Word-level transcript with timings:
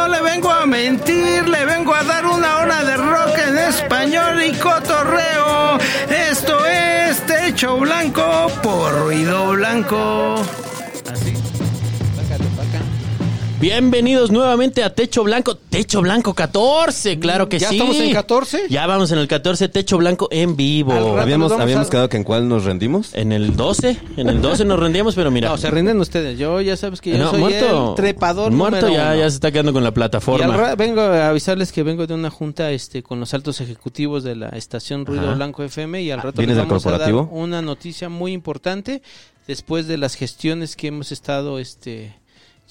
no 0.00 0.08
le 0.08 0.22
vengo 0.22 0.50
a 0.50 0.64
mentir, 0.66 1.46
le 1.46 1.64
vengo 1.66 1.94
a 1.94 2.02
dar 2.02 2.24
una 2.24 2.58
hora 2.58 2.82
de 2.84 2.96
rock 2.96 3.36
en 3.48 3.58
español 3.58 4.42
y 4.42 4.52
cotorreo. 4.54 5.78
Esto 6.08 6.64
es 6.66 7.26
Techo 7.26 7.76
Blanco 7.76 8.50
por 8.62 8.98
Ruido 8.98 9.50
Blanco. 9.50 10.69
Bienvenidos 13.60 14.30
nuevamente 14.30 14.82
a 14.82 14.94
Techo 14.94 15.22
Blanco. 15.22 15.54
Techo 15.54 16.00
Blanco 16.00 16.32
14, 16.32 17.18
claro 17.18 17.50
que 17.50 17.58
¿Ya 17.58 17.68
sí. 17.68 17.74
estamos 17.76 17.98
en 17.98 18.10
14? 18.14 18.62
Ya 18.70 18.86
vamos 18.86 19.12
en 19.12 19.18
el 19.18 19.28
14, 19.28 19.68
Techo 19.68 19.98
Blanco 19.98 20.28
en 20.30 20.56
vivo. 20.56 21.18
Habíamos, 21.20 21.52
habíamos 21.52 21.88
a- 21.88 21.90
quedado 21.90 22.08
que 22.08 22.16
en 22.16 22.24
cuál 22.24 22.48
nos 22.48 22.64
rendimos. 22.64 23.12
En 23.14 23.32
el 23.32 23.54
12, 23.56 23.98
en 24.16 24.28
el 24.30 24.40
12 24.40 24.64
nos 24.64 24.80
rendíamos, 24.80 25.14
pero 25.14 25.30
mira. 25.30 25.50
No, 25.50 25.58
se 25.58 25.70
rinden 25.70 26.00
ustedes. 26.00 26.38
Yo 26.38 26.58
ya 26.62 26.74
sabes 26.78 27.02
que 27.02 27.10
yo 27.10 27.18
No, 27.18 27.30
soy 27.32 27.40
muerto, 27.40 27.90
el 27.90 27.94
trepador 27.96 28.50
muerto 28.50 28.86
número 28.86 28.96
ya, 28.96 29.08
uno. 29.10 29.16
ya 29.20 29.28
se 29.28 29.34
está 29.34 29.52
quedando 29.52 29.74
con 29.74 29.82
la 29.82 29.88
Y 29.88 29.90
al 29.90 29.94
plataforma. 29.94 30.74
vengo 30.76 31.02
a 31.02 31.28
avisarles 31.28 31.70
que 31.70 31.82
vengo 31.82 32.06
de 32.06 32.14
una 32.14 32.30
junta 32.30 32.70
este 32.70 33.02
con 33.02 33.20
los 33.20 33.34
altos 33.34 33.60
ejecutivos 33.60 34.24
de 34.24 34.36
la 34.36 34.48
estación 34.50 35.04
Ruido 35.04 35.24
Ajá. 35.26 35.34
Blanco 35.34 35.62
FM 35.64 36.00
y 36.00 36.10
al 36.10 36.22
rato 36.22 36.38
¿Vienes 36.38 36.56
les 36.56 36.66
vamos 36.66 36.86
a 36.86 36.96
dar 36.96 37.12
una 37.12 37.60
noticia 37.60 38.08
muy 38.08 38.32
importante 38.32 39.02
después 39.46 39.86
de 39.86 39.98
las 39.98 40.14
gestiones 40.14 40.76
que 40.76 40.86
hemos 40.86 41.12
estado 41.12 41.58
este 41.58 42.14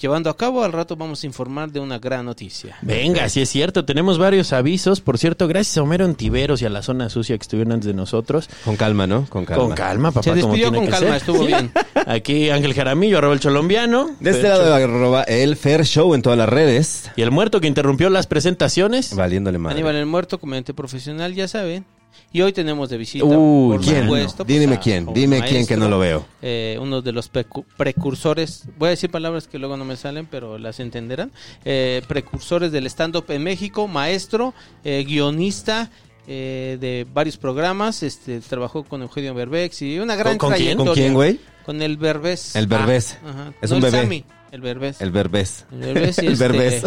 llevando 0.00 0.30
a 0.30 0.36
cabo. 0.36 0.62
Al 0.62 0.72
rato 0.72 0.96
vamos 0.96 1.22
a 1.22 1.26
informar 1.26 1.70
de 1.70 1.80
una 1.80 1.98
gran 1.98 2.24
noticia. 2.24 2.76
Venga, 2.82 3.28
sí 3.28 3.42
es 3.42 3.48
cierto, 3.48 3.84
tenemos 3.84 4.18
varios 4.18 4.52
avisos. 4.52 5.00
Por 5.00 5.18
cierto, 5.18 5.46
gracias 5.48 5.76
a 5.78 5.82
Homero 5.82 6.04
Antiveros 6.04 6.62
y 6.62 6.66
a 6.66 6.70
la 6.70 6.82
zona 6.82 7.08
sucia 7.08 7.36
que 7.36 7.42
estuvieron 7.42 7.72
antes 7.72 7.86
de 7.86 7.94
nosotros. 7.94 8.48
Con 8.64 8.76
calma, 8.76 9.06
¿no? 9.06 9.26
Con 9.28 9.44
calma. 9.44 9.64
Con 9.64 9.74
calma, 9.74 10.10
papá. 10.10 10.22
Se 10.22 10.30
como 10.40 10.54
despidió 10.54 10.70
tiene 10.70 10.76
con 10.78 10.86
que 10.86 10.90
calma, 10.92 11.08
ser. 11.08 11.16
estuvo 11.16 11.46
bien. 11.46 11.72
Aquí 12.06 12.50
Ángel 12.50 12.74
Jaramillo, 12.74 13.18
arroba 13.18 13.34
el 13.34 13.40
cholombiano. 13.40 14.10
De 14.20 14.30
este 14.30 14.48
lado 14.48 14.74
arroba 14.74 15.22
el 15.24 15.56
Fair 15.56 15.84
Show 15.84 16.14
en 16.14 16.22
todas 16.22 16.38
las 16.38 16.48
redes. 16.48 17.10
Y 17.16 17.22
el 17.22 17.30
muerto 17.30 17.60
que 17.60 17.66
interrumpió 17.66 18.10
las 18.10 18.26
presentaciones. 18.26 19.14
Valiéndole 19.14 19.58
madre. 19.58 19.76
Aníbal 19.76 19.96
el 19.96 20.06
Muerto, 20.06 20.38
comediante 20.40 20.74
profesional, 20.74 21.34
ya 21.34 21.46
saben. 21.46 21.84
Y 22.32 22.42
hoy 22.42 22.52
tenemos 22.52 22.88
de 22.90 22.96
visita, 22.96 23.24
Uy, 23.24 23.76
por 23.76 23.80
¿Quién? 23.84 24.02
supuesto, 24.04 24.44
pues, 24.44 24.60
Dime 24.60 24.74
a 24.74 24.80
quién, 24.80 25.12
dime 25.12 25.42
quién 25.42 25.66
que 25.66 25.76
no 25.76 25.88
lo 25.88 25.98
veo. 25.98 26.24
eh, 26.42 26.78
uno 26.80 27.02
de 27.02 27.12
los 27.12 27.32
precu- 27.32 27.64
precursores, 27.76 28.64
voy 28.78 28.88
a 28.88 28.90
decir 28.90 29.10
palabras 29.10 29.46
que 29.48 29.58
luego 29.58 29.76
no 29.76 29.84
me 29.84 29.96
salen, 29.96 30.26
pero 30.26 30.58
las 30.58 30.80
entenderán. 30.80 31.32
eh, 31.64 32.02
precursores 32.08 32.70
del 32.72 32.86
stand-up 32.86 33.24
en 33.28 33.42
México, 33.42 33.88
maestro, 33.88 34.54
eh, 34.84 35.04
guionista. 35.06 35.90
eh, 36.32 36.76
de 36.80 37.06
varios 37.12 37.36
programas, 37.38 38.04
este 38.04 38.38
trabajó 38.40 38.84
con 38.84 39.02
Eugenio 39.02 39.34
Berbex 39.34 39.82
y 39.82 39.98
una 39.98 40.14
gran 40.14 40.38
¿Con- 40.38 40.50
con 40.50 40.58
quién? 40.58 40.76
¿Con 40.78 40.92
quién, 40.94 41.12
güey? 41.14 41.40
Con 41.64 41.82
el 41.82 41.96
Berbés. 41.96 42.54
El 42.54 42.68
Berbés. 42.68 43.16
Ah. 43.24 43.50
Es 43.60 43.70
No, 43.70 43.78
un 43.78 43.84
el 43.84 43.90
bebé. 43.90 44.02
Sammy, 44.04 44.24
el 44.52 44.60
Berbés. 44.60 45.00
El 45.00 45.10
Berbés. 45.10 45.64
El 45.70 45.80
Berbés 45.80 46.18
y, 46.18 46.20
El 46.26 46.32
este, 46.32 46.48
Berbés. 46.48 46.82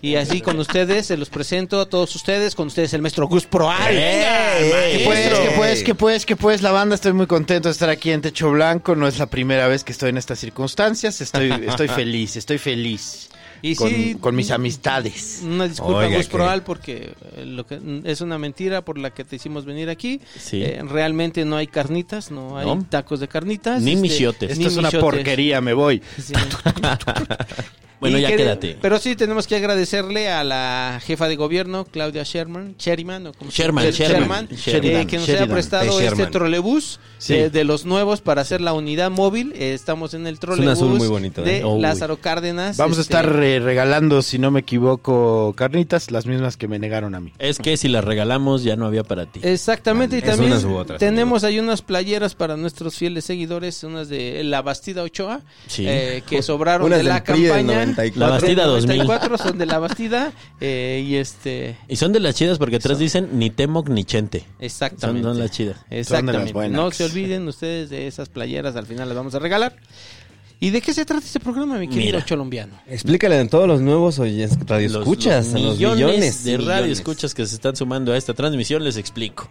y 0.00 0.14
así 0.16 0.40
con 0.40 0.58
ustedes, 0.58 1.06
se 1.06 1.16
los 1.16 1.30
presento 1.30 1.80
a 1.80 1.86
todos 1.88 2.14
ustedes, 2.14 2.54
con 2.54 2.68
ustedes 2.68 2.92
el 2.94 3.02
maestro 3.02 3.26
Gus 3.26 3.46
Proal. 3.46 3.94
Venga, 3.94 4.54
maestro. 4.70 4.98
Que 4.98 5.04
pues, 5.04 5.28
que 5.28 5.54
pues, 5.56 5.82
que 5.82 5.94
pues, 5.94 6.26
que 6.26 6.36
pues, 6.36 6.62
la 6.62 6.72
banda, 6.72 6.94
estoy 6.94 7.12
muy 7.12 7.26
contento 7.26 7.68
de 7.68 7.72
estar 7.72 7.88
aquí 7.88 8.10
en 8.10 8.20
Techo 8.20 8.50
Blanco. 8.50 8.94
No 8.94 9.08
es 9.08 9.18
la 9.18 9.26
primera 9.26 9.66
vez 9.68 9.84
que 9.84 9.92
estoy 9.92 10.10
en 10.10 10.18
estas 10.18 10.38
circunstancias. 10.38 11.20
Estoy, 11.20 11.50
estoy 11.66 11.88
feliz, 12.00 12.36
estoy 12.36 12.58
feliz. 12.58 13.29
Y 13.62 13.74
con, 13.74 13.88
sí, 13.90 14.16
con 14.20 14.34
mis 14.34 14.50
amistades. 14.50 15.42
Una 15.44 15.68
disculpa, 15.68 16.00
Oiga, 16.00 16.16
Gus 16.16 16.26
que- 16.26 16.32
Proal, 16.32 16.62
porque 16.62 17.14
eh, 17.36 17.44
lo 17.44 17.66
que, 17.66 17.78
es 18.04 18.20
una 18.20 18.38
mentira 18.38 18.84
por 18.84 18.98
la 18.98 19.10
que 19.10 19.24
te 19.24 19.36
hicimos 19.36 19.64
venir 19.64 19.90
aquí. 19.90 20.20
Sí. 20.38 20.62
Eh, 20.62 20.82
realmente 20.86 21.44
no 21.44 21.56
hay 21.56 21.66
carnitas, 21.66 22.30
no 22.30 22.56
hay 22.56 22.66
No. 22.66 22.84
tacos 22.88 23.20
de 23.20 23.28
carnitas. 23.28 23.82
Ni 23.82 23.92
este, 23.92 24.02
michiotes. 24.02 24.50
Esto 24.52 24.60
ni 24.62 24.66
es 24.68 24.76
una 24.76 24.90
porquería, 24.90 25.60
me 25.60 25.72
voy. 25.74 26.02
Sí. 26.18 26.32
Bueno, 28.00 28.18
Y 28.18 28.22
ya 28.22 28.28
que- 28.28 28.36
quédate. 28.36 28.78
Pero 28.80 28.98
sí 28.98 29.14
tenemos 29.14 29.46
que 29.46 29.56
agradecerle 29.56 30.30
a 30.30 30.42
la 30.42 31.00
jefa 31.04 31.28
de 31.28 31.36
gobierno, 31.36 31.84
Claudia 31.84 32.22
Sherman, 32.24 32.74
Sherman, 32.78 33.26
o 33.26 33.32
como 33.34 33.50
se 33.50 33.62
Sherman, 33.62 33.84
llama, 33.90 33.96
Sherman, 34.14 34.48
eh, 34.50 34.56
Sherman, 34.56 35.06
que 35.06 35.16
nos 35.18 35.26
Sheridan. 35.26 35.44
haya 35.44 35.52
prestado 35.54 36.00
este 36.00 36.26
trolebús 36.26 36.98
Sí. 37.18 37.34
eh, 37.34 37.50
de 37.50 37.64
los 37.64 37.84
nuevos 37.84 38.22
para 38.22 38.40
hacer 38.40 38.62
la 38.62 38.72
unidad 38.72 39.10
móvil. 39.10 39.52
Eh, 39.54 39.74
estamos 39.74 40.14
en 40.14 40.26
el 40.26 40.38
trolebús 40.38 40.72
azul 40.72 40.96
muy 40.96 41.08
bonito, 41.08 41.42
de 41.42 41.58
¿eh? 41.58 41.64
Uy. 41.64 41.80
Lázaro 41.82 42.16
Cárdenas. 42.18 42.78
Vamos 42.78 42.96
a 42.96 43.02
este, 43.02 43.12
estar 43.14 43.30
regalando, 43.30 44.22
si 44.22 44.38
no 44.38 44.50
me 44.50 44.60
equivoco, 44.60 45.52
carnitas, 45.56 46.10
las 46.10 46.24
mismas 46.26 46.56
que 46.56 46.68
me 46.68 46.78
negaron 46.78 47.14
a 47.14 47.20
mí. 47.20 47.32
Es 47.38 47.58
que 47.58 47.76
si 47.76 47.88
las 47.88 48.04
regalamos 48.04 48.64
ya 48.64 48.76
no 48.76 48.86
había 48.86 49.04
para 49.04 49.26
ti. 49.26 49.40
Exactamente, 49.42 50.16
y 50.18 50.22
también 50.22 50.52
otras, 50.52 50.98
tenemos 50.98 51.44
ahí 51.44 51.58
unas 51.58 51.82
playeras 51.82 52.34
para 52.34 52.56
nuestros 52.56 52.94
fieles 52.96 53.24
seguidores, 53.26 53.84
unas 53.84 54.08
de 54.08 54.42
La 54.44 54.62
Bastida 54.62 55.02
Ochoa, 55.02 55.42
Sí. 55.66 55.84
eh, 55.86 56.22
que 56.28 56.40
sobraron 56.42 56.86
Unas 56.86 56.98
de 56.98 57.04
la 57.04 57.22
campaña. 57.22 57.82
94. 57.96 58.20
La 58.20 58.28
Bastida 58.28 58.62
Del 58.62 58.70
2000. 58.72 58.98
94 58.98 59.38
son 59.38 59.58
de 59.58 59.66
La 59.66 59.78
Bastida, 59.78 60.32
eh, 60.60 61.04
y 61.06 61.16
este... 61.16 61.76
Y 61.88 61.96
son 61.96 62.12
de 62.12 62.20
las 62.20 62.34
chidas 62.34 62.58
porque 62.58 62.76
atrás 62.76 62.98
dicen 62.98 63.30
ni 63.34 63.50
Temoc 63.50 63.88
ni 63.88 64.04
Chente. 64.04 64.44
Exactamente. 64.58 65.22
Son, 65.22 65.34
son 65.34 65.42
las 65.42 65.50
chidas. 65.50 65.76
Exactamente. 65.90 66.68
No 66.68 66.90
se 66.90 67.04
olviden 67.04 67.46
ustedes 67.48 67.90
de 67.90 68.06
esas 68.06 68.28
playeras, 68.28 68.76
al 68.76 68.86
final 68.86 69.08
las 69.08 69.16
vamos 69.16 69.34
a 69.34 69.38
regalar. 69.38 69.76
¿Y 70.62 70.68
de 70.70 70.82
qué 70.82 70.92
se 70.92 71.06
trata 71.06 71.24
este 71.24 71.40
programa, 71.40 71.78
mi 71.78 71.88
querido 71.88 72.18
Mira. 72.18 72.24
Cholombiano? 72.24 72.74
Explícale 72.86 73.38
a 73.38 73.48
todos 73.48 73.66
los 73.66 73.80
nuevos 73.80 74.18
oyentes, 74.18 74.58
radioescuchas, 74.66 75.54
a 75.54 75.58
los 75.58 75.78
millones. 75.78 76.44
de 76.44 76.52
millones. 76.58 76.66
radio 76.66 76.92
escuchas 76.92 77.32
que 77.32 77.46
se 77.46 77.54
están 77.54 77.76
sumando 77.76 78.12
a 78.12 78.18
esta 78.18 78.34
transmisión, 78.34 78.84
les 78.84 78.98
explico. 78.98 79.48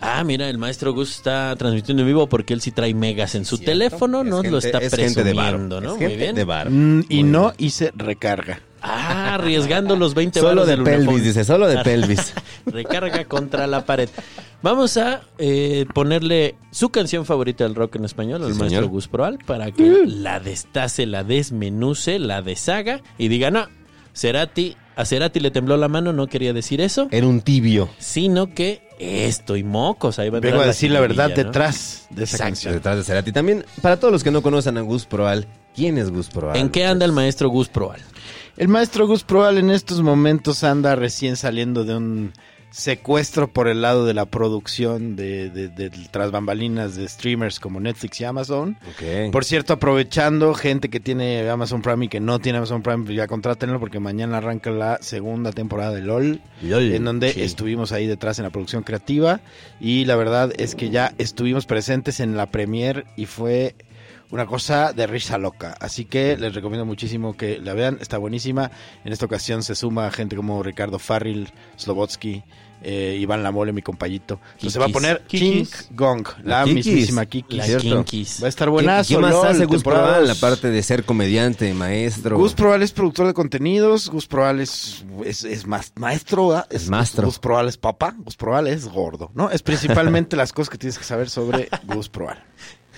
Ah, 0.00 0.22
mira, 0.24 0.48
el 0.50 0.58
maestro 0.58 0.92
Gus 0.92 1.10
está 1.16 1.54
transmitiendo 1.56 2.02
en 2.02 2.06
vivo 2.08 2.28
porque 2.28 2.52
él 2.54 2.60
sí 2.60 2.70
trae 2.70 2.92
megas 2.94 3.34
en 3.34 3.44
su 3.44 3.58
teléfono, 3.58 4.22
Es 4.22 4.30
gente- 4.32 4.50
lo 4.50 4.58
está 4.58 4.78
es 4.78 4.94
gente 4.94 5.24
de 5.24 5.32
varo. 5.32 5.58
presumiendo, 5.58 5.80
¿no? 5.80 5.94
Es 5.94 6.00
Muy 6.00 6.16
bien. 6.16 6.34
de. 6.34 6.44
Mm, 6.44 7.04
y 7.08 7.22
Muy 7.22 7.30
no 7.30 7.42
bien. 7.44 7.54
hice 7.58 7.92
recarga. 7.96 8.60
Ah, 8.82 9.34
arriesgando 9.34 9.96
los 9.96 10.14
20 10.14 10.38
Solo 10.40 10.66
de 10.66 10.76
pelvis, 10.76 11.02
Unafón. 11.08 11.22
dice, 11.24 11.44
solo 11.44 11.66
de 11.66 11.78
pelvis. 11.82 12.34
Recarga 12.66 13.24
contra 13.24 13.66
la 13.66 13.84
pared. 13.86 14.08
Vamos 14.62 14.96
a 14.96 15.22
eh, 15.38 15.86
ponerle 15.94 16.56
su 16.70 16.90
canción 16.90 17.24
favorita 17.24 17.64
del 17.64 17.74
rock 17.74 17.96
en 17.96 18.04
español 18.04 18.42
al 18.44 18.52
Sí, 18.52 18.58
maestro 18.58 18.80
señor. 18.80 18.90
Gus 18.92 19.08
Proal 19.08 19.38
para 19.46 19.70
que 19.72 20.04
la 20.06 20.40
destace, 20.40 21.06
la 21.06 21.24
desmenuce, 21.24 22.18
la 22.18 22.42
deshaga 22.42 23.00
y 23.18 23.28
diga, 23.28 23.50
no, 23.50 23.66
Cerati, 24.16 24.76
a 24.96 25.04
Cerati 25.04 25.40
le 25.40 25.50
tembló 25.50 25.76
la 25.76 25.88
mano, 25.88 26.12
no 26.12 26.26
quería 26.26 26.52
decir 26.52 26.80
eso, 26.80 27.08
Era 27.10 27.26
un 27.26 27.42
tibio. 27.42 27.88
sino 27.98 28.54
que 28.54 28.82
esto 28.98 29.56
y 29.56 29.62
mocos, 29.62 30.18
ahí 30.18 30.30
va 30.30 30.38
a 30.38 30.40
Vengo 30.40 30.60
a 30.60 30.66
decir 30.66 30.90
la 30.90 31.00
verdad 31.00 31.30
detrás 31.30 32.06
de 32.10 32.24
esa 32.24 32.36
Exacto. 32.36 32.44
canción. 32.44 32.74
Detrás 32.74 32.96
de 32.96 33.04
Cerati. 33.04 33.30
También, 33.32 33.64
para 33.82 33.98
todos 34.00 34.10
los 34.10 34.24
que 34.24 34.30
no 34.30 34.40
conocen 34.42 34.78
a 34.78 34.80
Gus 34.80 35.04
Proal, 35.04 35.46
¿quién 35.74 35.98
es 35.98 36.10
Gus 36.10 36.28
Proal? 36.28 36.56
¿En 36.56 36.70
qué 36.70 36.86
anda 36.86 37.04
el 37.04 37.12
maestro 37.12 37.50
Gus 37.50 37.68
Proal? 37.68 38.00
El 38.56 38.68
maestro 38.68 39.06
Gus 39.06 39.22
Proal 39.22 39.58
en 39.58 39.70
estos 39.70 40.00
momentos 40.00 40.64
anda 40.64 40.96
recién 40.96 41.36
saliendo 41.36 41.84
de 41.84 41.94
un 41.94 42.32
secuestro 42.80 43.48
por 43.48 43.68
el 43.68 43.80
lado 43.80 44.04
de 44.04 44.12
la 44.12 44.26
producción 44.26 45.16
de, 45.16 45.48
de- 45.48 45.68
de 45.70 45.88
tras 46.10 46.30
bambalinas 46.30 46.94
de 46.94 47.08
streamers 47.08 47.58
como 47.58 47.80
Netflix 47.80 48.20
y 48.20 48.24
Amazon. 48.24 48.76
Por 49.32 49.46
cierto, 49.46 49.72
aprovechando 49.72 50.52
gente 50.52 50.90
que 50.90 51.00
tiene 51.00 51.48
Amazon 51.48 51.80
Prime 51.80 52.04
y 52.04 52.08
que 52.08 52.20
no 52.20 52.38
tiene 52.38 52.58
Amazon 52.58 52.82
Prime, 52.82 53.04
pues 53.04 53.16
ya 53.16 53.26
contrátenlo 53.26 53.80
porque 53.80 53.98
mañana 53.98 54.36
arranca 54.36 54.70
la 54.70 54.98
segunda 55.00 55.52
temporada 55.52 55.92
de 55.92 56.02
LOL, 56.02 56.42
LOL, 56.60 56.92
en 56.92 57.04
donde 57.04 57.32
sí. 57.32 57.40
estuvimos 57.40 57.92
ahí 57.92 58.06
detrás 58.06 58.38
en 58.38 58.42
la 58.44 58.50
producción 58.50 58.82
creativa 58.82 59.40
y 59.80 60.04
la 60.04 60.16
verdad 60.16 60.52
es 60.58 60.74
que 60.74 60.90
ya 60.90 61.14
estuvimos 61.16 61.64
presentes 61.64 62.20
en 62.20 62.36
la 62.36 62.44
premiere 62.50 63.04
y 63.16 63.24
fue 63.24 63.74
una 64.30 64.44
cosa 64.44 64.92
de 64.92 65.06
risa 65.06 65.38
loca. 65.38 65.76
Así 65.80 66.04
que 66.04 66.36
les 66.36 66.52
recomiendo 66.54 66.84
muchísimo 66.84 67.36
que 67.36 67.58
la 67.58 67.72
vean, 67.74 67.96
está 68.00 68.18
buenísima. 68.18 68.70
En 69.04 69.12
esta 69.12 69.24
ocasión 69.24 69.62
se 69.62 69.74
suma 69.76 70.10
gente 70.10 70.34
como 70.36 70.62
Ricardo 70.64 70.98
Farril, 70.98 71.48
Slobotsky, 71.78 72.42
eh, 72.82 73.16
Iván 73.20 73.42
Lamole, 73.42 73.72
mi 73.72 73.82
compañito. 73.82 74.38
Entonces 74.54 74.72
se 74.72 74.78
va 74.78 74.86
a 74.86 74.88
poner 74.88 75.22
King. 75.26 75.64
Gong, 75.90 76.26
la 76.44 76.64
Kikis. 76.64 76.86
mismísima 76.86 77.26
Kiki. 77.26 77.56
La. 77.56 77.66
Va 77.66 78.46
a 78.46 78.48
estar 78.48 78.68
¿Qué, 78.68 78.70
buenazo. 78.70 79.14
qué 79.14 79.20
más 79.20 79.32
LOL, 79.32 79.46
hace 79.46 79.64
Gus 79.64 79.82
Proal? 79.82 80.30
Aparte 80.30 80.70
de 80.70 80.82
ser 80.82 81.04
comediante, 81.04 81.72
maestro. 81.74 82.38
Gus 82.38 82.54
Proal 82.54 82.82
es 82.82 82.92
productor 82.92 83.26
de 83.26 83.34
contenidos, 83.34 84.08
Gus 84.10 84.26
Proal 84.26 84.60
es, 84.60 85.04
es, 85.24 85.44
es 85.44 85.66
más 85.66 85.92
maestro, 85.96 86.48
¿verdad? 86.48 86.66
Es 86.70 86.88
maestro. 86.88 87.26
Gus 87.26 87.38
Proal 87.38 87.68
es 87.68 87.76
papá, 87.76 88.14
Gus 88.18 88.36
Proal 88.36 88.66
es 88.66 88.86
gordo, 88.86 89.30
¿no? 89.34 89.50
Es 89.50 89.62
principalmente 89.62 90.36
las 90.36 90.52
cosas 90.52 90.70
que 90.70 90.78
tienes 90.78 90.98
que 90.98 91.04
saber 91.04 91.28
sobre 91.30 91.68
Gus 91.84 92.08
Proal. 92.08 92.42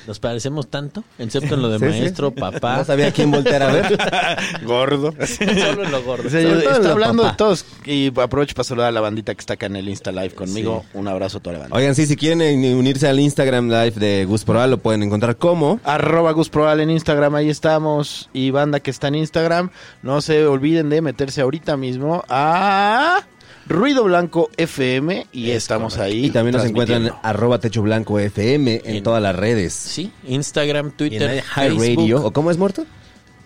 Nos 0.08 0.18
parecemos 0.18 0.68
tanto, 0.68 1.04
excepto 1.18 1.54
en 1.54 1.62
lo 1.62 1.68
de 1.68 1.78
Sí, 1.78 1.84
sí. 1.92 2.00
maestro, 2.00 2.30
papá. 2.32 2.78
No 2.78 2.84
sabía 2.84 3.08
a 3.08 3.12
quién 3.12 3.30
voltear 3.30 3.62
a 3.62 3.66
ver. 3.72 3.98
Gordo. 4.64 5.12
Solo 5.12 5.84
en 5.84 5.92
lo 5.92 6.02
gordo. 6.02 6.26
O 6.26 6.30
sea, 6.30 6.40
Sobre 6.42 6.54
yo- 6.54 6.62
todo 6.62 6.72
está 6.72 6.82
lo 6.88 6.92
hablando 6.92 7.22
papá. 7.24 7.32
de 7.32 7.36
todos 7.36 7.64
y 7.84 8.06
aprovecho 8.20 8.54
para 8.54 8.64
saludar 8.64 8.88
a 8.88 8.92
la 8.92 9.00
bandita 9.02 9.34
que 9.34 9.40
está 9.40 9.54
acá 9.54 9.66
en 9.66 9.76
el 9.76 9.88
Insta 9.88 10.10
Live 10.10 10.30
conmigo. 10.30 10.84
Un 10.94 11.08
abrazo 11.08 11.38
a 11.38 11.40
toda 11.42 11.52
la 11.54 11.58
banda. 11.60 11.76
Oigan, 11.76 11.94
sí, 11.94 12.06
si 12.06 12.16
quieren 12.16 12.40
eh, 12.40 12.74
unirse 12.74 13.06
al 13.06 13.20
Instagram 13.20 13.68
Live 13.68 13.92
de 13.96 14.24
Gus 14.24 14.44
Proal, 14.44 14.70
lo 14.70 14.78
pueden 14.78 15.02
encontrar 15.02 15.36
como... 15.36 15.78
Arroba 15.84 16.32
Gus 16.32 16.48
Proal 16.48 16.80
en 16.80 16.88
Instagram, 16.90 17.34
ahí 17.34 17.50
estamos. 17.50 18.30
Y 18.32 18.50
banda 18.50 18.80
que 18.80 18.90
está 18.90 19.08
en 19.08 19.16
Instagram, 19.16 19.70
no 20.02 20.22
se 20.22 20.46
olviden 20.46 20.88
de 20.88 21.02
meterse 21.02 21.42
ahorita 21.42 21.76
mismo 21.76 22.24
a 22.30 23.20
Ruido 23.68 24.04
Blanco 24.04 24.50
FM 24.56 25.26
y 25.32 25.50
Es 25.50 25.56
estamos 25.58 25.94
correcto. 25.94 26.14
ahí. 26.16 26.24
Y 26.26 26.30
también 26.30 26.56
nos 26.56 26.64
encuentran 26.64 27.06
en 27.06 27.12
arroba 27.22 27.58
Techo 27.58 27.82
Blanco 27.82 28.18
FM 28.18 28.82
en, 28.84 28.96
En- 28.96 29.02
todas 29.02 29.22
las 29.22 29.36
redes. 29.36 29.72
Sí, 29.74 30.10
Instagram, 30.26 30.92
Twitter, 30.92 31.42
High. 31.42 31.76
Radio. 31.78 32.24
¿O 32.24 32.32
cómo 32.32 32.50
es, 32.50 32.56
Muerto? 32.58 32.86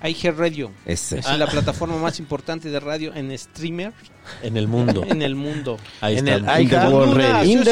IG 0.04 0.36
Radio. 0.36 0.72
Ese. 0.84 1.20
Es 1.20 1.38
la 1.38 1.46
plataforma 1.46 1.96
más 1.96 2.18
importante 2.18 2.68
de 2.70 2.80
radio 2.80 3.14
en 3.14 3.36
streamer 3.38 3.92
En 4.42 4.56
el 4.56 4.66
mundo. 4.66 5.04
en 5.08 5.22
el 5.22 5.36
mundo. 5.36 5.76
Ahí 6.00 6.18
En 6.18 6.26
está. 6.26 6.56
el 6.56 6.62
In 6.64 6.68
the 6.70 6.76
world. 6.88 7.44
In 7.46 7.62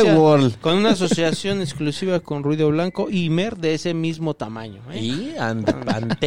the. 0.53 0.59
Con 0.61 0.77
una 0.77 0.91
asociación 0.91 1.61
exclusiva 1.63 2.21
con 2.21 2.45
Ruido 2.45 2.69
Blanco 2.69 3.09
y 3.11 3.31
Mer 3.31 3.57
de 3.57 3.75
ese 3.75 3.95
mismo 3.95 4.35
tamaño. 4.35 4.81
¿eh? 4.93 5.01
Y 5.01 5.35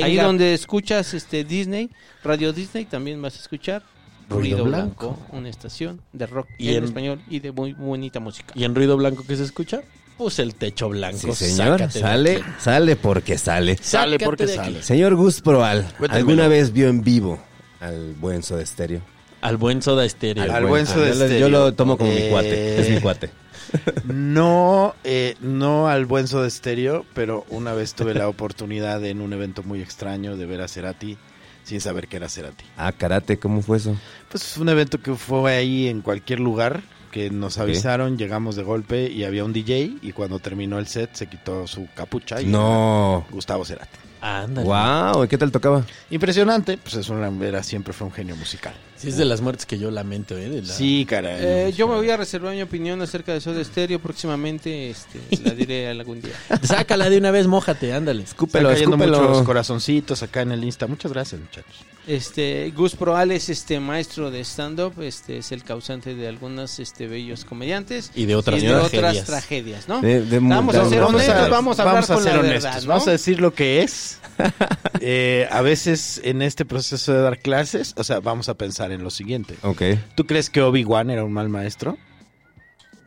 Ahí 0.02 0.18
donde 0.18 0.54
escuchas 0.54 1.14
este 1.14 1.46
Disney, 1.46 1.90
Radio 2.24 2.52
Disney, 2.52 2.84
también 2.86 3.22
vas 3.22 3.38
a 3.38 3.40
escuchar 3.40 3.84
Ruido 4.34 4.58
Ruido, 4.58 4.70
Blanco. 4.70 5.08
Blanco, 5.12 5.26
una 5.32 5.50
estación 5.50 6.02
de 6.12 6.26
rock 6.28 6.48
Y 6.58 6.70
en, 6.70 6.76
en- 6.78 6.84
español 6.86 7.22
y 7.30 7.40
de 7.40 7.52
muy 7.52 7.74
bonita 7.74 8.20
música. 8.20 8.54
¿Y 8.56 8.64
en 8.64 8.76
ruido 8.76 8.98
blanco 8.98 9.24
que 9.28 9.36
se 9.36 9.44
escucha? 9.44 9.82
Pues 10.18 10.38
el 10.40 10.54
techo 10.56 10.90
blanco. 10.90 11.34
Sí, 11.34 11.50
señor. 11.50 11.80
Sácate 11.80 12.00
Sale, 12.00 12.44
sale 12.60 12.96
porque 12.96 13.38
sale. 13.38 13.78
Sale 13.78 14.12
Sácate 14.18 14.26
porque 14.26 14.48
sale. 14.48 14.84
Señor 14.84 15.16
Gus 15.16 15.42
Proal. 15.42 15.88
¿alguna 16.10 16.48
vez 16.48 16.72
vio 16.72 16.88
en 16.90 17.02
vivo 17.02 17.40
al 17.80 18.14
buen 18.14 18.44
Soda 18.44 18.66
Stereo? 18.66 19.02
Al 19.42 19.58
buen 19.58 19.82
soda 19.82 20.06
estéreo. 20.06 20.44
Al 20.54 20.66
buen 20.66 20.86
Soda 20.86 21.10
yo, 21.10 21.16
lo, 21.16 21.28
yo 21.38 21.50
lo 21.50 21.74
tomo 21.74 21.98
como 21.98 22.12
mi 22.12 22.18
Eh, 22.18 22.30
cuate. 22.32 22.80
Es 22.80 22.90
mi 22.90 23.02
cuate. 23.02 23.30
No, 24.06 24.94
eh, 25.04 25.36
no 25.42 25.88
al 25.88 26.06
buen 26.06 26.28
Soda 26.28 26.50
Stereo, 26.50 27.06
pero 27.14 27.46
una 27.50 27.74
vez 27.74 27.94
tuve 27.94 28.14
la 28.14 28.28
oportunidad 28.30 29.04
en 29.04 29.20
un 29.22 29.34
evento 29.34 29.64
muy 29.64 29.82
extraño 29.82 30.38
de 30.38 30.46
ver 30.46 30.62
a 30.62 30.68
Cerati 30.68 31.18
sin 31.64 31.82
saber 31.82 32.08
que 32.08 32.18
era 32.18 32.30
Cerati. 32.30 32.66
Ah, 32.78 32.92
karate, 32.92 33.38
¿cómo 33.40 33.62
fue 33.62 33.78
eso? 33.78 33.96
Pues 34.30 34.44
fue 34.44 34.64
un 34.64 34.70
evento 34.70 35.00
que 35.00 35.14
fue 35.16 35.56
ahí 35.56 35.88
en 35.88 36.02
cualquier 36.02 36.40
lugar, 36.40 36.82
que 37.12 37.30
nos 37.30 37.58
avisaron, 37.60 38.18
llegamos 38.18 38.56
de 38.56 38.64
golpe 38.64 39.10
y 39.10 39.24
había 39.24 39.46
un 39.46 39.54
DJ 39.54 39.98
y 40.02 40.12
cuando 40.14 40.40
terminó 40.40 40.80
el 40.80 40.88
set 40.88 41.12
se 41.14 41.28
quitó 41.28 41.68
su 41.68 41.88
capucha 41.96 42.42
y 42.42 42.46
No. 42.48 43.26
era 43.26 43.32
Gustavo 43.32 43.64
Cerati. 43.66 43.98
Ándale. 44.22 44.66
Wow, 44.68 45.28
¿qué 45.28 45.38
tal 45.38 45.52
tocaba? 45.52 45.86
Impresionante, 46.10 46.78
pues 46.78 46.96
es 46.96 47.10
una, 47.10 47.28
era, 47.46 47.62
siempre 47.62 47.94
fue 47.94 48.08
un 48.08 48.14
genio 48.14 48.36
musical. 48.38 48.74
Sí, 49.04 49.10
es 49.10 49.18
de 49.18 49.26
las 49.26 49.42
muertes 49.42 49.66
que 49.66 49.78
yo 49.78 49.92
lamento, 49.92 50.38
¿eh? 50.38 50.50
De 50.50 50.62
la- 50.62 50.74
Sí, 50.74 51.06
caray. 51.08 51.36
Eh, 51.40 51.74
yo 51.76 51.88
me 51.88 51.96
voy 51.96 52.10
a 52.10 52.18
reservar 52.18 52.54
mi 52.56 52.62
opinión 52.62 53.02
acerca 53.02 53.34
de 53.34 53.42
Soda 53.42 53.64
Stereo 53.64 54.00
próximamente, 54.00 54.90
este, 54.90 55.20
la 55.44 55.52
diré 55.52 55.90
algún 55.90 56.22
día. 56.22 56.34
Sácala 56.64 57.10
de 57.10 57.18
una 57.18 57.32
vez, 57.32 57.48
mójate, 57.48 57.94
ándale. 57.94 58.24
Están 58.24 58.34
Escúpelo, 58.36 58.70
cayendo 58.70 58.96
escúpelo. 58.96 59.22
muchos 59.30 59.44
corazoncitos 59.46 60.24
acá 60.24 60.42
en 60.42 60.54
el 60.54 60.64
Insta. 60.64 60.88
Muchas 60.88 61.12
gracias, 61.14 61.42
muchachos. 61.42 61.76
Este, 62.06 62.72
Gus 62.76 62.96
Proal 62.96 63.32
es 63.32 63.48
este 63.48 63.80
maestro 63.80 64.30
de 64.30 64.42
stand-up, 64.44 65.02
este 65.02 65.38
es 65.38 65.54
el 65.54 65.64
causante 65.64 66.16
de 66.16 66.28
algunos 66.28 66.80
este 66.80 67.08
bellos 67.08 67.46
comediantes 67.46 68.12
Y 68.14 68.26
de 68.26 68.36
otras 68.36 68.62
y 68.62 68.66
de 68.66 68.74
otras 68.76 68.92
tragedias. 68.92 69.26
tragedias, 69.26 69.88
¿no? 69.88 70.02
De- 70.02 70.20
de- 70.26 70.40
vamos 70.40 70.76
a 70.76 70.84
de- 70.84 70.90
ser 70.90 71.00
vamos 71.00 71.14
honestos, 71.16 71.36
a- 71.36 71.48
vamos 71.48 71.80
a 71.80 71.84
hablar 71.84 72.06
con 72.06 72.26
la 72.26 72.42
verdad, 72.42 72.82
¿no? 72.82 72.88
Vamos 72.90 73.08
a 73.08 73.12
decir 73.12 73.40
lo 73.40 73.54
que 73.54 73.84
es. 73.84 74.20
Eh, 75.06 75.48
a 75.52 75.62
veces 75.62 76.22
en 76.24 76.42
este 76.42 76.64
proceso 76.64 77.12
de 77.14 77.22
dar 77.22 77.40
clases, 77.40 77.94
o 77.98 78.06
sea, 78.06 78.22
vamos 78.22 78.48
a 78.48 78.54
pensar 78.54 78.92
en 78.94 79.04
lo 79.04 79.10
siguiente. 79.10 79.56
Ok. 79.64 79.82
¿Tú 80.16 80.26
crees 80.26 80.50
que 80.50 80.62
Obi-Wan 80.62 81.10
era 81.10 81.24
un 81.24 81.34
mal 81.34 81.50
maestro? 81.50 81.98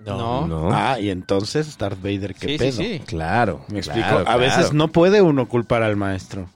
No. 0.05 0.47
No. 0.47 0.69
Ah, 0.73 1.00
y 1.00 1.11
entonces 1.11 1.77
Darth 1.79 2.00
Vader, 2.00 2.35
¿qué 2.35 2.47
Sí, 2.47 2.53
sí, 2.53 2.59
pedo? 2.59 2.73
sí. 2.77 3.03
Claro. 3.06 3.65
Me 3.69 3.79
explico. 3.79 4.06
claro, 4.06 4.21
a 4.21 4.25
claro. 4.25 4.38
veces 4.41 4.73
no 4.73 4.88
puede 4.88 5.21
uno 5.23 5.49
culpar 5.49 5.83
al 5.83 5.97
maestro. 5.97 6.49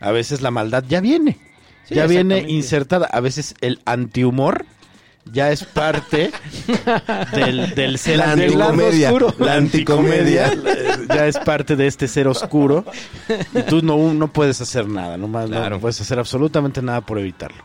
A 0.00 0.10
veces 0.10 0.40
la 0.40 0.50
maldad 0.50 0.84
ya 0.88 1.00
viene. 1.00 1.36
Sí, 1.84 1.94
ya 1.94 2.06
viene 2.06 2.44
insertada. 2.48 3.06
A 3.12 3.20
veces 3.20 3.54
el 3.60 3.80
antihumor 3.84 4.64
ya 5.30 5.52
es 5.52 5.62
parte 5.64 6.30
del, 7.34 7.74
del 7.74 7.98
ser 7.98 8.16
La 8.18 8.34
del 8.34 8.58
lado 8.58 8.70
anticomedia. 8.72 9.08
oscuro. 9.12 9.34
La 9.38 9.54
anticomedia. 9.54 10.52
ya 11.08 11.26
es 11.26 11.38
parte 11.38 11.76
de 11.76 11.86
este 11.86 12.08
ser 12.08 12.26
oscuro. 12.26 12.84
Y 13.54 13.62
tú 13.62 13.82
no, 13.82 14.12
no 14.14 14.32
puedes 14.32 14.60
hacer 14.60 14.88
nada. 14.88 15.16
Nomás 15.16 15.46
Claro. 15.46 15.76
no 15.76 15.80
puedes 15.80 16.00
hacer 16.00 16.18
absolutamente 16.18 16.82
nada 16.82 17.02
por 17.02 17.18
evitarlo. 17.20 17.62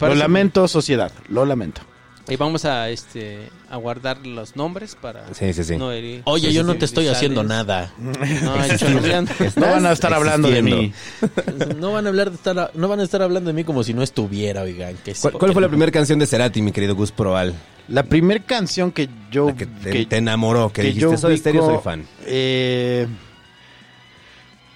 Lo 0.00 0.14
lamento, 0.14 0.66
sociedad. 0.68 1.12
Lo 1.28 1.44
lamento. 1.44 1.82
Y 2.28 2.36
vamos 2.36 2.64
a 2.64 2.88
este 2.88 3.48
a 3.68 3.76
guardar 3.78 4.24
los 4.24 4.54
nombres 4.54 4.94
para 4.94 5.34
Sí, 5.34 5.52
sí, 5.52 5.64
sí. 5.64 5.76
no 5.76 5.90
herir 5.90 6.22
Oye, 6.24 6.52
yo 6.52 6.62
no 6.62 6.76
te 6.76 6.84
estoy 6.84 7.08
haciendo 7.08 7.42
nada. 7.42 7.92
No, 7.98 8.12
chorreando. 8.78 9.32
No 9.56 9.66
van 9.66 9.86
a 9.86 9.90
estar 9.92 10.14
hablando 10.14 10.48
de 10.48 10.62
mí. 10.62 10.92
No 11.78 11.92
van 11.92 12.06
a 12.06 12.10
hablar 12.10 12.30
de 12.30 12.36
estar, 12.36 12.70
no 12.74 12.86
van 12.86 13.00
a 13.00 13.02
estar 13.02 13.22
hablando 13.22 13.48
de 13.48 13.54
mí 13.54 13.64
como 13.64 13.82
si 13.82 13.92
no 13.92 14.02
estuviera, 14.04 14.62
oigan. 14.62 14.94
Que 15.04 15.14
¿Cuál, 15.14 15.32
cuál 15.34 15.52
fue 15.52 15.62
la 15.62 15.68
primera 15.68 15.90
canción 15.90 16.20
de 16.20 16.26
Cerati, 16.28 16.62
mi 16.62 16.70
querido 16.70 16.94
Gus 16.94 17.10
Proal? 17.10 17.54
La 17.88 18.04
primera 18.04 18.40
canción 18.44 18.92
que 18.92 19.08
yo... 19.32 19.46
La 19.48 19.56
que 19.56 19.66
te, 19.66 19.90
que- 19.90 20.06
te 20.06 20.16
enamoró, 20.18 20.68
que, 20.68 20.82
que 20.82 20.88
dijiste, 20.88 21.10
yo 21.10 21.16
soy 21.18 21.34
estéreo, 21.34 21.62
ubico, 21.64 21.74
soy 21.74 21.82
fan. 21.84 22.06
eh, 22.26 23.08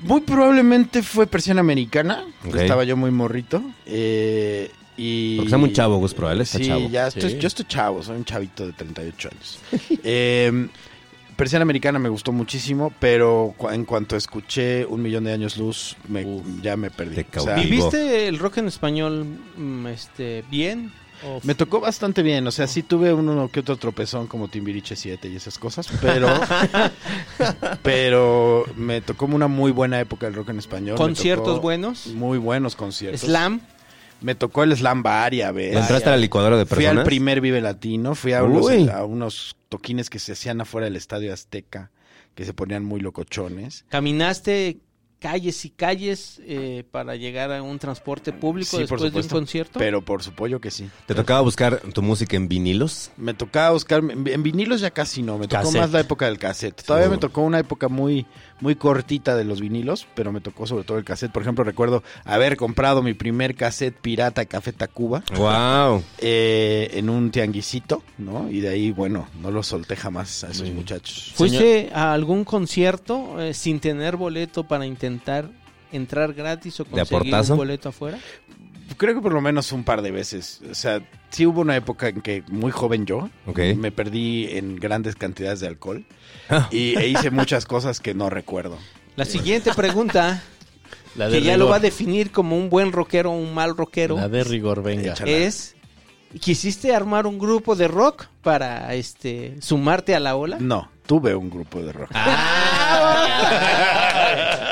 muy 0.01 0.21
probablemente 0.23 1.03
fue 1.03 1.27
Persiana 1.29 1.61
Americana. 1.61 2.25
Ok. 2.47 2.57
Estaba 2.57 2.83
yo 2.85 2.97
muy 2.97 3.11
morrito. 3.13 3.63
eh, 3.87 4.71
y, 4.97 5.37
Porque 5.37 5.47
está 5.49 5.59
muy 5.59 5.73
chavo, 5.73 5.99
Gus 5.99 6.15
Proal, 6.15 6.41
está 6.41 6.59
sí, 6.59 6.67
chavo. 6.67 6.89
ya 6.89 7.09
estoy, 7.09 7.31
Sí. 7.33 7.39
yo 7.39 7.47
estoy 7.49 7.65
chavo, 7.67 8.03
soy 8.03 8.17
un 8.17 8.25
chavito 8.25 8.67
de 8.67 8.73
38 8.73 9.29
años. 9.33 9.59
eh, 10.05 10.69
Persiana 11.37 11.65
Americana 11.65 11.99
me 11.99 12.09
gustó 12.09 12.33
muchísimo, 12.33 12.93
pero 12.99 13.55
en 13.71 13.85
cuanto 13.85 14.17
escuché 14.17 14.87
Un 14.87 15.03
Millón 15.03 15.25
de 15.25 15.33
Años 15.35 15.59
Luz, 15.59 15.95
me- 16.09 16.25
ya 16.63 16.79
me 16.79 16.91
perdí. 16.91 17.27
O 17.37 17.41
sea. 17.41 17.57
¿Viviste 17.57 18.27
el 18.27 18.39
rock 18.39 18.57
en 18.59 18.69
español 18.69 19.27
mm, 19.57 19.87
este 19.89 20.45
bien? 20.51 20.93
¿O 21.25 21.41
Me 21.45 21.55
tocó 21.55 21.81
bastante 21.81 22.23
bien, 22.23 22.47
o 22.47 22.51
sea, 22.51 22.67
sí 22.67 22.83
tuve 22.83 23.13
uno 23.13 23.51
que 23.51 23.61
otro 23.61 23.77
tropezón 23.79 24.27
como 24.27 24.49
Timbiriche 24.49 24.97
7 24.97 25.29
y 25.29 25.37
esas 25.37 25.59
cosas, 25.59 25.89
pero 26.03 26.29
pero 27.83 28.65
me 28.77 29.01
tocó 29.01 29.27
una 29.27 29.49
muy 29.49 29.73
buena 29.73 30.01
época 30.01 30.27
el 30.27 30.35
rock 30.35 30.51
en 30.51 30.59
español. 30.59 30.97
conciertos 30.97 31.61
buenos? 31.61 32.07
Muy 32.09 32.39
buenos 32.39 32.77
conciertos. 32.77 33.21
Slam. 33.23 33.61
Me 34.21 34.35
tocó 34.35 34.63
el 34.65 34.75
slam 34.77 35.03
varias 35.03 35.55
¿Le 35.55 35.61
veces. 35.67 35.81
entraste 35.83 36.09
a 36.09 36.13
la 36.13 36.19
licuadora 36.19 36.57
de 36.57 36.65
Fui 36.67 36.77
personas? 36.77 36.99
al 36.99 37.05
primer 37.05 37.41
Vive 37.41 37.61
Latino, 37.61 38.15
fui 38.15 38.33
a 38.33 38.43
unos, 38.43 38.67
Uy. 38.67 38.89
a 38.89 39.05
unos 39.05 39.57
toquines 39.69 40.09
que 40.11 40.19
se 40.19 40.33
hacían 40.33 40.61
afuera 40.61 40.87
del 40.87 40.97
Estadio 40.97 41.33
Azteca, 41.33 41.91
que 42.35 42.45
se 42.45 42.55
ponían 42.55 42.85
muy 42.85 43.01
locochones. 43.01 43.85
¿Caminaste 43.89 44.79
calles 45.19 45.65
y 45.65 45.71
calles 45.71 46.41
eh, 46.45 46.85
para 46.91 47.17
llegar 47.17 47.51
a 47.51 47.63
un 47.63 47.79
transporte 47.79 48.33
público 48.33 48.73
Sí, 48.73 48.79
después 48.83 49.01
de 49.13 49.19
un 49.19 49.27
concierto? 49.29 49.79
Pero 49.79 50.03
por 50.03 50.23
supuesto 50.23 50.61
que 50.61 50.71
sí. 50.71 50.89
¿Te 51.07 51.15
tocaba 51.15 51.41
buscar 51.41 51.79
tu 51.81 52.03
música 52.03 52.37
en 52.37 52.49
vinilos? 52.49 53.11
Me 53.17 53.33
tocaba 53.35 53.71
buscar, 53.71 54.01
en 54.01 54.27
en 54.29 54.43
vinilos 54.43 54.81
ya 54.83 54.91
casi 54.91 55.23
no, 55.23 55.39
me 55.39 55.49
tocó 55.49 55.63
Cassette. 55.63 55.81
más 55.81 55.91
la 55.93 56.01
época 56.01 56.27
del 56.27 56.39
cassette. 56.39 56.83
Todavía 56.83 57.09
me 57.09 57.17
tocó 57.19 57.41
una 57.41 57.59
época 57.59 57.89
muy, 57.89 58.27
muy 58.61 58.75
cortita 58.75 59.37
de 59.37 59.45
los 59.45 59.61
vinilos, 59.61 60.07
pero 60.15 60.33
me 60.33 60.41
tocó 60.41 60.67
sobre 60.67 60.85
todo 60.85 60.99
el 60.99 61.05
cassette. 61.05 61.33
Por 61.33 61.43
ejemplo, 61.43 61.63
recuerdo 61.65 62.03
haber 62.25 62.57
comprado 62.57 63.03
mi 63.03 63.13
primer 63.15 63.55
cassette 63.55 63.95
pirata 64.01 64.45
Café 64.47 64.73
Tacuba 64.73 65.23
¡Wow! 65.37 66.03
eh, 66.19 66.91
en 66.95 67.11
un 67.11 67.31
tianguisito, 67.31 68.03
¿no? 68.19 68.51
Y 68.51 68.61
de 68.61 68.69
ahí, 68.71 68.91
bueno, 68.93 69.29
no 69.43 69.51
lo 69.51 69.63
solté 69.63 69.97
jamás 69.97 70.45
a 70.45 70.51
esos 70.51 70.71
muchachos. 70.71 71.33
¿Fuiste 71.35 71.91
a 71.93 72.13
algún 72.13 72.45
concierto 72.45 73.41
eh, 73.43 73.53
sin 73.55 73.81
tener 73.81 74.17
boleto 74.17 74.65
para 74.65 74.87
intentar 74.87 75.51
entrar 75.93 76.33
gratis 76.33 76.81
o 76.81 76.85
¿De 76.85 76.91
conseguir 76.91 77.35
un 77.51 77.57
boleto 77.57 77.89
afuera? 77.91 78.19
Creo 78.97 79.15
que 79.15 79.21
por 79.21 79.33
lo 79.33 79.41
menos 79.41 79.73
un 79.73 79.85
par 79.85 80.01
de 80.01 80.11
veces. 80.13 80.61
O 80.71 80.75
sea, 80.75 81.03
sí 81.31 81.45
hubo 81.45 81.61
una 81.61 81.77
época 81.77 82.09
en 82.09 82.21
que 82.21 82.43
muy 82.49 82.71
joven 82.71 83.05
yo 83.05 83.29
Ok. 83.47 83.59
me 83.77 83.91
perdí 83.91 84.47
en 84.57 84.77
grandes 84.77 85.17
cantidades 85.17 85.61
de 85.61 85.67
alcohol. 85.67 86.05
y 86.71 86.97
e 86.97 87.09
hice 87.09 87.31
muchas 87.31 87.67
cosas 87.67 88.01
que 88.01 88.15
no 88.15 88.31
recuerdo. 88.31 88.79
La 89.17 89.25
siguiente 89.25 89.73
pregunta, 89.75 90.43
La 91.17 91.29
de 91.29 91.39
que 91.39 91.45
ya 91.45 91.57
lo 91.57 91.69
va 91.69 91.77
a 91.77 91.81
definir 91.81 92.31
como 92.31 92.57
un 92.57 92.69
buen 92.69 92.93
rockero 92.93 93.33
o 93.33 93.37
un 93.37 93.55
mal 93.55 93.77
rockero, 93.77 94.17
La 94.17 94.29
de 94.29 94.45
rigor, 94.45 94.83
venga. 94.83 95.15
es... 95.25 95.75
¿Quisiste 96.41 96.95
armar 96.95 97.27
un 97.27 97.39
grupo 97.39 97.77
de 97.77 97.89
rock 97.89 98.27
para 98.43 98.93
este 98.95 99.57
sumarte 99.63 100.15
a 100.15 100.21
la 100.21 100.37
ola? 100.37 100.59
No, 100.61 100.91
tuve 101.07 101.35
un 101.35 101.49
grupo 101.49 101.81
de 101.81 101.93
rock. 101.93 102.11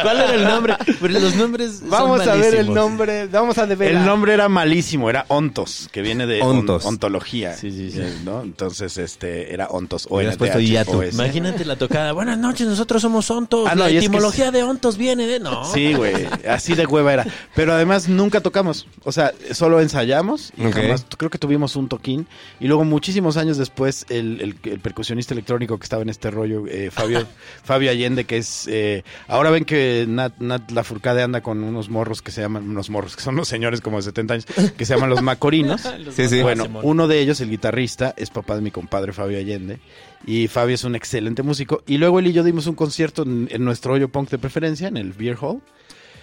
¿Cuál 0.04 0.16
era 0.20 0.34
el 0.34 0.44
nombre? 0.44 0.74
Pero 1.00 1.20
los 1.20 1.34
nombres 1.36 1.78
son 1.80 1.90
Vamos 1.90 2.20
a 2.26 2.34
ver 2.36 2.54
el 2.54 2.72
nombre, 2.72 3.26
vamos 3.26 3.58
a 3.58 3.66
develar. 3.66 4.00
El 4.02 4.06
nombre 4.06 4.34
era 4.34 4.48
malísimo, 4.48 5.10
era 5.10 5.24
Ontos, 5.28 5.88
que 5.92 6.02
viene 6.02 6.26
de 6.26 6.40
on- 6.42 6.58
Ontos. 6.58 6.84
ontología. 6.84 7.54
Sí, 7.56 7.70
sí, 7.70 7.90
sí. 7.90 8.00
¿no? 8.24 8.42
Entonces, 8.42 8.96
este, 8.98 9.52
era 9.52 9.66
Ontos. 9.68 10.06
O 10.10 10.16
Hubieras 10.16 10.36
puesto 10.36 10.60
hiato. 10.60 11.02
Imagínate 11.02 11.64
la 11.64 11.76
tocada. 11.76 12.12
Buenas 12.12 12.38
noches, 12.38 12.66
nosotros 12.66 13.02
somos 13.02 13.30
ontos. 13.30 13.68
Ah, 13.70 13.74
no, 13.74 13.84
la 13.84 13.90
y 13.90 13.96
es 13.96 14.00
que 14.02 14.06
etimología 14.06 14.50
de 14.50 14.62
ontos 14.62 14.96
viene 14.96 15.26
de... 15.26 15.40
No. 15.40 15.64
Sí, 15.64 15.94
güey, 15.94 16.26
así 16.48 16.74
de 16.74 16.86
hueva 16.86 17.12
era. 17.12 17.26
Pero 17.54 17.72
además 17.72 18.08
nunca 18.08 18.40
tocamos, 18.40 18.86
o 19.04 19.12
sea, 19.12 19.32
solo 19.52 19.80
ensayamos 19.80 20.52
y 20.56 20.66
Ok. 20.66 20.74
jamás- 20.74 21.06
creo 21.16 21.30
que 21.30 21.38
tuvimos 21.38 21.76
un 21.76 21.88
toquín. 21.88 22.26
Y 22.60 22.66
luego 22.68 22.84
muchísimos 22.84 23.36
años 23.36 23.56
después, 23.58 24.06
el, 24.08 24.40
el- 24.40 24.56
el 24.70 24.80
percusionista 24.80 25.34
electrónico 25.34 25.78
que 25.78 25.84
estaba 25.84 26.02
en 26.02 26.08
este 26.10 26.30
rollo, 26.30 26.64
eh, 26.68 26.90
Fabio, 26.92 27.26
Fabio 27.64 27.90
Allende, 27.90 28.24
que 28.24 28.38
es... 28.38 28.66
eh, 28.68 29.02
ahora 29.28 29.50
ven 29.50 29.64
que 29.64 29.93
Nat, 30.08 30.32
Nat 30.38 30.70
Lafourcade 30.70 31.22
anda 31.22 31.40
con 31.42 31.62
unos 31.64 31.88
morros 31.88 32.22
que 32.22 32.30
se 32.30 32.40
llaman, 32.40 32.68
unos 32.68 32.90
morros, 32.90 33.16
que 33.16 33.22
son 33.22 33.34
unos 33.34 33.48
señores 33.48 33.80
como 33.80 33.96
de 33.98 34.02
70 34.04 34.34
años, 34.34 34.46
que 34.76 34.84
se 34.84 34.94
llaman 34.94 35.10
los 35.10 35.22
Macorinos. 35.22 35.82
Sí, 36.14 36.28
sí. 36.28 36.42
Bueno, 36.42 36.66
uno 36.82 37.08
de 37.08 37.20
ellos, 37.20 37.40
el 37.40 37.50
guitarrista, 37.50 38.14
es 38.16 38.30
papá 38.30 38.56
de 38.56 38.62
mi 38.62 38.70
compadre 38.70 39.12
Fabio 39.12 39.38
Allende. 39.38 39.78
Y 40.26 40.48
Fabio 40.48 40.74
es 40.74 40.84
un 40.84 40.94
excelente 40.94 41.42
músico. 41.42 41.82
Y 41.86 41.98
luego 41.98 42.18
él 42.18 42.26
y 42.28 42.32
yo 42.32 42.42
dimos 42.42 42.66
un 42.66 42.74
concierto 42.74 43.22
en, 43.22 43.48
en 43.50 43.64
nuestro 43.64 43.92
hoyo 43.94 44.08
punk 44.08 44.30
de 44.30 44.38
preferencia, 44.38 44.88
en 44.88 44.96
el 44.96 45.12
Beer 45.12 45.36
Hall. 45.40 45.60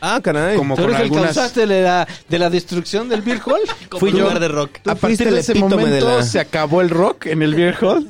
Ah, 0.03 0.19
caray. 0.23 0.57
Como 0.57 0.75
¿Tú 0.75 0.81
con 0.81 0.89
eres 0.89 0.99
el 1.01 1.05
algunas... 1.05 1.35
causante 1.35 1.67
de 1.67 1.83
la, 1.83 2.07
de 2.27 2.39
la 2.39 2.49
destrucción 2.49 3.07
del 3.07 3.21
Beer 3.21 3.39
Hall? 3.45 3.61
Fui 3.99 4.11
yo. 4.11 4.19
lugar 4.21 4.39
de 4.39 4.47
rock. 4.47 4.71
A 4.87 4.95
partir 4.95 5.29
de 5.31 5.39
ese 5.39 5.51
epítome 5.51 5.75
de 5.85 5.99
momento 6.01 6.17
la- 6.17 6.23
se 6.23 6.39
acabó 6.39 6.81
el 6.81 6.89
rock 6.89 7.27
en 7.27 7.43
el 7.43 7.53
Beer 7.53 7.77
Hall 7.81 8.09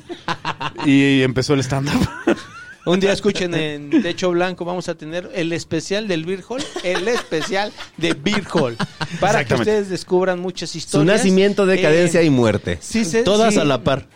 y 0.85 1.21
empezó 1.21 1.53
el 1.53 1.59
stand-up. 1.61 2.07
Un 2.83 2.99
día 2.99 3.13
escuchen 3.13 3.53
en 3.53 3.89
Techo 4.01 4.31
Blanco, 4.31 4.65
vamos 4.65 4.89
a 4.89 4.95
tener 4.95 5.29
el 5.35 5.53
especial 5.53 6.07
del 6.07 6.25
Beer 6.25 6.43
Hall, 6.49 6.63
el 6.83 7.07
especial 7.07 7.71
de 7.97 8.13
Beer 8.13 8.43
Hall, 8.53 8.75
para 9.19 9.45
que 9.45 9.53
ustedes 9.53 9.89
descubran 9.89 10.39
muchas 10.39 10.71
Su 10.71 10.79
historias. 10.79 11.17
nacimiento, 11.17 11.67
decadencia 11.67 12.21
Eh, 12.21 12.25
y 12.25 12.29
muerte. 12.31 12.79
sí 12.81 13.05
se- 13.05 13.21
Todas 13.21 13.53
sí. 13.53 13.59
a 13.59 13.65
la 13.65 13.83
par. 13.83 14.07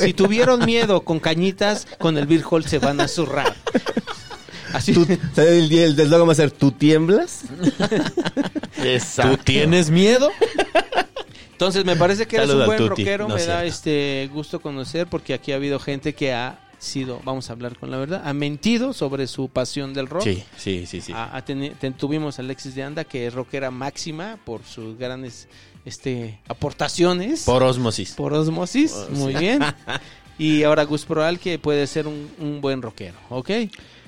Si 0.00 0.12
tuvieron 0.12 0.64
miedo 0.66 1.00
con 1.04 1.20
cañitas, 1.20 1.86
con 1.98 2.18
el 2.18 2.26
Beer 2.26 2.42
Hall 2.50 2.64
se 2.66 2.78
van 2.78 3.00
a 3.00 3.08
zurrar. 3.08 3.54
Así. 4.74 4.92
¿Tú, 4.92 5.06
el, 5.36 5.72
el 5.72 6.12
va 6.28 6.32
a 6.32 6.34
ser 6.34 6.50
¿Tú 6.50 6.70
tiemblas? 6.70 7.44
¿Tú 9.22 9.36
tienes 9.38 9.90
miedo? 9.90 10.30
Entonces 11.52 11.84
me 11.86 11.96
parece 11.96 12.26
que 12.26 12.36
eres 12.36 12.48
Saluda 12.48 12.64
un 12.64 12.76
buen 12.76 12.88
rockero, 12.88 13.28
no 13.28 13.36
me 13.36 13.44
da 13.46 13.64
este 13.64 14.28
gusto 14.32 14.60
conocer 14.60 15.06
porque 15.06 15.32
aquí 15.32 15.52
ha 15.52 15.56
habido 15.56 15.78
gente 15.78 16.14
que 16.14 16.32
ha 16.34 16.58
sido, 16.82 17.20
vamos 17.24 17.48
a 17.48 17.52
hablar 17.54 17.78
con 17.78 17.90
la 17.90 17.96
verdad, 17.96 18.22
ha 18.24 18.32
mentido 18.32 18.92
sobre 18.92 19.26
su 19.26 19.48
pasión 19.48 19.94
del 19.94 20.06
rock. 20.08 20.24
Sí, 20.24 20.42
sí, 20.56 20.84
sí, 20.86 21.00
sí. 21.00 21.12
A- 21.12 21.36
a 21.36 21.44
ten- 21.44 21.74
tuvimos 21.96 22.38
a 22.38 22.42
Alexis 22.42 22.74
de 22.74 22.82
Anda, 22.82 23.04
que 23.04 23.26
es 23.26 23.34
rockera 23.34 23.70
máxima 23.70 24.38
por 24.44 24.64
sus 24.64 24.98
grandes 24.98 25.48
este, 25.84 26.38
aportaciones. 26.48 27.42
Por 27.44 27.62
osmosis. 27.62 28.12
Por 28.12 28.32
osmosis, 28.34 28.94
muy 29.10 29.34
bien. 29.34 29.60
Y 30.38 30.62
ahora 30.64 30.84
Gus 30.84 31.04
Proal, 31.04 31.38
que 31.38 31.58
puede 31.58 31.86
ser 31.86 32.06
un, 32.08 32.28
un 32.38 32.60
buen 32.60 32.80
rockero, 32.82 33.14
¿ok? 33.28 33.50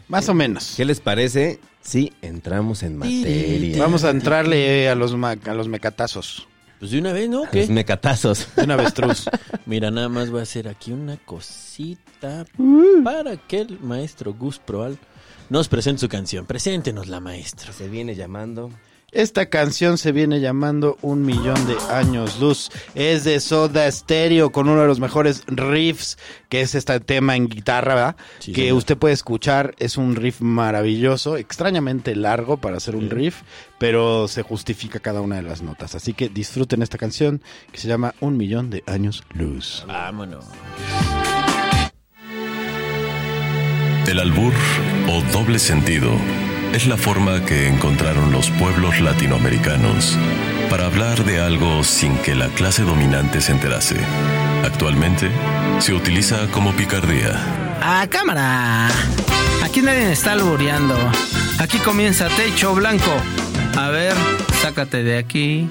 Más 0.09 0.29
o 0.29 0.35
menos. 0.35 0.73
¿Qué 0.77 0.85
les 0.85 0.99
parece 0.99 1.61
si 1.83 2.13
entramos 2.23 2.83
en 2.83 2.97
materia? 2.97 3.79
Vamos 3.79 4.05
a 4.05 4.11
entrarle 4.11 4.89
a 4.89 4.95
los, 4.95 5.13
a 5.15 5.55
los 5.55 5.69
mecatazos. 5.69 6.49
Pues 6.85 6.93
de 6.93 6.99
una 6.99 7.15
vez, 7.15 7.31
¿no? 7.31 7.45
Los 7.45 7.49
¿Qué? 7.49 7.67
mecatazos. 7.69 8.47
De 8.57 8.65
un 8.65 8.73
avestruz. 8.73 9.25
Mira, 9.65 9.91
nada 9.91 10.11
más 10.11 10.29
voy 10.29 10.41
a 10.41 10.43
hacer 10.43 10.69
aquí 10.69 10.93
una 10.93 11.17
cosita 11.17 12.45
para 13.03 13.39
que 13.39 13.63
el 13.63 13.81
maestro 13.81 14.35
Gus 14.35 14.59
Proal 14.59 14.99
nos 15.49 15.69
presente 15.69 16.01
su 16.01 16.11
canción. 16.11 16.45
Preséntenos 16.45 17.09
la 17.09 17.21
maestra. 17.21 17.73
Se 17.73 17.89
viene 17.89 18.15
llamando. 18.15 18.69
Esta 19.15 19.47
canción 19.47 19.97
se 19.97 20.11
viene 20.11 20.41
llamando 20.41 20.99
Un 21.01 21.25
Millón 21.25 21.69
de 21.69 21.77
Años 21.89 22.41
Luz. 22.41 22.73
Es 22.97 23.23
de 23.23 23.39
Soda 23.39 23.89
Stereo 23.91 24.51
con 24.51 24.69
uno 24.69 24.81
de 24.81 24.89
los 24.89 24.99
mejores 24.99 25.45
riffs, 25.47 26.19
que 26.49 26.63
es 26.63 26.75
este 26.75 26.99
tema 26.99 27.37
en 27.37 27.49
guitarra, 27.49 27.95
¿verdad? 27.95 28.17
Sí, 28.41 28.51
que 28.53 28.63
señor. 28.63 28.79
usted 28.79 28.99
puede 28.99 29.15
escuchar. 29.15 29.77
Es 29.79 29.97
un 29.99 30.17
riff 30.17 30.41
maravilloso, 30.41 31.37
extrañamente 31.37 32.17
largo 32.17 32.57
para 32.57 32.79
hacer 32.79 32.97
un 32.97 33.09
riff, 33.09 33.43
pero 33.79 34.27
se 34.27 34.43
justifica 34.43 34.99
cada 34.99 35.21
una 35.21 35.37
de 35.37 35.43
las 35.43 35.63
notas. 35.63 35.95
Así 35.95 36.13
que 36.13 36.29
disfruten 36.29 36.83
esta 36.83 36.99
canción 36.99 37.41
que 37.71 37.79
se 37.79 37.87
llama 37.87 38.17
Un 38.19 38.37
Millón 38.37 38.69
de 38.71 38.83
Años 38.89 39.23
Luz. 39.33 39.85
Vámonos. 39.87 40.45
El 44.09 44.19
albur 44.19 44.53
o 45.09 45.23
doble 45.33 45.61
sentido 45.61 46.11
es 46.75 46.89
la 46.89 46.97
forma 46.97 47.45
que 47.45 47.69
encontraron 47.69 48.33
los 48.33 48.51
pueblos 48.51 49.01
latinoamericanos 49.01 50.19
para 50.69 50.87
hablar 50.87 51.25
de 51.25 51.41
algo 51.41 51.85
sin 51.85 52.17
que 52.19 52.35
la 52.35 52.49
clase 52.49 52.83
dominante 52.83 53.41
se 53.41 53.53
enterase. 53.53 53.97
Actualmente 54.65 55.31
se 55.79 55.95
utiliza 55.95 56.49
como 56.51 56.73
picardía. 56.73 57.31
¡Ah, 57.81 58.05
cámara! 58.11 58.89
Aquí 59.63 59.83
nadie 59.83 60.11
está 60.11 60.33
albureando. 60.33 60.97
Aquí 61.61 61.79
comienza 61.79 62.27
Techo 62.29 62.75
Blanco. 62.75 63.13
A 63.77 63.91
ver, 63.91 64.15
sácate 64.61 65.05
de 65.05 65.19
aquí. 65.19 65.71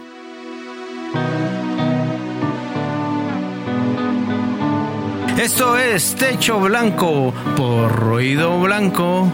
Esto 5.37 5.77
es 5.77 6.15
Techo 6.15 6.61
Blanco 6.61 7.33
por 7.57 7.91
Ruido 7.93 8.57
Blanco. 8.61 9.29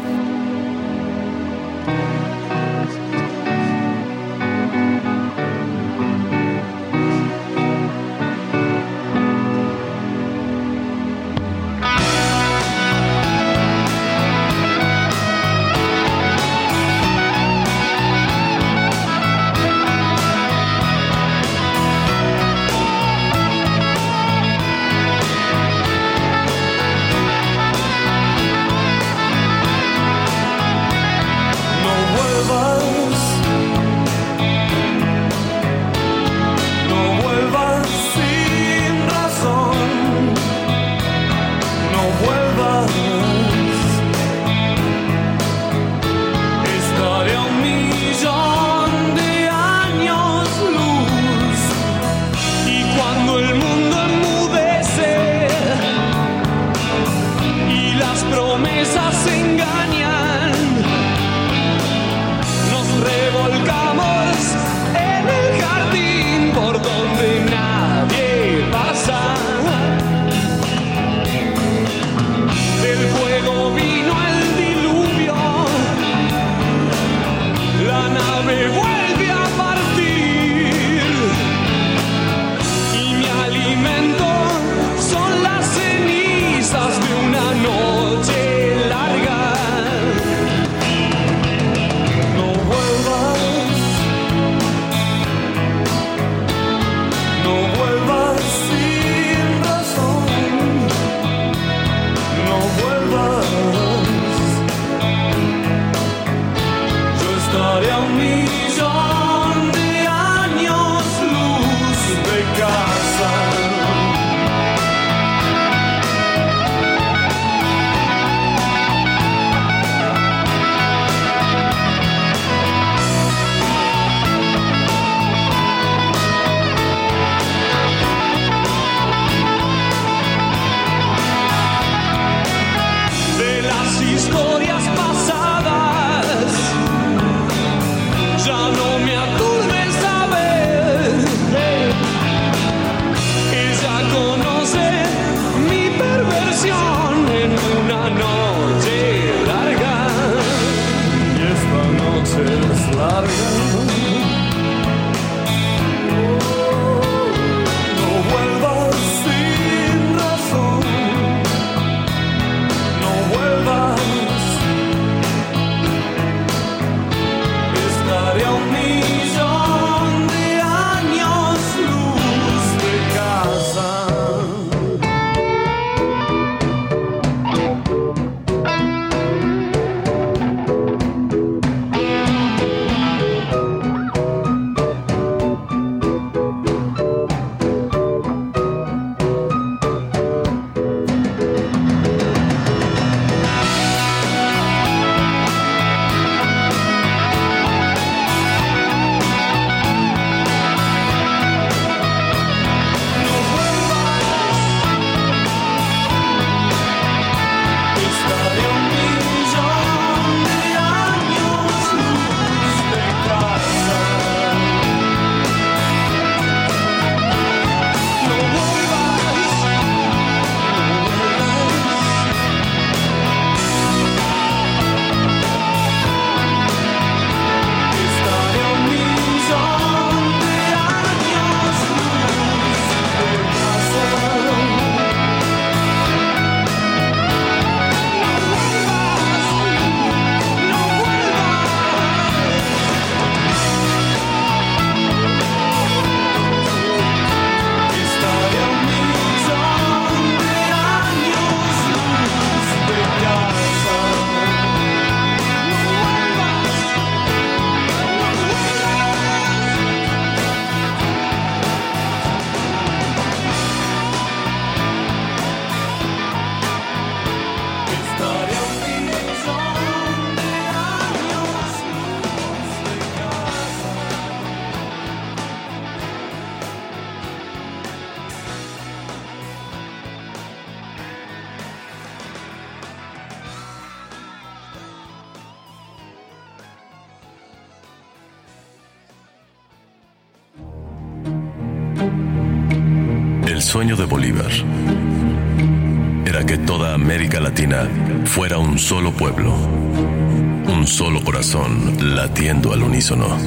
Fuera 298.39 298.57
un 298.57 298.79
solo 298.79 299.11
pueblo, 299.11 299.53
un 299.53 300.87
solo 300.87 301.21
corazón 301.25 302.15
latiendo 302.15 302.71
al 302.71 302.83
unísono. 302.83 303.37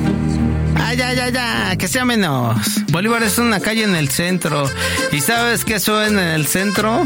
Ah, 0.76 0.92
ya, 0.92 1.14
ya, 1.14 1.30
ya, 1.30 1.76
que 1.78 1.88
sea 1.88 2.04
menos. 2.04 2.58
Bolívar 2.90 3.22
es 3.22 3.38
una 3.38 3.58
calle 3.58 3.84
en 3.84 3.96
el 3.96 4.10
centro. 4.10 4.68
¿Y 5.10 5.20
sabes 5.20 5.64
qué 5.64 5.80
suena 5.80 6.34
en 6.34 6.40
el 6.40 6.46
centro? 6.46 7.04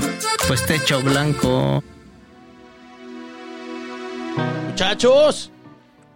Pues 0.48 0.66
techo 0.66 1.00
blanco. 1.00 1.84
Muchachos, 4.70 5.52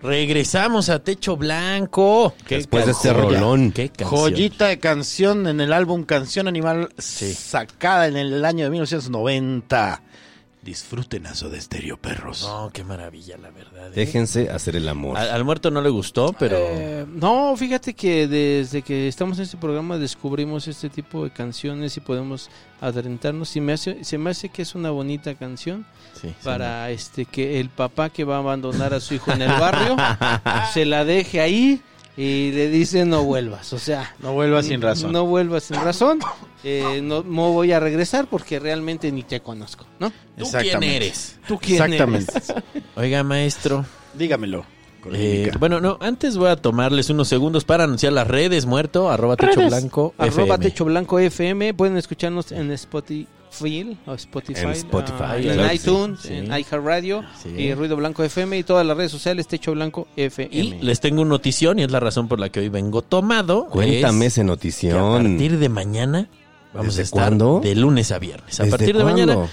regresamos 0.02 0.88
a 0.88 0.98
Techo 0.98 1.36
Blanco. 1.36 2.34
Qué 2.48 2.56
Después 2.56 2.86
de 2.86 2.90
este 2.90 3.12
rolón. 3.12 3.70
Qué. 3.70 3.92
Joyita 4.02 4.66
de 4.66 4.80
canción 4.80 5.46
en 5.46 5.60
el 5.60 5.72
álbum 5.72 6.02
Canción 6.02 6.48
Animal 6.48 6.88
sacada 6.98 8.08
en 8.08 8.16
el 8.16 8.44
año 8.44 8.64
de 8.64 8.70
1990. 8.70 10.02
Disfruten 10.62 11.26
a 11.26 11.32
de 11.32 11.56
Estéreo 11.56 11.96
Perros. 11.96 12.42
No, 12.42 12.70
qué 12.70 12.84
maravilla, 12.84 13.38
la 13.38 13.50
verdad. 13.50 13.88
¿eh? 13.88 13.92
Déjense 13.94 14.50
hacer 14.50 14.76
el 14.76 14.88
amor. 14.88 15.16
Al, 15.16 15.30
al 15.30 15.42
muerto 15.44 15.70
no 15.70 15.80
le 15.80 15.88
gustó, 15.88 16.34
pero 16.38 16.56
Eh, 16.58 17.06
no, 17.08 17.56
fíjate 17.56 17.94
que 17.94 18.28
desde 18.28 18.82
que 18.82 19.08
estamos 19.08 19.38
en 19.38 19.44
este 19.44 19.56
programa 19.56 19.96
descubrimos 19.96 20.68
este 20.68 20.90
tipo 20.90 21.24
de 21.24 21.30
canciones 21.30 21.96
y 21.96 22.00
podemos 22.00 22.50
adentrarnos. 22.82 23.56
Y 23.56 23.60
me 23.62 23.72
hace, 23.72 24.04
se 24.04 24.18
me 24.18 24.30
hace 24.30 24.50
que 24.50 24.60
es 24.60 24.74
una 24.74 24.90
bonita 24.90 25.34
canción 25.34 25.86
sí, 26.20 26.34
para 26.44 26.90
este 26.90 27.24
que 27.24 27.58
el 27.58 27.70
papá 27.70 28.10
que 28.10 28.24
va 28.24 28.36
a 28.36 28.40
abandonar 28.40 28.92
a 28.92 29.00
su 29.00 29.14
hijo 29.14 29.32
en 29.32 29.40
el 29.40 29.52
barrio 29.52 29.96
se 30.74 30.84
la 30.84 31.06
deje 31.06 31.40
ahí 31.40 31.80
y 32.16 32.50
le 32.52 32.68
dice 32.68 33.04
no 33.04 33.24
vuelvas. 33.24 33.72
O 33.72 33.78
sea, 33.78 34.14
No 34.20 34.32
vuelvas 34.32 34.66
sin 34.66 34.80
razón. 34.80 35.12
No 35.12 35.26
vuelvas 35.26 35.64
sin 35.64 35.76
razón. 35.76 36.18
Eh, 36.64 37.00
no, 37.02 37.22
no 37.22 37.52
voy 37.52 37.72
a 37.72 37.80
regresar 37.80 38.26
porque 38.26 38.58
realmente 38.58 39.10
ni 39.12 39.22
te 39.22 39.40
conozco, 39.40 39.86
¿no? 39.98 40.10
¿Tú 40.36 40.44
quién 40.60 40.82
eres? 40.82 41.38
¿Tú 41.48 41.58
quién 41.58 41.82
Exactamente. 41.82 42.32
eres? 42.34 42.54
Oiga, 42.96 43.22
maestro. 43.22 43.84
Dígamelo. 44.14 44.64
eh, 45.12 45.50
bueno, 45.58 45.80
no, 45.80 45.96
antes 46.00 46.36
voy 46.36 46.50
a 46.50 46.56
tomarles 46.56 47.08
unos 47.08 47.28
segundos 47.28 47.64
para 47.64 47.84
anunciar 47.84 48.12
las 48.12 48.26
redes, 48.26 48.66
muerto, 48.66 49.10
arroba 49.10 49.36
techo 49.36 49.66
blanco, 49.66 50.14
Arroba 50.18 50.42
FM. 50.56 50.58
Techo 50.58 50.84
Blanco 50.84 51.18
FM. 51.18 51.72
Pueden 51.74 51.96
escucharnos 51.96 52.52
en 52.52 52.70
Spotify 52.72 53.26
o 54.06 54.14
Spotify. 54.14 54.60
En 54.62 54.70
Spotify, 54.70 55.22
ah, 55.24 55.36
en 55.38 55.74
iTunes, 55.74 56.20
sí. 56.20 56.34
en 56.34 56.46
iHeartRadio 56.46 57.24
Sí. 57.42 57.48
y 57.50 57.74
Ruido 57.74 57.96
Blanco 57.96 58.22
FM 58.24 58.56
y 58.58 58.62
todas 58.62 58.86
las 58.86 58.96
redes 58.96 59.10
sociales 59.10 59.46
Techo 59.48 59.72
Blanco 59.72 60.06
FM. 60.16 60.48
Y 60.54 60.62
les 60.82 61.00
tengo 61.00 61.22
una 61.22 61.30
notición 61.30 61.78
y 61.78 61.82
es 61.82 61.90
la 61.90 62.00
razón 62.00 62.28
por 62.28 62.38
la 62.38 62.48
que 62.48 62.60
hoy 62.60 62.68
vengo 62.68 63.02
tomado. 63.02 63.66
Cuéntame 63.66 64.26
es 64.26 64.32
esa 64.34 64.40
que 64.40 64.40
a 64.42 64.44
notición. 64.44 65.22
partir 65.24 65.58
de 65.58 65.68
mañana 65.68 66.28
vamos 66.72 66.88
¿Desde 66.96 67.00
a 67.00 67.04
estar 67.04 67.22
cuándo? 67.28 67.60
de 67.60 67.74
lunes 67.74 68.12
a 68.12 68.18
viernes. 68.18 68.60
A 68.60 68.64
¿Desde 68.64 68.76
partir 68.78 68.96
de 68.96 69.02
cuándo? 69.02 69.26
mañana, 69.26 69.48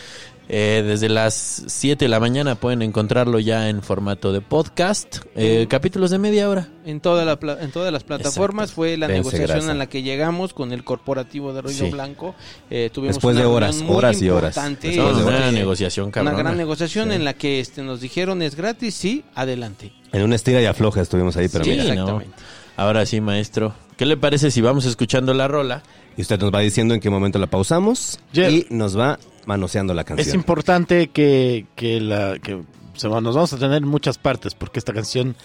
eh, 0.49 0.83
desde 0.86 1.10
las 1.10 1.63
7 1.67 2.05
de 2.05 2.10
la 2.10 2.19
mañana 2.19 2.55
pueden 2.55 2.81
encontrarlo 2.81 3.39
ya 3.39 3.69
en 3.69 3.81
formato 3.81 4.31
de 4.31 4.41
podcast. 4.41 5.17
Eh, 5.36 5.67
capítulos 5.69 6.12
de 6.12 6.17
media 6.19 6.49
hora. 6.49 6.69
En, 6.86 7.01
toda 7.01 7.25
la 7.25 7.38
pla- 7.38 7.57
en 7.62 7.71
todas 7.71 7.91
las 7.91 8.03
plataformas 8.03 8.65
Exacto. 8.69 8.75
fue 8.75 8.95
la 8.97 9.07
Dense 9.07 9.19
negociación 9.19 9.57
grasa. 9.57 9.71
en 9.73 9.77
la 9.77 9.88
que 9.88 10.03
llegamos 10.03 10.53
con 10.53 10.71
el 10.71 10.83
corporativo 10.86 11.51
de 11.53 11.62
Ruido 11.62 11.86
Sí. 11.86 11.91
Blanco. 11.91 12.33
Eh, 12.69 12.89
tuvimos 12.93 13.15
Después 13.17 13.36
de 13.36 13.45
una 13.45 13.51
horas, 13.55 13.69
reunión 13.75 13.88
muy 13.88 13.97
horas 13.97 14.21
y 14.21 14.29
horas. 14.29 14.55
Después 14.55 14.95
de 14.95 15.01
una 15.23 15.38
horas. 15.38 15.53
negociación 15.53 16.05
una 16.05 16.12
cabrona. 16.13 16.38
gran 16.38 16.57
negociación 16.57 17.10
Sí. 17.10 17.15
en 17.15 17.25
la 17.25 17.33
que 17.33 17.60
este, 17.60 17.83
nos 17.83 17.99
dijeron 18.01 18.41
es 18.41 18.55
gratis, 18.55 18.95
sí, 18.95 19.25
adelante. 19.36 19.91
En 20.13 20.23
una 20.23 20.36
estira 20.36 20.62
y 20.62 20.65
afloja 20.65 21.01
estuvimos 21.01 21.36
ahí, 21.36 21.49
pero 21.49 21.65
Sí, 21.65 21.71
mira. 21.71 21.83
¿no? 21.83 21.91
Exactamente. 21.91 22.33
Ahora 22.77 23.05
sí, 23.05 23.19
maestro. 23.19 23.73
¿Qué 23.97 24.05
le 24.05 24.15
parece 24.17 24.51
si 24.51 24.62
vamos 24.62 24.86
escuchando 24.86 25.33
la 25.33 25.47
rola? 25.47 25.83
Y 26.15 26.21
usted 26.21 26.39
nos 26.39 26.53
va 26.53 26.60
diciendo 26.60 26.93
en 26.93 26.99
qué 26.99 27.10
momento 27.10 27.39
la 27.39 27.47
pausamos 27.47 28.19
y 28.33 28.65
nos 28.69 28.97
va 28.97 29.19
manoseando 29.45 29.93
la 29.93 30.01
Es 30.01 30.07
canción. 30.07 30.36
importante 30.36 31.07
que, 31.10 31.65
que 31.75 31.99
la 31.99 32.38
que 32.39 32.62
se 32.95 33.07
va- 33.07 33.21
nos 33.21 33.36
vamos 33.36 33.53
a 33.53 33.57
tener 33.57 33.77
en 33.77 33.88
muchas 33.88 34.17
partes 34.17 34.53
porque 34.55 34.79
esta 34.79 34.93
canción 34.93 35.36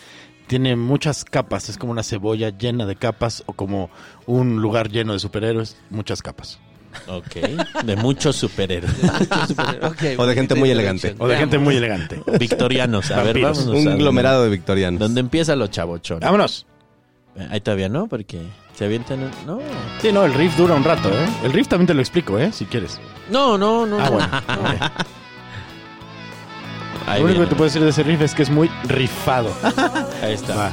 tiene 0.48 0.76
muchas 0.76 1.24
capas, 1.24 1.68
es 1.68 1.78
como 1.78 1.92
una 1.92 2.02
cebolla 2.02 2.50
llena 2.50 2.84
de 2.84 2.96
capas 2.96 3.42
o 3.46 3.52
como 3.54 3.90
un 4.26 4.60
lugar 4.60 4.90
lleno 4.90 5.12
de 5.14 5.18
superhéroes, 5.18 5.76
muchas 5.90 6.20
capas. 6.22 6.58
Ok. 7.06 7.36
De 7.84 7.96
muchos 7.96 8.36
superhéroes. 8.36 8.92
Ok, 9.82 10.02
O 10.18 10.26
de 10.26 10.34
gente 10.34 10.54
muy 10.54 10.70
elegante. 10.70 11.14
O 11.18 11.26
de 11.26 11.36
gente 11.38 11.58
muy 11.58 11.76
elegante. 11.76 12.20
Victorianos. 12.38 13.10
A 13.10 13.16
ver, 13.22 13.40
Vampiros. 13.40 13.58
vámonos. 13.66 13.82
Un 13.82 13.88
a- 13.88 13.94
aglomerado 13.94 14.44
de 14.44 14.50
victorianos. 14.50 15.00
Donde 15.00 15.20
empieza 15.20 15.56
lo 15.56 15.68
chavochón. 15.68 16.20
Vámonos. 16.20 16.66
Ahí 17.50 17.60
todavía 17.60 17.88
no, 17.88 18.06
porque 18.08 18.42
se 18.74 18.84
avientan. 18.84 19.30
No. 19.46 19.58
Sí, 20.00 20.12
no, 20.12 20.24
el 20.24 20.34
riff 20.34 20.56
dura 20.56 20.74
un 20.74 20.84
rato, 20.84 21.08
¿eh? 21.08 21.26
El 21.44 21.52
riff 21.52 21.66
también 21.68 21.86
te 21.86 21.94
lo 21.94 22.00
explico, 22.00 22.38
¿eh? 22.38 22.52
Si 22.52 22.66
quieres. 22.66 23.00
No, 23.30 23.56
no, 23.56 23.86
no. 23.86 23.98
Ah, 23.98 24.04
no. 24.10 24.10
bueno. 24.12 24.32
Ahí 27.06 27.18
Lo 27.20 27.24
único 27.26 27.38
viene. 27.40 27.44
que 27.46 27.46
te 27.50 27.56
puedo 27.56 27.64
decir 27.68 27.82
de 27.82 27.88
ese 27.90 28.02
riff 28.04 28.20
es 28.20 28.34
que 28.34 28.42
es 28.42 28.50
muy 28.50 28.70
rifado. 28.84 29.52
Ahí 30.22 30.34
está. 30.34 30.54
Va. 30.54 30.70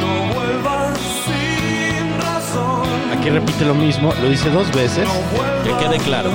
No 0.00 0.34
vuelvas 0.34 0.98
sin 1.24 2.20
razón. 2.20 2.88
Aquí 3.18 3.30
repite 3.30 3.64
lo 3.64 3.74
mismo, 3.74 4.12
lo 4.20 4.28
dice 4.28 4.50
dos 4.50 4.70
veces. 4.74 5.08
Que 5.64 5.70
quede 5.84 5.98
claro. 5.98 6.30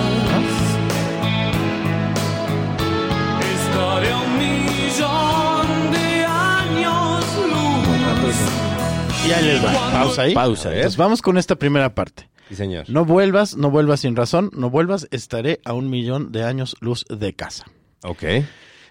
Y 9.27 9.31
ahí 9.31 9.45
les 9.45 9.63
va. 9.65 9.91
Pausa 9.91 10.21
ahí. 10.23 10.33
Pausa, 10.33 10.71
¿eh? 10.71 10.75
Entonces 10.77 10.97
vamos 10.97 11.21
con 11.21 11.37
esta 11.37 11.55
primera 11.55 11.93
parte. 11.93 12.29
Sí, 12.49 12.55
señor. 12.55 12.89
No 12.89 13.03
vuelvas, 13.03 13.57
no 13.57 13.69
vuelvas 13.69 13.99
sin 14.01 14.15
razón, 14.15 14.49
no 14.53 14.69
vuelvas, 14.69 15.07
estaré 15.11 15.59
a 15.65 15.73
un 15.73 15.89
millón 15.89 16.31
de 16.31 16.43
años 16.43 16.75
luz 16.79 17.05
de 17.09 17.33
casa. 17.33 17.65
Ok. 18.03 18.23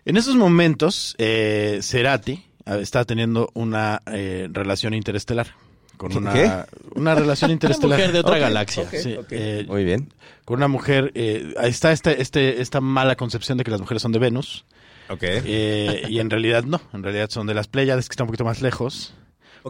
En 0.05 0.17
esos 0.17 0.37
momentos, 0.37 1.15
eh, 1.19 1.79
Cerati 1.83 2.33
eh, 2.67 2.79
está 2.83 3.05
teniendo 3.05 3.51
una 3.55 4.03
eh, 4.13 4.49
relación 4.53 4.93
interestelar. 4.95 5.49
Con 5.97 6.15
una, 6.15 6.33
¿Qué? 6.35 6.51
una 6.95 7.15
relación 7.15 7.49
Una 7.51 7.55
interestelar. 7.55 7.99
mujer 7.99 8.13
de 8.13 8.21
otra 8.21 8.37
galaxia. 8.39 8.85
Sí, 8.91 9.17
eh, 9.31 9.65
Muy 9.67 9.85
bien. 9.85 10.13
con 10.45 10.59
una 10.59 10.69
mujer, 10.69 11.11
eh, 11.15 11.55
ahí 11.59 11.71
está 11.71 11.93
este, 11.93 12.21
este, 12.21 12.61
esta 12.61 12.83
mala 12.83 13.17
concepción 13.17 13.57
de 13.57 13.65
que 13.65 13.71
las 13.71 13.81
mujeres 13.81 14.03
son 14.03 14.13
de 14.13 14.19
Venus, 14.19 14.67
Ok. 15.09 15.23
eh, 15.23 16.03
y 16.11 16.19
en 16.19 16.29
realidad 16.29 16.65
no, 16.65 16.83
en 16.93 17.03
realidad 17.03 17.31
son 17.31 17.47
de 17.47 17.55
las 17.55 17.69
Pléyades, 17.69 18.11
que 18.11 18.13
están 18.13 18.25
un 18.25 18.29
poquito 18.29 18.45
más 18.45 18.61
lejos. 18.61 19.15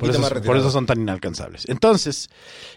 Por 0.01 0.11
eso, 0.11 0.19
más 0.21 0.29
por 0.31 0.37
retirado. 0.39 0.61
eso 0.61 0.71
son 0.71 0.87
tan 0.87 1.01
inalcanzables. 1.01 1.69
Entonces, 1.69 2.29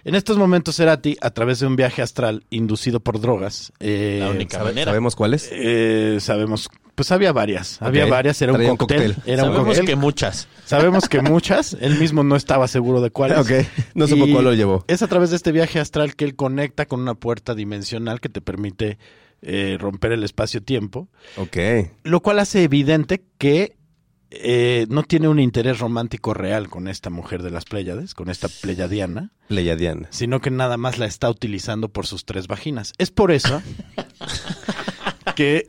en 0.03 0.15
estos 0.15 0.37
momentos 0.37 0.75
Cerati, 0.75 1.17
a 1.21 1.31
través 1.31 1.59
de 1.59 1.67
un 1.67 1.75
viaje 1.75 2.01
astral 2.01 2.43
inducido 2.49 2.99
por 2.99 3.19
drogas, 3.19 3.71
eh, 3.79 4.19
La 4.21 4.29
única 4.29 4.57
¿Sabe- 4.57 4.69
manera. 4.71 4.91
¿Sabemos 4.91 5.15
cuáles? 5.15 5.49
eh, 5.51 6.17
sabemos, 6.21 6.69
pues 6.95 7.11
había 7.11 7.31
varias, 7.31 7.81
había 7.81 8.05
varias, 8.05 8.41
era 8.41 8.51
un 8.51 8.57
Traía 8.57 8.71
un 8.71 8.77
cóctel, 8.77 9.13
cóctel. 9.15 9.33
era 9.33 9.43
un 9.43 9.49
Sabemos 9.49 9.67
cóctel. 9.67 9.85
que 9.85 9.95
muchas. 9.95 10.47
Sabemos 10.65 11.09
que 11.09 11.21
muchas, 11.21 11.77
él 11.79 11.97
mismo 11.99 12.23
no 12.23 12.35
estaba 12.35 12.67
seguro 12.67 13.01
de 13.01 13.09
cuáles. 13.11 13.37
Ok. 13.39 13.51
No 13.95 14.07
supo 14.07 14.25
cuál 14.31 14.45
lo 14.45 14.53
llevó. 14.53 14.83
Es 14.87 15.01
a 15.01 15.07
través 15.07 15.29
de 15.29 15.35
este 15.35 15.51
viaje 15.51 15.79
astral 15.79 16.15
que 16.15 16.25
él 16.25 16.35
conecta 16.35 16.85
con 16.85 17.01
una 17.01 17.15
puerta 17.15 17.55
dimensional 17.55 18.19
que 18.21 18.29
te 18.29 18.41
permite 18.41 18.97
eh, 19.41 19.77
romper 19.79 20.11
el 20.11 20.23
espacio-tiempo, 20.25 21.07
Ok. 21.37 21.57
lo 22.03 22.19
cual 22.21 22.39
hace 22.39 22.63
evidente 22.63 23.23
que 23.37 23.77
eh, 24.31 24.85
no 24.89 25.03
tiene 25.03 25.27
un 25.27 25.39
interés 25.39 25.79
romántico 25.79 26.33
real 26.33 26.69
con 26.69 26.87
esta 26.87 27.09
mujer 27.09 27.41
de 27.43 27.51
las 27.51 27.65
Pléyades, 27.65 28.13
con 28.13 28.29
esta 28.29 28.47
pleyadiana, 28.47 29.31
Pleiadiana. 29.47 30.07
sino 30.11 30.39
que 30.41 30.51
nada 30.51 30.77
más 30.77 30.97
la 30.99 31.05
está 31.07 31.29
utilizando 31.29 31.89
por 31.89 32.05
sus 32.05 32.25
tres 32.25 32.47
vaginas. 32.47 32.93
Es 32.97 33.09
por 33.11 33.31
eso 33.31 33.61
que 35.35 35.67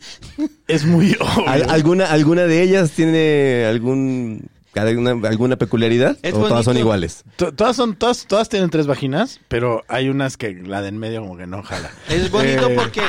es 0.69 0.85
muy 0.85 1.17
obvio. 1.21 1.49
¿Al- 1.49 1.71
¿Alguna, 1.71 2.07
¿Alguna 2.07 2.43
de 2.45 2.63
ellas 2.63 2.91
tiene 2.93 3.65
algún 3.69 4.49
alguna, 4.75 5.29
alguna 5.29 5.57
peculiaridad? 5.57 6.17
Es 6.23 6.35
¿O 6.35 6.47
todas 6.49 6.65
son 6.65 6.77
iguales? 6.79 7.25
To- 7.37 7.53
Todas 7.53 7.77
son, 7.77 7.97
todas, 7.97 8.27
todas 8.27 8.49
tienen 8.49 8.71
tres 8.71 8.87
vaginas, 8.87 9.41
pero 9.49 9.85
hay 9.89 10.09
unas 10.09 10.37
que 10.37 10.53
la 10.55 10.83
de 10.83 10.89
en 10.89 10.99
medio 10.99 11.21
como 11.23 11.37
que 11.37 11.47
no 11.47 11.63
jala. 11.63 11.91
Es 12.09 12.31
bonito 12.31 12.69
Eh, 12.69 12.77
porque, 12.77 13.03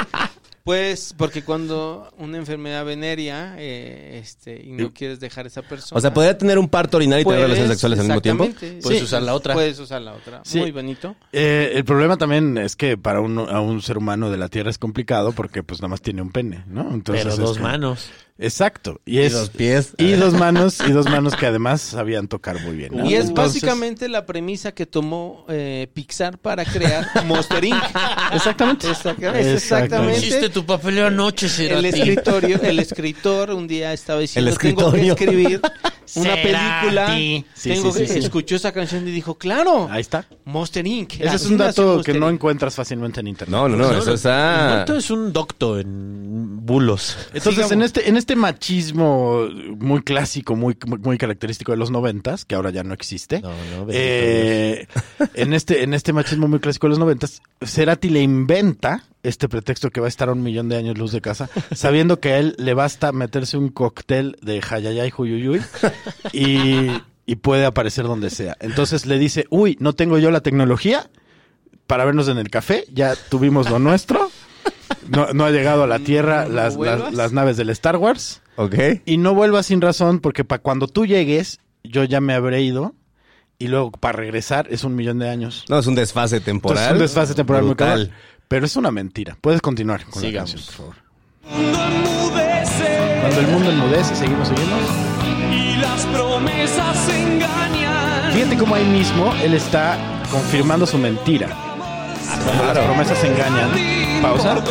pues, 0.63 1.13
porque 1.17 1.43
cuando 1.43 2.13
una 2.17 2.37
enfermedad 2.37 2.85
venérea, 2.85 3.55
eh, 3.57 4.19
este, 4.21 4.61
y 4.63 4.71
no 4.71 4.91
quieres 4.93 5.19
dejar 5.19 5.45
a 5.45 5.47
esa 5.47 5.61
persona. 5.61 5.97
O 5.97 6.01
sea, 6.01 6.13
¿podría 6.13 6.37
tener 6.37 6.59
un 6.59 6.69
parto 6.69 6.97
urinario 6.97 7.21
y 7.23 7.25
tener 7.25 7.41
relaciones 7.41 7.71
sexuales 7.71 7.99
al 7.99 8.05
mismo 8.07 8.21
tiempo? 8.21 8.47
Puedes 8.81 8.99
sí, 8.99 9.03
usar 9.03 9.23
la 9.23 9.33
otra. 9.33 9.53
Puedes 9.53 9.79
usar 9.79 10.01
la 10.01 10.13
otra. 10.13 10.41
Sí. 10.43 10.59
Muy 10.59 10.71
bonito. 10.71 11.15
Eh, 11.31 11.71
el 11.75 11.83
problema 11.85 12.17
también 12.17 12.57
es 12.57 12.75
que 12.75 12.97
para 12.97 13.21
un, 13.21 13.39
a 13.39 13.59
un 13.59 13.81
ser 13.81 13.97
humano 13.97 14.29
de 14.29 14.37
la 14.37 14.49
Tierra 14.49 14.69
es 14.69 14.77
complicado 14.77 15.31
porque 15.31 15.63
pues 15.63 15.81
nada 15.81 15.89
más 15.89 16.01
tiene 16.01 16.21
un 16.21 16.31
pene, 16.31 16.63
¿no? 16.67 16.93
Entonces, 16.93 17.23
Pero 17.23 17.33
es 17.33 17.39
dos 17.39 17.57
como- 17.57 17.69
manos. 17.69 18.09
Exacto. 18.41 18.99
Y, 19.05 19.19
es, 19.19 19.33
dos 19.33 19.49
pies. 19.49 19.93
Y 19.97 20.13
dos 20.13 20.33
manos, 20.33 20.79
y 20.85 20.91
dos 20.91 21.05
manos 21.05 21.35
que 21.35 21.45
además 21.45 21.79
sabían 21.81 22.27
tocar 22.27 22.59
muy 22.61 22.75
bien. 22.75 22.97
¿no? 22.97 23.05
Y 23.05 23.13
es 23.13 23.27
Entonces- 23.27 23.61
básicamente 23.61 24.09
la 24.09 24.25
premisa 24.25 24.71
que 24.71 24.85
tomó 24.85 25.45
eh, 25.47 25.87
Pixar 25.93 26.39
para 26.39 26.65
crear 26.65 27.07
Monster 27.25 27.63
Inc. 27.63 27.75
Exactamente. 28.33 28.89
Exactamente. 28.89 29.53
exactamente. 29.53 30.19
Hiciste 30.19 30.49
tu 30.49 30.65
papeleo 30.65 31.07
anoche, 31.07 31.45
El 31.45 31.51
Cerati. 31.51 31.87
escritorio, 31.87 32.59
el 32.63 32.79
escritor 32.79 33.51
un 33.51 33.67
día 33.67 33.93
estaba 33.93 34.19
diciendo 34.19 34.51
El 34.51 34.57
tengo 34.57 34.91
que 34.91 35.07
escribir 35.07 35.61
una 36.15 36.35
película. 36.35 37.15
Sí, 37.15 37.45
tengo 37.63 37.91
sí, 37.91 37.99
que 37.99 38.07
sí, 38.07 38.19
escuchó 38.19 38.55
esa 38.55 38.71
canción 38.71 39.07
y 39.07 39.11
dijo, 39.11 39.35
claro, 39.35 39.87
Ahí 39.89 40.01
está. 40.01 40.25
Monster 40.45 40.85
Inc. 40.85 41.13
Ese 41.19 41.35
es 41.35 41.45
un 41.45 41.57
dato 41.57 42.01
que 42.03 42.13
no 42.13 42.29
encuentras 42.29 42.75
fácilmente 42.75 43.19
en 43.19 43.27
internet. 43.27 43.51
No, 43.51 43.67
no, 43.67 43.77
no, 43.77 43.91
eso 43.97 44.13
está... 44.13 44.83
Es 44.83 45.09
un 45.09 45.31
docto 45.33 45.79
en 45.79 46.65
bulos. 46.65 47.17
Entonces, 47.33 47.53
Sigamos. 47.53 47.71
en 47.71 47.81
este, 47.81 48.09
en 48.09 48.17
este 48.17 48.35
machismo 48.35 49.47
muy 49.77 50.01
clásico, 50.01 50.55
muy, 50.55 50.77
muy, 50.85 50.99
muy 50.99 51.17
característico 51.17 51.71
de 51.71 51.77
los 51.77 51.91
noventas, 51.91 52.45
que 52.45 52.55
ahora 52.55 52.69
ya 52.71 52.83
no 52.83 52.93
existe. 52.93 53.41
No, 53.41 53.49
no, 53.49 53.85
bendito 53.85 53.93
eh, 53.93 54.87
en 55.33 55.53
este, 55.53 55.83
en 55.83 55.93
este 55.93 56.13
machismo 56.13 56.47
muy 56.47 56.59
clásico 56.59 56.87
de 56.87 56.89
los 56.89 56.99
noventas, 56.99 57.41
Cerati 57.65 58.09
le 58.09 58.21
inventa 58.21 59.03
este 59.23 59.47
pretexto 59.49 59.89
que 59.89 60.01
va 60.01 60.07
a 60.07 60.09
estar 60.09 60.29
a 60.29 60.31
un 60.33 60.43
millón 60.43 60.69
de 60.69 60.77
años 60.77 60.97
luz 60.97 61.11
de 61.11 61.21
casa, 61.21 61.49
sabiendo 61.73 62.19
que 62.19 62.33
a 62.33 62.39
él 62.39 62.55
le 62.57 62.73
basta 62.73 63.11
meterse 63.11 63.57
un 63.57 63.69
cóctel 63.69 64.37
de 64.41 64.61
jayayay 64.61 65.11
huyuyuy 65.15 65.61
y, 66.33 66.89
y 67.25 67.35
puede 67.35 67.65
aparecer 67.65 68.05
donde 68.05 68.29
sea. 68.29 68.57
Entonces 68.59 69.05
le 69.05 69.19
dice, 69.19 69.45
uy, 69.49 69.77
no 69.79 69.93
tengo 69.93 70.17
yo 70.17 70.31
la 70.31 70.41
tecnología 70.41 71.09
para 71.87 72.05
vernos 72.05 72.29
en 72.29 72.37
el 72.37 72.49
café, 72.49 72.85
ya 72.93 73.15
tuvimos 73.29 73.69
lo 73.69 73.77
nuestro. 73.79 74.31
No, 75.09 75.33
no 75.33 75.45
ha 75.45 75.51
llegado 75.51 75.83
a 75.83 75.87
la 75.87 75.99
Tierra 75.99 76.45
¿No 76.45 76.53
las, 76.53 76.77
las, 76.77 77.33
naves 77.33 77.57
del 77.57 77.69
Star 77.69 77.97
Wars. 77.97 78.41
Ok. 78.55 78.75
Y 79.05 79.17
no 79.17 79.33
vuelvas 79.33 79.65
sin 79.65 79.81
razón, 79.81 80.19
porque 80.19 80.43
para 80.43 80.61
cuando 80.61 80.87
tú 80.87 81.05
llegues, 81.05 81.59
yo 81.83 82.03
ya 82.03 82.21
me 82.21 82.33
habré 82.33 82.61
ido. 82.61 82.95
Y 83.57 83.67
luego 83.67 83.91
para 83.91 84.17
regresar 84.17 84.67
es 84.71 84.83
un 84.83 84.95
millón 84.95 85.19
de 85.19 85.29
años. 85.29 85.65
No, 85.69 85.79
es 85.79 85.85
un 85.85 85.95
desfase 85.95 86.39
temporal. 86.39 86.77
Entonces, 86.77 86.87
es 86.87 86.93
un 86.93 86.99
desfase 86.99 87.35
temporal 87.35 87.63
muy 87.63 87.69
brutal. 87.69 88.11
Pero 88.51 88.65
es 88.65 88.75
una 88.75 88.91
mentira. 88.91 89.37
Puedes 89.39 89.61
continuar 89.61 90.03
con 90.03 90.21
Sigamos. 90.21 90.51
la 90.51 90.55
canción, 90.57 90.85
por 90.85 90.93
favor. 90.93 90.95
Cuando 91.41 91.85
enmudece 91.85 93.19
Cuando 93.21 93.39
el 93.39 93.47
mundo 93.47 93.71
enmudece, 93.71 94.13
seguimos, 94.13 94.47
seguimos. 94.49 94.79
y 95.53 95.77
las 95.77 96.05
promesas 96.07 97.09
engañan. 97.09 98.33
Fíjate 98.33 98.57
cómo 98.57 98.75
ahí 98.75 98.83
mismo 98.83 99.33
él 99.41 99.53
está 99.53 99.97
confirmando 100.29 100.85
su 100.85 100.97
mentira. 100.97 101.47
Cuando 102.43 102.73
las 102.73 102.85
promesas 102.85 103.23
engañan. 103.23 104.21
Pausa. 104.21 104.61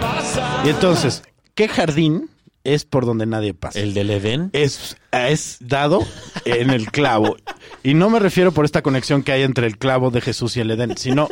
Pasa. 0.00 0.62
Y 0.64 0.68
entonces, 0.68 1.24
¿qué 1.56 1.66
jardín 1.66 2.30
es 2.64 2.84
por 2.84 3.06
donde 3.06 3.26
nadie 3.26 3.54
pasa? 3.54 3.78
El 3.80 3.94
del 3.94 4.10
Edén. 4.10 4.50
es, 4.52 4.96
es 5.12 5.58
dado 5.60 6.06
en 6.44 6.70
el 6.70 6.90
clavo. 6.90 7.36
Y 7.82 7.94
no 7.94 8.10
me 8.10 8.18
refiero 8.18 8.52
por 8.52 8.64
esta 8.64 8.82
conexión 8.82 9.22
que 9.22 9.32
hay 9.32 9.42
entre 9.42 9.66
el 9.66 9.78
clavo 9.78 10.10
de 10.10 10.20
Jesús 10.20 10.56
y 10.56 10.60
el 10.60 10.70
Edén, 10.70 10.96
sino 10.96 11.28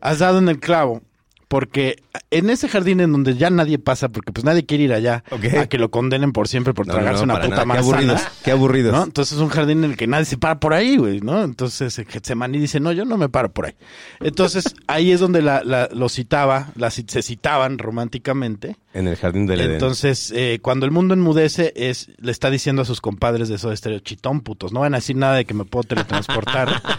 has 0.00 0.18
dado 0.18 0.38
en 0.38 0.48
el 0.48 0.58
clavo. 0.60 1.02
Porque 1.50 1.96
en 2.30 2.48
ese 2.48 2.68
jardín 2.68 3.00
en 3.00 3.10
donde 3.10 3.34
ya 3.36 3.50
nadie 3.50 3.80
pasa, 3.80 4.08
porque 4.08 4.30
pues 4.30 4.44
nadie 4.44 4.64
quiere 4.66 4.84
ir 4.84 4.92
allá 4.92 5.24
a 5.60 5.66
que 5.66 5.78
lo 5.78 5.90
condenen 5.90 6.30
por 6.30 6.46
siempre 6.46 6.74
por 6.74 6.86
No, 6.86 6.92
tragarse 6.94 7.26
no, 7.26 7.34
una 7.34 7.42
puta 7.42 7.48
nada. 7.48 7.62
Qué 7.62 7.66
manzana. 7.66 7.80
aburridos. 7.96 8.20
Qué 8.44 8.50
aburridos. 8.52 8.92
¿no? 8.92 9.02
Entonces 9.02 9.36
es 9.36 9.42
un 9.42 9.48
jardín 9.48 9.82
en 9.82 9.90
el 9.90 9.96
que 9.96 10.06
nadie 10.06 10.26
se 10.26 10.38
para 10.38 10.60
por 10.60 10.74
ahí, 10.74 10.96
güey, 10.96 11.20
¿no? 11.22 11.42
Entonces 11.42 11.98
eh, 11.98 12.04
Getsemaní 12.08 12.60
dice, 12.60 12.78
no, 12.78 12.92
yo 12.92 13.04
no 13.04 13.16
me 13.18 13.28
paro 13.28 13.50
por 13.52 13.66
ahí. 13.66 13.74
Entonces 14.20 14.76
ahí 14.86 15.10
es 15.10 15.18
donde 15.18 15.42
la, 15.42 15.64
la- 15.64 15.88
lo 15.92 16.08
citaba, 16.08 16.68
la, 16.76 16.88
se 16.92 17.02
citaban 17.20 17.78
románticamente. 17.78 18.76
En 18.94 19.08
el 19.08 19.16
jardín 19.16 19.46
del 19.46 19.60
Edén. 19.60 19.72
Entonces, 19.72 20.32
eh, 20.34 20.60
cuando 20.62 20.86
el 20.86 20.92
mundo 20.92 21.14
enmudece, 21.14 21.72
es, 21.74 22.10
le 22.18 22.30
está 22.30 22.48
diciendo 22.50 22.82
a 22.82 22.84
sus 22.84 23.00
compadres 23.00 23.48
de 23.48 23.58
Soda 23.58 23.74
Stereo, 23.76 23.98
chitón 23.98 24.40
putos, 24.42 24.72
no 24.72 24.80
van 24.80 24.94
a 24.94 24.98
decir 24.98 25.16
nada 25.16 25.34
de 25.34 25.44
que 25.44 25.54
me 25.54 25.64
puedo 25.64 25.82
teletransportar. 25.82 26.80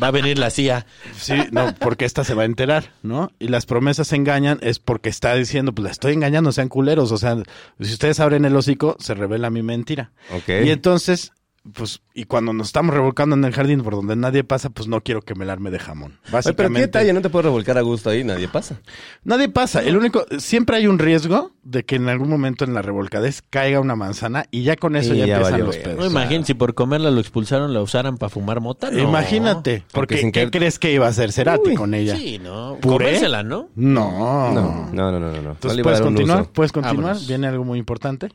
Va 0.00 0.08
a 0.08 0.10
venir 0.10 0.38
la 0.38 0.50
CIA. 0.50 0.86
Sí, 1.16 1.34
no, 1.50 1.74
porque 1.78 2.04
esta 2.04 2.24
se 2.24 2.34
va 2.34 2.42
a 2.42 2.46
enterar, 2.46 2.92
¿no? 3.02 3.32
Y 3.38 3.48
las 3.48 3.66
promesas 3.66 4.08
se 4.08 4.16
engañan 4.16 4.58
es 4.62 4.78
porque 4.78 5.08
está 5.08 5.34
diciendo, 5.34 5.72
pues 5.72 5.84
la 5.84 5.90
estoy 5.90 6.12
engañando, 6.14 6.52
sean 6.52 6.68
culeros. 6.68 7.12
O 7.12 7.18
sea, 7.18 7.36
si 7.80 7.92
ustedes 7.92 8.20
abren 8.20 8.44
el 8.44 8.56
hocico, 8.56 8.96
se 9.00 9.14
revela 9.14 9.50
mi 9.50 9.62
mentira. 9.62 10.12
Ok. 10.32 10.48
Y 10.64 10.70
entonces, 10.70 11.32
pues, 11.74 12.02
y 12.12 12.24
cuando 12.24 12.52
nos 12.52 12.68
estamos 12.68 12.92
revolcando 12.92 13.36
en 13.36 13.44
el 13.44 13.52
jardín 13.52 13.82
por 13.82 13.94
donde 13.94 14.16
nadie 14.16 14.42
pasa, 14.42 14.70
pues 14.70 14.88
no 14.88 15.00
quiero 15.00 15.22
que 15.22 15.36
me 15.36 15.44
la 15.44 15.52
arme 15.52 15.70
de 15.70 15.78
jamón. 15.78 16.18
Oye, 16.32 16.52
pero 16.54 16.70
qué 16.70 16.80
detalle, 16.80 17.12
no 17.12 17.22
te 17.22 17.30
puedes 17.30 17.44
revolcar 17.44 17.78
a 17.78 17.82
gusto 17.82 18.10
ahí, 18.10 18.24
nadie 18.24 18.48
pasa. 18.48 18.80
Nadie 19.22 19.48
pasa. 19.48 19.80
El 19.82 19.96
único, 19.96 20.26
siempre 20.38 20.76
hay 20.76 20.88
un 20.88 20.98
riesgo 20.98 21.52
de 21.62 21.84
que 21.84 21.96
en 21.96 22.08
algún 22.08 22.28
momento 22.28 22.64
en 22.64 22.74
la 22.74 22.82
revolcadez 22.82 23.42
caiga 23.48 23.78
una 23.78 23.94
manzana 23.94 24.46
y 24.50 24.64
ya 24.64 24.74
con 24.74 24.96
eso 24.96 25.14
Y 25.14 25.18
ya, 25.18 25.26
ya 25.26 25.34
empiezan 25.34 25.52
valió, 25.52 25.66
los 25.66 25.76
pedos. 25.76 25.98
No 25.98 26.06
imagínate, 26.06 26.46
si 26.46 26.54
por 26.54 26.74
comerla 26.74 27.12
lo 27.12 27.20
expulsaron, 27.20 27.72
la 27.72 27.80
usaran 27.80 28.18
para 28.18 28.30
fumar 28.30 28.60
mota. 28.60 28.90
No. 28.90 28.98
Imagínate, 28.98 29.84
porque 29.92 30.32
¿qué 30.32 30.50
crees 30.50 30.80
que 30.80 30.92
iba 30.92 31.06
a 31.06 31.10
hacer 31.10 31.30
Cerati 31.30 31.70
Uy, 31.70 31.74
con 31.74 31.94
ella? 31.94 32.16
Sí, 32.16 32.40
no. 32.40 32.76
¿Puré? 32.80 33.06
Comérsela, 33.06 33.44
¿no? 33.44 33.68
No. 33.76 34.52
No, 34.52 34.90
no, 34.92 34.92
no, 34.92 35.12
no, 35.12 35.20
no. 35.20 35.30
no. 35.30 35.42
No 35.42 35.50
Entonces, 35.52 35.82
¿puedes 35.82 36.00
continuar? 36.00 36.46
¿Puedes 36.46 36.72
continuar? 36.72 37.14
Vámonos. 37.14 37.28
Viene 37.28 37.46
algo 37.46 37.64
muy 37.64 37.78
importante. 37.78 38.30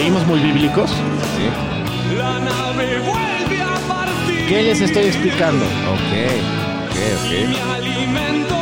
Seguimos 0.00 0.26
muy 0.26 0.40
bíblicos. 0.40 0.88
Sí. 0.90 2.16
La 2.16 2.38
nave 2.40 3.00
vuelve 3.00 3.60
a 3.60 3.76
partir. 3.86 4.46
¿Qué 4.48 4.62
les 4.62 4.80
estoy 4.80 5.04
explicando? 5.04 5.62
Ok, 5.62 6.14
ok, 6.88 7.30
Mi 7.46 7.54
ok. 7.54 7.60
alimento 7.74 8.56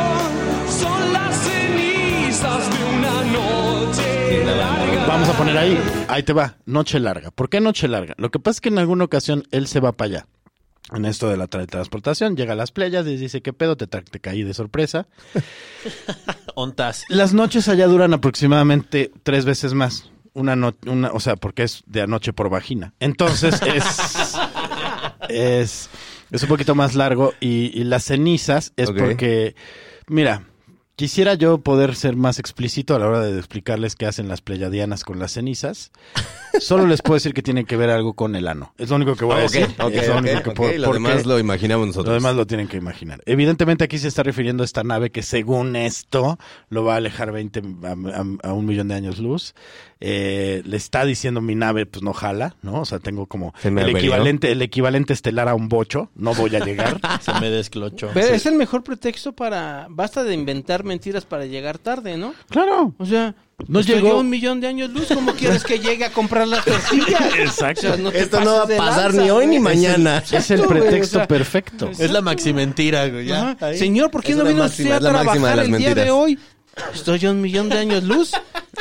son 0.69 1.13
las 1.13 1.37
cenizas 1.37 2.69
de 2.69 2.83
una 2.83 3.23
noche 3.31 4.45
larga. 4.45 5.05
Vamos 5.07 5.29
a 5.29 5.37
poner 5.37 5.57
ahí, 5.57 5.79
ahí 6.09 6.23
te 6.23 6.33
va, 6.33 6.57
noche 6.65 6.99
larga. 6.99 7.31
¿Por 7.31 7.49
qué 7.49 7.61
noche 7.61 7.87
larga? 7.87 8.15
Lo 8.17 8.31
que 8.31 8.39
pasa 8.39 8.57
es 8.57 8.61
que 8.61 8.67
en 8.69 8.79
alguna 8.79 9.05
ocasión 9.05 9.45
él 9.51 9.67
se 9.67 9.79
va 9.79 9.93
para 9.93 10.07
allá. 10.09 10.27
En 10.91 11.05
esto 11.05 11.29
de 11.29 11.37
la 11.37 11.47
teletransportación, 11.47 12.35
llega 12.35 12.51
a 12.51 12.57
las 12.57 12.73
playas 12.73 13.07
y 13.07 13.15
dice, 13.15 13.41
¿qué 13.41 13.53
pedo? 13.53 13.77
Te 13.77 13.87
caí 14.19 14.43
de 14.43 14.53
sorpresa. 14.53 15.07
Ontas. 16.55 17.05
Las 17.07 17.31
noches 17.33 17.69
allá 17.69 17.87
duran 17.87 18.13
aproximadamente 18.13 19.09
tres 19.23 19.45
veces 19.45 19.73
más. 19.73 20.11
Una 20.33 20.55
noche, 20.55 20.77
una, 20.89 21.11
o 21.11 21.19
sea, 21.19 21.35
porque 21.35 21.63
es 21.63 21.83
de 21.87 22.01
anoche 22.01 22.33
por 22.33 22.49
vagina. 22.49 22.93
Entonces 22.99 23.59
es, 23.65 24.35
es, 25.29 25.89
es 26.31 26.43
un 26.43 26.49
poquito 26.49 26.75
más 26.75 26.95
largo 26.95 27.33
y, 27.39 27.71
y 27.79 27.83
las 27.83 28.03
cenizas 28.05 28.73
es 28.77 28.91
porque, 28.91 29.55
mira, 30.07 30.43
quisiera 30.95 31.33
yo 31.35 31.59
poder 31.59 31.95
ser 31.95 32.15
más 32.15 32.39
explícito 32.39 32.95
a 32.95 32.99
la 32.99 33.07
hora 33.07 33.21
de 33.21 33.37
explicarles 33.37 33.95
qué 33.95 34.05
hacen 34.05 34.27
las 34.27 34.41
pleyadianas 34.41 35.03
con 35.03 35.17
las 35.19 35.31
cenizas. 35.33 35.91
Solo 36.59 36.87
les 36.87 37.01
puedo 37.01 37.13
decir 37.15 37.33
que 37.33 37.41
tiene 37.43 37.63
que 37.63 37.77
ver 37.77 37.89
algo 37.89 38.13
con 38.13 38.35
el 38.35 38.47
ano. 38.47 38.73
Es 38.77 38.89
lo 38.89 38.95
único 38.97 39.15
que 39.15 39.23
voy 39.23 39.35
a 39.35 39.39
decir. 39.41 39.67
ok, 39.79 39.91
es 39.93 40.07
lo 40.07 40.17
único 40.17 40.37
ok, 40.37 40.43
que 40.43 40.49
ok. 40.49 40.55
puedo- 40.55 40.77
Lo 40.77 40.87
porque- 40.87 41.01
demás 41.03 41.25
lo 41.25 41.39
imaginamos 41.39 41.87
nosotros. 41.87 42.07
lo 42.07 42.13
demás 42.15 42.35
lo 42.35 42.45
tienen 42.47 42.67
que 42.67 42.77
imaginar. 42.77 43.21
Evidentemente 43.25 43.83
aquí 43.85 43.97
se 43.97 44.07
está 44.09 44.23
refiriendo 44.23 44.63
a 44.63 44.65
esta 44.65 44.83
nave 44.83 45.09
que 45.11 45.21
según 45.23 45.75
esto 45.75 46.37
lo 46.69 46.83
va 46.83 46.95
a 46.95 46.97
alejar 46.97 47.31
20 47.31 47.61
a, 47.83 47.91
a- 47.91 48.49
a 48.49 48.53
un 48.53 48.65
millón 48.65 48.87
de 48.89 48.95
años 48.95 49.19
luz. 49.19 49.53
Eh, 50.01 50.61
le 50.65 50.77
está 50.77 51.03
diciendo 51.03 51.41
mi 51.41 51.55
nave, 51.55 51.85
pues 51.85 52.01
no 52.03 52.13
jala, 52.13 52.55
¿no? 52.61 52.81
O 52.81 52.85
sea, 52.85 52.99
tengo 52.99 53.25
como 53.25 53.53
el 53.63 53.89
equivalente, 53.89 54.51
el 54.51 54.61
equivalente 54.61 55.11
estelar 55.11 55.49
a 55.49 55.55
un 55.55 55.67
bocho. 55.67 56.09
No 56.15 56.33
voy 56.33 56.55
a 56.55 56.59
llegar. 56.63 57.01
Se 57.21 57.33
me 57.41 57.49
desclochó. 57.49 58.09
Pero 58.13 58.33
es 58.33 58.45
el 58.45 58.55
mejor 58.55 58.83
pretexto 58.83 59.33
para... 59.33 59.87
Basta 59.89 60.23
de 60.23 60.33
inventar 60.33 60.83
mentiras 60.85 61.25
para 61.25 61.45
llegar 61.45 61.77
tarde, 61.79 62.17
¿no? 62.17 62.33
claro. 62.49 62.93
O 62.97 63.05
sea, 63.05 63.35
No 63.67 63.81
estoy 63.81 63.95
llegó. 63.95 64.19
un 64.19 64.29
millón 64.29 64.61
de 64.61 64.67
años 64.67 64.89
luz. 64.89 65.07
¿Cómo 65.13 65.33
quieres 65.33 65.65
que 65.65 65.79
llegue 65.79 66.05
a 66.05 66.13
comprar 66.13 66.47
las 66.47 66.63
tortillas? 66.63 67.35
Exacto. 67.37 67.87
O 67.89 67.93
sea, 67.95 67.97
no 67.97 68.11
te 68.11 68.21
Esto 68.21 68.39
no 68.39 68.53
va 68.55 68.63
a 68.63 68.67
pasar 68.67 69.13
lanza, 69.13 69.21
ni 69.21 69.29
hoy 69.31 69.47
ni 69.47 69.59
mañana. 69.59 70.23
Es 70.31 70.49
el 70.49 70.61
pretexto 70.61 71.17
o 71.17 71.19
sea, 71.19 71.27
perfecto. 71.27 71.89
Es 71.91 72.09
la 72.09 72.21
maximentira, 72.21 73.05
güey. 73.09 73.25
Ya. 73.25 73.57
Señor, 73.75 74.11
¿por 74.11 74.23
qué 74.23 74.31
Es 74.31 74.37
no 74.37 74.45
vino 74.45 74.63
máxima, 74.63 74.91
usted 74.91 74.93
a 74.93 74.97
es 74.97 75.03
la 75.03 75.11
máxima 75.11 75.33
de 75.49 75.53
trabajar 75.53 75.57
las 75.57 75.65
el 75.65 75.77
día 75.77 75.89
de 75.89 75.95
mentiras. 75.95 76.15
hoy? 76.15 76.39
Estoy 76.93 77.25
a 77.25 77.31
un 77.31 77.41
millón 77.41 77.69
de 77.69 77.77
años 77.77 78.03
luz. 78.03 78.31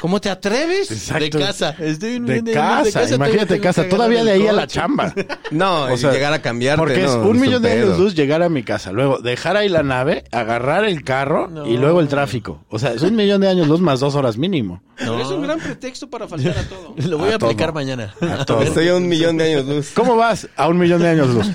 ¿Cómo 0.00 0.20
te 0.20 0.30
atreves? 0.30 0.90
Exacto. 0.92 1.38
De 1.38 1.44
casa. 1.44 1.74
Estoy 1.80 2.16
en- 2.16 2.26
De 2.26 2.36
en- 2.36 2.48
en- 2.48 2.54
casa, 2.54 2.90
todavía 2.92 3.16
imagínate 3.16 3.46
tengo 3.54 3.62
casa, 3.62 3.88
todavía 3.88 4.22
de 4.24 4.30
ahí 4.32 4.46
a 4.46 4.52
la 4.52 4.66
chamba. 4.66 5.12
No, 5.50 5.84
O 5.84 5.96
sea, 5.96 6.12
llegar 6.12 6.32
a 6.32 6.40
cambiarte. 6.42 6.78
Porque 6.78 7.04
es 7.04 7.10
un 7.10 7.40
millón 7.40 7.62
de 7.62 7.72
años 7.72 7.98
luz 7.98 8.14
llegar 8.14 8.42
a 8.42 8.48
mi 8.48 8.62
casa, 8.62 8.92
luego 8.92 9.18
dejar 9.18 9.56
ahí 9.56 9.68
la 9.68 9.82
nave, 9.82 10.24
agarrar 10.30 10.84
el 10.84 11.02
carro 11.02 11.50
y 11.66 11.76
luego 11.78 12.00
el 12.00 12.08
tráfico. 12.08 12.64
O 12.68 12.78
sea, 12.78 12.92
es 12.92 13.02
un 13.02 13.16
millón 13.16 13.40
de 13.40 13.48
años 13.48 13.66
luz 13.66 13.80
más 13.80 13.98
dos 14.00 14.14
horas 14.14 14.36
mínimo. 14.36 14.82
Pero 14.96 15.20
es 15.20 15.28
un 15.28 15.42
gran 15.42 15.58
pretexto 15.58 16.08
para 16.10 16.28
faltar 16.28 16.58
a 16.58 16.62
todo. 16.68 16.94
Lo 17.08 17.18
voy 17.18 17.30
a, 17.30 17.36
A 17.36 17.38
todo. 17.38 17.50
aplicar 17.50 17.72
mañana. 17.72 18.14
A 18.20 18.44
todo. 18.44 18.62
Estoy 18.62 18.88
a 18.88 18.94
un 18.96 19.08
millón 19.08 19.36
de 19.38 19.44
años 19.54 19.64
luz. 19.66 19.90
¿Cómo 19.94 20.16
vas? 20.16 20.48
A 20.56 20.68
un 20.68 20.78
millón 20.78 21.00
de 21.02 21.08
años 21.08 21.28
luz. 21.28 21.46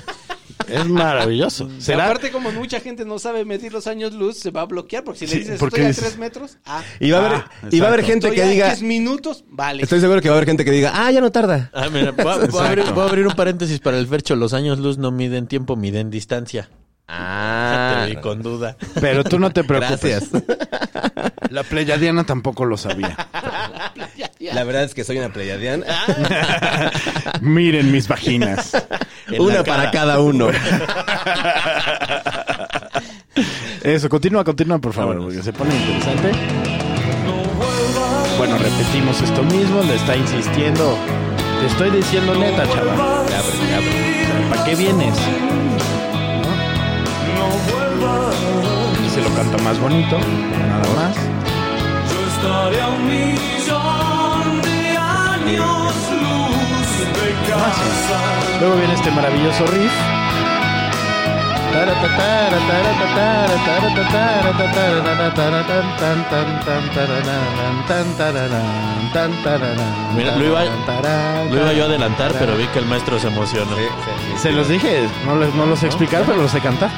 Es 0.68 0.86
maravilloso. 0.86 1.68
¿Será? 1.78 2.04
Aparte, 2.06 2.30
como 2.30 2.50
mucha 2.52 2.80
gente 2.80 3.04
no 3.04 3.18
sabe 3.18 3.44
medir 3.44 3.72
los 3.72 3.86
años 3.86 4.12
luz, 4.12 4.38
se 4.38 4.50
va 4.50 4.62
a 4.62 4.64
bloquear 4.66 5.04
porque 5.04 5.20
si 5.20 5.26
Sí, 5.26 5.32
le 5.34 5.40
dices 5.40 5.58
porque 5.58 5.76
estoy 5.76 5.84
a 5.84 5.88
dices- 5.88 6.04
3 6.04 6.18
metros, 6.18 6.58
ah, 6.64 6.82
Y 7.00 7.10
va 7.10 7.18
a 7.18 7.26
haber, 7.26 7.32
Ah, 7.38 7.50
y 7.70 7.80
va 7.80 7.86
a 7.86 7.88
haber 7.92 8.04
gente 8.04 8.26
estoy 8.28 8.36
que 8.36 8.42
a 8.42 8.48
diga. 8.48 8.66
10 8.68 8.82
minutos, 8.82 9.44
vale. 9.48 9.82
Estoy 9.82 10.00
seguro 10.00 10.20
que 10.20 10.28
va 10.28 10.34
a 10.34 10.38
haber 10.38 10.48
gente 10.48 10.64
que 10.64 10.70
diga, 10.70 10.92
ah, 10.94 11.10
ya 11.10 11.20
no 11.20 11.30
tarda. 11.32 11.70
Ah, 11.74 11.88
mira, 11.92 12.12
voy 12.12 12.26
a, 12.32 12.36
voy 12.46 12.60
a 12.64 12.68
abrir, 12.68 12.84
voy 12.92 13.04
a 13.04 13.08
abrir 13.08 13.26
un 13.26 13.34
paréntesis 13.34 13.78
para 13.80 13.98
el 13.98 14.06
Fercho. 14.06 14.36
Los 14.36 14.52
años 14.54 14.78
luz 14.78 14.98
no 14.98 15.10
miden 15.10 15.46
tiempo, 15.46 15.76
miden 15.76 16.10
distancia. 16.10 16.68
Ah, 17.06 18.04
Te 18.06 18.14
vi 18.14 18.20
con 18.20 18.42
duda. 18.42 18.76
Pero 19.00 19.24
tú 19.24 19.38
no 19.38 19.50
te 19.50 19.62
preocupes. 19.62 20.00
gracias. 20.30 20.42
La 21.50 21.62
pleyadiana 21.62 22.24
tampoco 22.24 22.64
lo 22.64 22.76
sabía. 22.78 23.14
La 24.52 24.64
verdad 24.64 24.84
es 24.84 24.94
que 24.94 25.04
soy 25.04 25.18
una 25.18 25.32
pleyadiana. 25.32 25.86
Miren 27.40 27.90
mis 27.92 28.08
vaginas. 28.08 28.72
Una 29.38 29.62
para 29.64 29.90
cada 29.90 30.18
uno. 30.20 30.48
Eso, 33.82 34.08
continúa, 34.08 34.44
continúa, 34.44 34.78
por 34.78 34.92
favor, 34.92 35.18
porque 35.20 35.42
se 35.42 35.52
pone 35.52 35.74
interesante. 35.74 36.32
Bueno, 38.38 38.56
repetimos 38.58 39.20
esto 39.22 39.42
mismo, 39.44 39.82
le 39.82 39.94
está 39.96 40.16
insistiendo. 40.16 40.96
Te 41.60 41.66
estoy 41.66 41.90
diciendo 41.90 42.34
neta, 42.34 42.64
chaval. 42.66 42.96
Ya, 43.28 43.40
pero 43.42 43.70
ya, 43.70 43.78
pero- 43.78 44.48
¿Para 44.50 44.64
qué 44.64 44.74
vienes? 44.74 45.14
No. 47.34 49.06
Y 49.06 49.10
se 49.10 49.20
lo 49.22 49.28
canta 49.34 49.58
más 49.62 49.78
bonito, 49.78 50.18
nada 50.18 50.88
más. 50.96 51.16
Yo 52.10 52.26
estaré 52.36 52.80
a 52.82 52.88
un 52.88 53.06
millón 53.06 54.13
Luego 58.60 58.76
viene 58.76 58.94
este 58.94 59.10
maravilloso 59.10 59.64
riff. 59.66 59.92
Mira, 70.16 70.36
lo 70.36 70.44
iba- 70.46 70.62
Lo 71.50 71.56
iba 71.62 71.72
yo 71.72 71.82
a 71.82 71.86
adelantar, 71.86 72.32
pero 72.38 72.56
vi 72.56 72.66
que 72.68 72.78
el 72.78 72.86
maestro 72.86 73.18
se 73.18 73.26
emocionó. 73.26 73.74
Sí, 73.76 73.82
sí, 73.82 74.10
sí. 74.34 74.38
Se 74.42 74.52
los 74.52 74.68
dije, 74.68 75.08
no, 75.26 75.34
les, 75.36 75.52
no 75.54 75.66
lo 75.66 75.76
sé 75.76 75.86
explicar, 75.86 76.22
pero 76.24 76.40
lo 76.42 76.48
sé 76.48 76.60
cantar. 76.60 76.90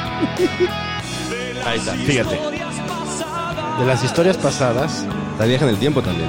Ahí 1.66 1.78
está. 1.78 1.92
Fíjate. 1.94 2.38
De 3.78 3.84
las 3.86 4.04
historias 4.04 4.36
pasadas. 4.36 5.04
Está 5.32 5.46
vieja 5.46 5.64
en 5.64 5.70
el 5.70 5.78
tiempo 5.78 6.02
también. 6.02 6.28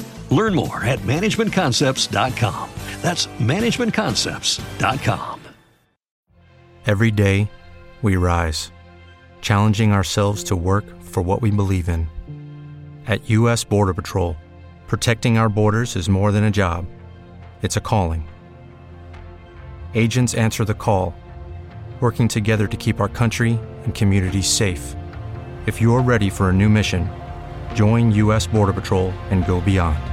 Learn 0.31 0.55
more 0.55 0.83
at 0.83 0.99
managementconcepts.com. 0.99 2.69
That's 3.01 3.27
managementconcepts.com. 3.27 5.37
Every 6.87 7.11
day, 7.11 7.47
we 8.01 8.15
rise, 8.15 8.71
challenging 9.39 9.91
ourselves 9.91 10.43
to 10.45 10.55
work 10.55 10.85
for 10.99 11.21
what 11.21 11.39
we 11.39 11.51
believe 11.51 11.87
in. 11.87 12.07
At 13.05 13.29
U.S. 13.29 13.63
Border 13.63 13.93
Patrol, 13.93 14.35
protecting 14.87 15.37
our 15.37 15.47
borders 15.47 15.95
is 15.95 16.09
more 16.09 16.31
than 16.31 16.45
a 16.45 16.51
job, 16.51 16.87
it's 17.61 17.77
a 17.77 17.81
calling. 17.81 18.27
Agents 19.93 20.33
answer 20.33 20.65
the 20.65 20.73
call, 20.73 21.13
working 21.99 22.27
together 22.27 22.65
to 22.65 22.77
keep 22.77 22.99
our 22.99 23.09
country 23.09 23.59
and 23.83 23.93
communities 23.93 24.47
safe. 24.47 24.95
If 25.67 25.79
you're 25.79 26.01
ready 26.01 26.31
for 26.31 26.49
a 26.49 26.53
new 26.53 26.67
mission, 26.67 27.07
join 27.75 28.11
U.S. 28.13 28.47
Border 28.47 28.73
Patrol 28.73 29.11
and 29.29 29.45
go 29.45 29.61
beyond. 29.61 30.10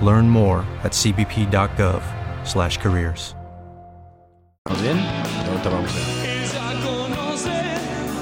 Learn 0.00 0.28
more 0.28 0.64
at 0.82 0.92
cbp.gov/careers. 0.92 3.36
¿Vamos 4.66 4.82
bien? 4.82 4.98
Ahorita 4.98 5.68
vamos 5.68 5.90
a 5.90 5.94
ver. 5.94 6.04
Ella 6.30 6.72
conoce 6.82 7.62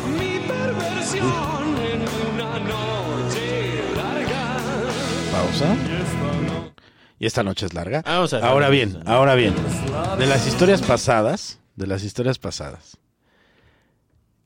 mi 0.08 0.40
perversión 0.40 1.78
en 1.78 2.02
una 2.34 2.58
noche 2.58 3.80
larga. 3.94 4.56
Pausa. 5.30 5.76
Y 7.20 7.26
esta 7.26 7.44
noche 7.44 7.66
es 7.66 7.74
larga. 7.74 8.02
Vamos 8.04 8.32
a 8.32 8.38
ver. 8.38 8.46
Ahora 8.46 8.70
bien, 8.70 9.04
ahora 9.06 9.36
bien. 9.36 9.54
De 10.18 10.26
las 10.26 10.48
historias 10.48 10.82
pasadas, 10.82 11.60
de 11.76 11.86
las 11.86 12.02
historias 12.02 12.40
pasadas. 12.40 12.96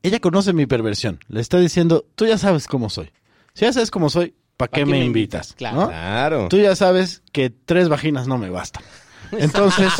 Ella 0.02 0.20
conoce 0.20 0.52
mi 0.52 0.66
perversión. 0.66 1.20
Le 1.28 1.40
está 1.40 1.58
diciendo, 1.58 2.04
tú 2.14 2.26
ya 2.26 2.36
sabes 2.36 2.66
cómo 2.66 2.90
soy. 2.90 3.10
Si 3.54 3.64
ya 3.64 3.72
sabes 3.72 3.90
cómo 3.90 4.10
soy, 4.10 4.34
¿para 4.56 4.70
qué, 4.70 4.80
qué 4.80 4.86
me 4.86 4.92
me 4.92 5.04
invitas? 5.04 5.50
invitas? 5.50 5.56
Claro. 5.56 5.76
¿no? 5.80 5.88
Claro. 5.88 6.46
Tú 6.48 6.58
ya 6.58 6.76
sabes 6.76 7.22
que 7.32 7.50
tres 7.50 7.88
vaginas 7.88 8.26
no 8.26 8.38
me 8.38 8.50
bastan. 8.50 8.82
Entonces, 9.32 9.92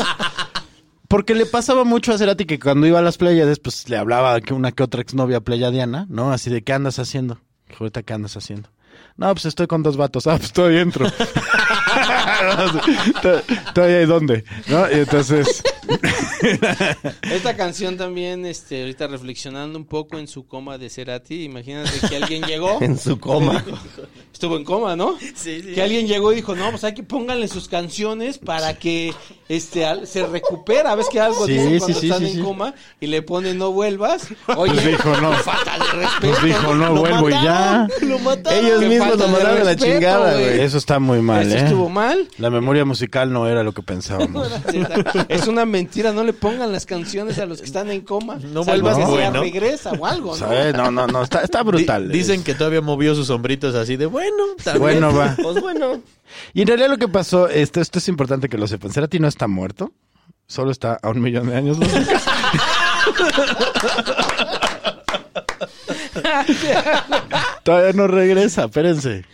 porque 1.07 1.35
le 1.35 1.45
pasaba 1.45 1.83
mucho 1.83 2.13
a 2.13 2.17
Cerati 2.17 2.45
que 2.45 2.59
cuando 2.59 2.87
iba 2.87 2.99
a 2.99 3.01
las 3.01 3.17
Pléyades, 3.17 3.59
pues 3.59 3.89
le 3.89 3.97
hablaba 3.97 4.39
que 4.41 4.53
una 4.53 4.71
que 4.71 4.83
otra 4.83 5.01
exnovia 5.01 5.41
pleyadiana, 5.41 6.05
¿no? 6.09 6.31
Así 6.31 6.49
de, 6.49 6.63
¿qué 6.63 6.73
andas 6.73 6.99
haciendo? 6.99 7.39
Ahorita, 7.79 8.03
¿qué 8.03 8.13
andas 8.13 8.35
haciendo? 8.37 8.69
No, 9.15 9.33
pues 9.33 9.45
estoy 9.45 9.67
con 9.67 9.83
dos 9.83 9.97
vatos. 9.97 10.27
Ah, 10.27 10.35
pues 10.37 10.45
estoy 10.45 10.75
dentro. 10.75 11.07
¿Estoy 13.67 13.91
ahí 13.93 14.05
dónde? 14.05 14.43
¿No? 14.67 14.89
Y 14.91 14.99
entonces... 14.99 15.63
Esta 17.31 17.55
canción 17.55 17.97
también, 17.97 18.45
este, 18.45 18.81
ahorita 18.81 19.07
reflexionando 19.07 19.77
un 19.77 19.85
poco 19.85 20.17
en 20.17 20.27
su 20.27 20.45
coma 20.47 20.77
de 20.77 20.89
Cerati, 20.89 21.43
imagínate 21.43 21.91
que 22.07 22.15
alguien 22.15 22.43
llegó. 22.43 22.77
En 22.87 22.97
su 22.97 23.19
coma. 23.19 23.63
Estuvo 24.31 24.55
en 24.55 24.63
coma, 24.63 24.95
¿no? 24.95 25.17
Sí, 25.19 25.61
sí. 25.61 25.73
Que 25.73 25.81
alguien 25.81 26.07
llegó 26.07 26.31
y 26.31 26.35
dijo, 26.35 26.55
no, 26.55 26.69
pues 26.69 26.83
hay 26.83 26.93
que 26.93 27.03
pónganle 27.03 27.47
sus 27.47 27.67
canciones 27.67 28.37
para 28.37 28.75
que 28.77 29.13
este 29.49 29.85
al- 29.85 30.05
se 30.07 30.25
recupera. 30.27 30.95
¿Ves 30.95 31.07
que 31.11 31.19
algo 31.19 31.45
Sí, 31.47 31.53
dicen 31.53 31.71
sí, 31.73 31.79
cuando 31.79 31.99
sí, 31.99 32.07
están 32.07 32.19
sí, 32.21 32.25
en 32.27 32.33
sí. 32.35 32.41
coma 32.41 32.73
y 32.99 33.07
le 33.07 33.21
ponen 33.23 33.57
no 33.57 33.71
vuelvas? 33.71 34.27
Oye, 34.55 34.73
Pues 34.73 34.85
dijo, 34.85 35.09
no. 35.21 35.33
falta 35.33 35.73
de 35.79 35.91
respeto. 36.01 36.17
Pues 36.21 36.43
dijo, 36.43 36.75
no 36.75 36.93
Lo 36.93 36.99
vuelvo 37.01 37.29
y 37.29 37.33
ya. 37.33 37.87
Lo 38.01 38.19
mataron. 38.19 38.65
Ellos 38.65 38.81
mismos 38.83 39.17
lo 39.17 39.27
mandaron 39.27 39.61
a 39.61 39.63
la 39.63 39.75
chingada, 39.75 40.33
güey. 40.33 40.61
Eso 40.61 40.77
está 40.77 40.99
muy 40.99 41.21
mal, 41.21 41.47
Eso 41.47 41.57
¿eh? 41.57 41.63
estuvo 41.65 41.89
mal. 41.89 42.27
La 42.37 42.49
memoria 42.51 42.85
musical 42.85 43.33
no 43.33 43.47
era 43.47 43.63
lo 43.63 43.73
que 43.73 43.81
pensábamos. 43.81 44.49
Es 45.29 45.47
una 45.47 45.65
mentira, 45.77 46.11
no 46.11 46.23
le 46.23 46.33
pongan 46.33 46.71
las 46.71 46.85
canciones 46.85 47.37
a 47.39 47.45
los 47.45 47.59
que 47.59 47.65
están 47.65 47.89
en 47.91 48.01
coma. 48.01 48.39
No 48.53 48.63
vuelvas 48.63 48.97
que 48.97 49.03
sea 49.03 49.11
bueno. 49.11 49.41
regresa 49.41 49.91
o 49.91 50.05
algo, 50.05 50.35
¿no? 50.37 50.71
No, 50.73 50.91
no, 50.91 51.07
no, 51.07 51.23
está, 51.23 51.41
está 51.41 51.63
brutal. 51.63 52.09
Di- 52.09 52.19
dicen 52.19 52.43
que 52.43 52.53
todavía 52.55 52.81
movió 52.81 53.13
sus 53.15 53.29
hombritos 53.29 53.75
así 53.75 53.95
de 53.97 54.05
bueno, 54.07 54.43
está 54.57 54.77
Bueno, 54.77 55.13
va. 55.15 55.35
Pues 55.41 55.61
bueno. 55.61 56.01
Y 56.53 56.61
en 56.61 56.67
realidad 56.67 56.89
lo 56.89 56.97
que 56.97 57.07
pasó, 57.07 57.47
esto, 57.47 57.79
esto 57.81 57.99
es 57.99 58.07
importante 58.07 58.49
que 58.49 58.57
lo 58.57 58.67
sepan. 58.67 58.91
Cerati 58.91 59.19
no 59.19 59.27
está 59.27 59.47
muerto, 59.47 59.91
solo 60.47 60.71
está 60.71 60.97
a 61.01 61.09
un 61.09 61.21
millón 61.21 61.47
de 61.47 61.55
años. 61.55 61.77
luz. 61.77 61.87
Todavía 67.63 67.93
no 67.93 68.07
regresa, 68.07 68.65
espérense. 68.65 69.25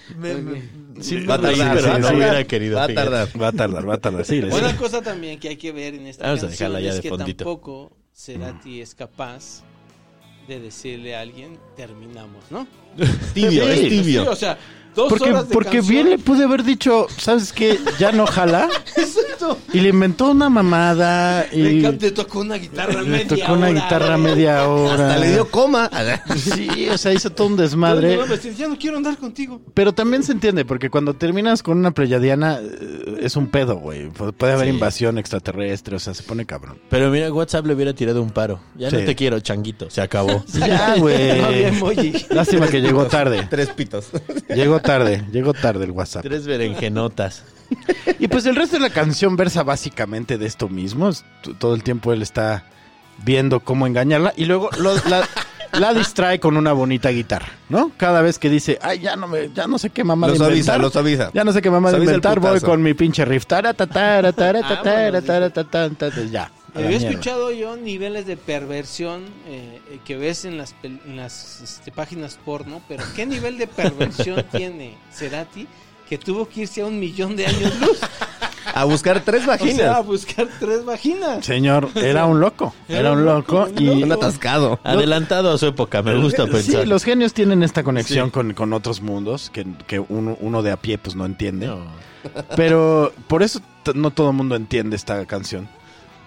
Sí, 1.01 1.25
Va 1.25 1.35
a 1.35 1.41
tardar, 1.41 1.75
pero 1.75 1.95
sí, 1.95 2.01
no 2.01 2.07
sí. 2.09 2.15
hubiera 2.15 2.43
querido. 2.45 2.77
Va 2.77 2.83
a 2.83 2.93
tardar. 2.93 3.41
Va 3.41 3.47
a 3.47 3.51
tardar, 3.51 3.89
va 3.89 3.93
a 3.95 3.97
tardar. 3.97 4.25
Sí, 4.25 4.39
Una 4.39 4.75
cosa 4.77 5.01
también 5.01 5.39
que 5.39 5.49
hay 5.49 5.57
que 5.57 5.71
ver 5.71 5.95
en 5.95 6.07
esta 6.07 6.25
Vamos 6.27 6.41
canción 6.41 6.71
ya 6.73 6.89
es 6.89 6.95
de 6.95 7.01
que 7.01 7.09
fondito. 7.09 7.43
tampoco 7.45 7.91
Cerati 8.15 8.81
es 8.81 8.93
capaz 8.95 9.63
de 10.47 10.59
decirle 10.59 11.15
a 11.15 11.21
alguien 11.21 11.57
terminamos, 11.75 12.43
¿no? 12.51 12.67
Tibio, 13.33 13.63
Sí, 13.65 13.69
es 13.71 13.79
Sí, 13.79 13.89
tibio. 13.89 14.29
o 14.29 14.35
sea, 14.35 14.57
dos 14.95 15.09
Porque, 15.09 15.29
horas 15.31 15.49
de 15.49 15.53
porque 15.53 15.77
canción. 15.77 15.95
bien 15.95 16.09
le 16.09 16.17
pude 16.19 16.43
haber 16.43 16.63
dicho, 16.63 17.07
¿sabes 17.17 17.51
qué? 17.53 17.79
Ya 17.99 18.11
no 18.11 18.25
jala. 18.25 18.69
Exacto. 18.95 19.57
Y 19.73 19.79
le 19.81 19.89
inventó 19.89 20.31
una 20.31 20.49
mamada. 20.49 21.45
Le, 21.51 21.73
Y 21.73 21.97
te 21.97 22.11
tocó 22.11 22.39
una 22.41 22.55
guitarra 22.55 23.01
le 23.01 23.09
media 23.09 23.27
tocó 23.27 23.53
una 23.53 23.67
hora, 23.69 23.81
guitarra 23.81 24.17
media 24.17 24.67
hora. 24.67 25.09
Hasta 25.09 25.19
le 25.19 25.31
dio 25.31 25.49
coma. 25.49 25.89
Sí, 26.37 26.87
o 26.89 26.97
sea, 26.97 27.13
hizo 27.13 27.29
todo 27.29 27.47
un 27.47 27.55
No, 27.55 27.61
desmadre. 27.61 28.17
no, 28.17 28.35
ya 28.35 28.67
no 28.67 28.77
quiero 28.77 28.97
andar 28.97 29.17
contigo. 29.17 29.61
Pero 29.73 29.93
también 29.93 30.23
se 30.23 30.31
entiende, 30.31 30.65
porque 30.65 30.89
cuando 30.89 31.13
terminas 31.15 31.63
con 31.63 31.77
una 31.77 31.91
pleyadiana 31.91 32.59
eh, 32.61 33.17
es 33.21 33.35
un 33.35 33.47
pedo, 33.47 33.75
güey. 33.77 34.09
Pu- 34.09 34.33
Puede 34.33 34.53
haber 34.53 34.67
Sí. 34.67 34.73
invasión 34.73 35.17
extraterrestre, 35.17 35.95
o 35.95 35.99
sea, 35.99 36.13
se 36.13 36.23
pone 36.23 36.45
cabrón. 36.45 36.77
Pero 36.89 37.09
mira, 37.09 37.31
WhatsApp 37.31 37.65
le 37.65 37.73
hubiera 37.73 37.93
tirado 37.93 38.21
un 38.21 38.29
paro. 38.31 38.59
Ya 38.75 38.89
Sí. 38.89 38.97
no 38.97 39.05
te 39.05 39.15
quiero, 39.15 39.39
changuito. 39.39 39.89
Se 39.89 40.01
acabó. 40.01 40.43
Ya, 40.53 40.95
güey. 40.97 42.13
Lástima 42.29 42.67
que 42.67 42.81
llegó 42.81 43.05
tarde. 43.05 43.47
Tres 43.49 43.69
pitos. 43.69 44.07
Llegó 44.53 44.79
tarde, 44.83 45.25
llegó 45.31 45.53
tarde 45.53 45.85
el 45.85 45.91
WhatsApp. 45.91 46.21
Tres 46.23 46.45
berenjenotas. 46.45 47.43
Y 48.19 48.27
pues 48.27 48.45
el 48.45 48.55
resto 48.55 48.75
de 48.75 48.81
la 48.83 48.91
canción 48.91 49.35
versa 49.35 49.63
básicamente 49.63 50.37
de 50.37 50.45
esto 50.45 50.69
mismo. 50.69 51.09
Todo 51.57 51.73
el 51.73 51.81
tiempo 51.81 52.13
él 52.13 52.21
está 52.21 52.65
viendo 53.25 53.61
cómo 53.61 53.87
engañarla 53.87 54.33
y 54.35 54.45
luego 54.45 54.69
lo- 54.77 54.93
la, 55.09 55.27
la 55.79 55.93
distrae 55.93 56.39
con 56.39 56.55
una 56.57 56.71
bonita 56.73 57.09
guitarra, 57.09 57.47
¿no? 57.69 57.91
Cada 57.97 58.21
vez 58.21 58.37
que 58.37 58.49
dice, 58.49 58.77
ay, 58.81 58.99
ya 58.99 59.15
no 59.15 59.27
me, 59.27 59.49
ya 59.53 59.65
no 59.65 59.77
sé 59.79 59.89
qué 59.89 60.03
mamá 60.03 60.27
Lo 60.27 60.33
de 60.33 60.37
inventar. 60.49 60.79
lo 60.79 60.89
suaviza. 60.91 61.31
Ya 61.33 61.43
no 61.43 61.51
sé 61.51 61.61
qué 61.61 61.71
mamá 61.71 61.91
de 61.91 61.97
inventar, 61.97 62.39
voy 62.39 62.59
con 62.59 62.81
mi 62.83 62.93
pinche 62.93 63.25
riff. 63.25 63.45
Tara, 63.47 63.73
ta, 63.73 63.87
tara, 63.87 64.31
tara, 64.33 64.61
ta, 64.61 64.81
tara, 64.83 65.01
Vámonos, 65.05 65.25
tara, 65.25 65.49
ta, 65.49 65.63
ta, 65.63 65.89
ta, 65.89 66.11
ta, 66.11 66.21
ya. 66.29 66.51
Había 66.75 66.89
mierda. 66.89 67.09
escuchado 67.09 67.51
yo 67.51 67.75
niveles 67.77 68.25
de 68.25 68.37
perversión 68.37 69.23
eh, 69.47 69.79
que 70.05 70.17
ves 70.17 70.45
en 70.45 70.57
las, 70.57 70.75
en 70.83 71.15
las 71.15 71.61
este, 71.61 71.91
páginas 71.91 72.39
porno, 72.43 72.81
pero 72.87 73.03
¿qué 73.15 73.25
nivel 73.25 73.57
de 73.57 73.67
perversión 73.67 74.43
tiene 74.51 74.97
Cerati 75.13 75.67
que 76.09 76.17
tuvo 76.17 76.47
que 76.49 76.61
irse 76.61 76.81
a 76.81 76.85
un 76.85 76.99
millón 76.99 77.35
de 77.35 77.45
años 77.47 77.79
luz? 77.79 77.99
A 78.75 78.85
buscar 78.85 79.19
tres 79.23 79.41
O 79.41 79.45
sea, 79.45 79.53
a 79.53 79.57
vaginas. 79.57 80.05
buscar 80.05 80.47
tres 80.59 80.83
vaginas. 80.83 81.45
Señor, 81.45 81.89
era 81.95 82.25
un 82.25 82.39
loco. 82.39 82.73
Era 82.89 83.11
un 83.11 83.23
loco 83.23 83.67
y... 83.77 83.87
Un 83.87 84.11
atascado. 84.11 84.79
Adelantado 84.83 85.51
a 85.51 85.57
su 85.59 85.67
época, 85.67 86.01
me 86.01 86.15
gusta 86.15 86.47
pensar. 86.47 86.81
Sí, 86.83 86.89
los 86.89 87.03
genios 87.03 87.33
tienen 87.33 87.61
esta 87.61 87.83
conexión 87.83 88.27
Sí. 88.27 88.31
con, 88.31 88.53
con 88.55 88.73
otros 88.73 89.01
mundos 89.01 89.51
que, 89.51 89.65
que 89.85 89.99
uno, 89.99 90.37
uno 90.41 90.63
de 90.63 90.71
a 90.71 90.77
pie 90.77 90.97
pues 90.97 91.15
no 91.15 91.25
entiende. 91.25 91.67
No. 91.67 91.85
Pero 92.55 93.13
por 93.27 93.43
eso 93.43 93.59
no 93.93 94.09
todo 94.11 94.29
el 94.31 94.35
mundo 94.35 94.55
entiende 94.55 94.95
esta 94.95 95.23
canción. 95.25 95.67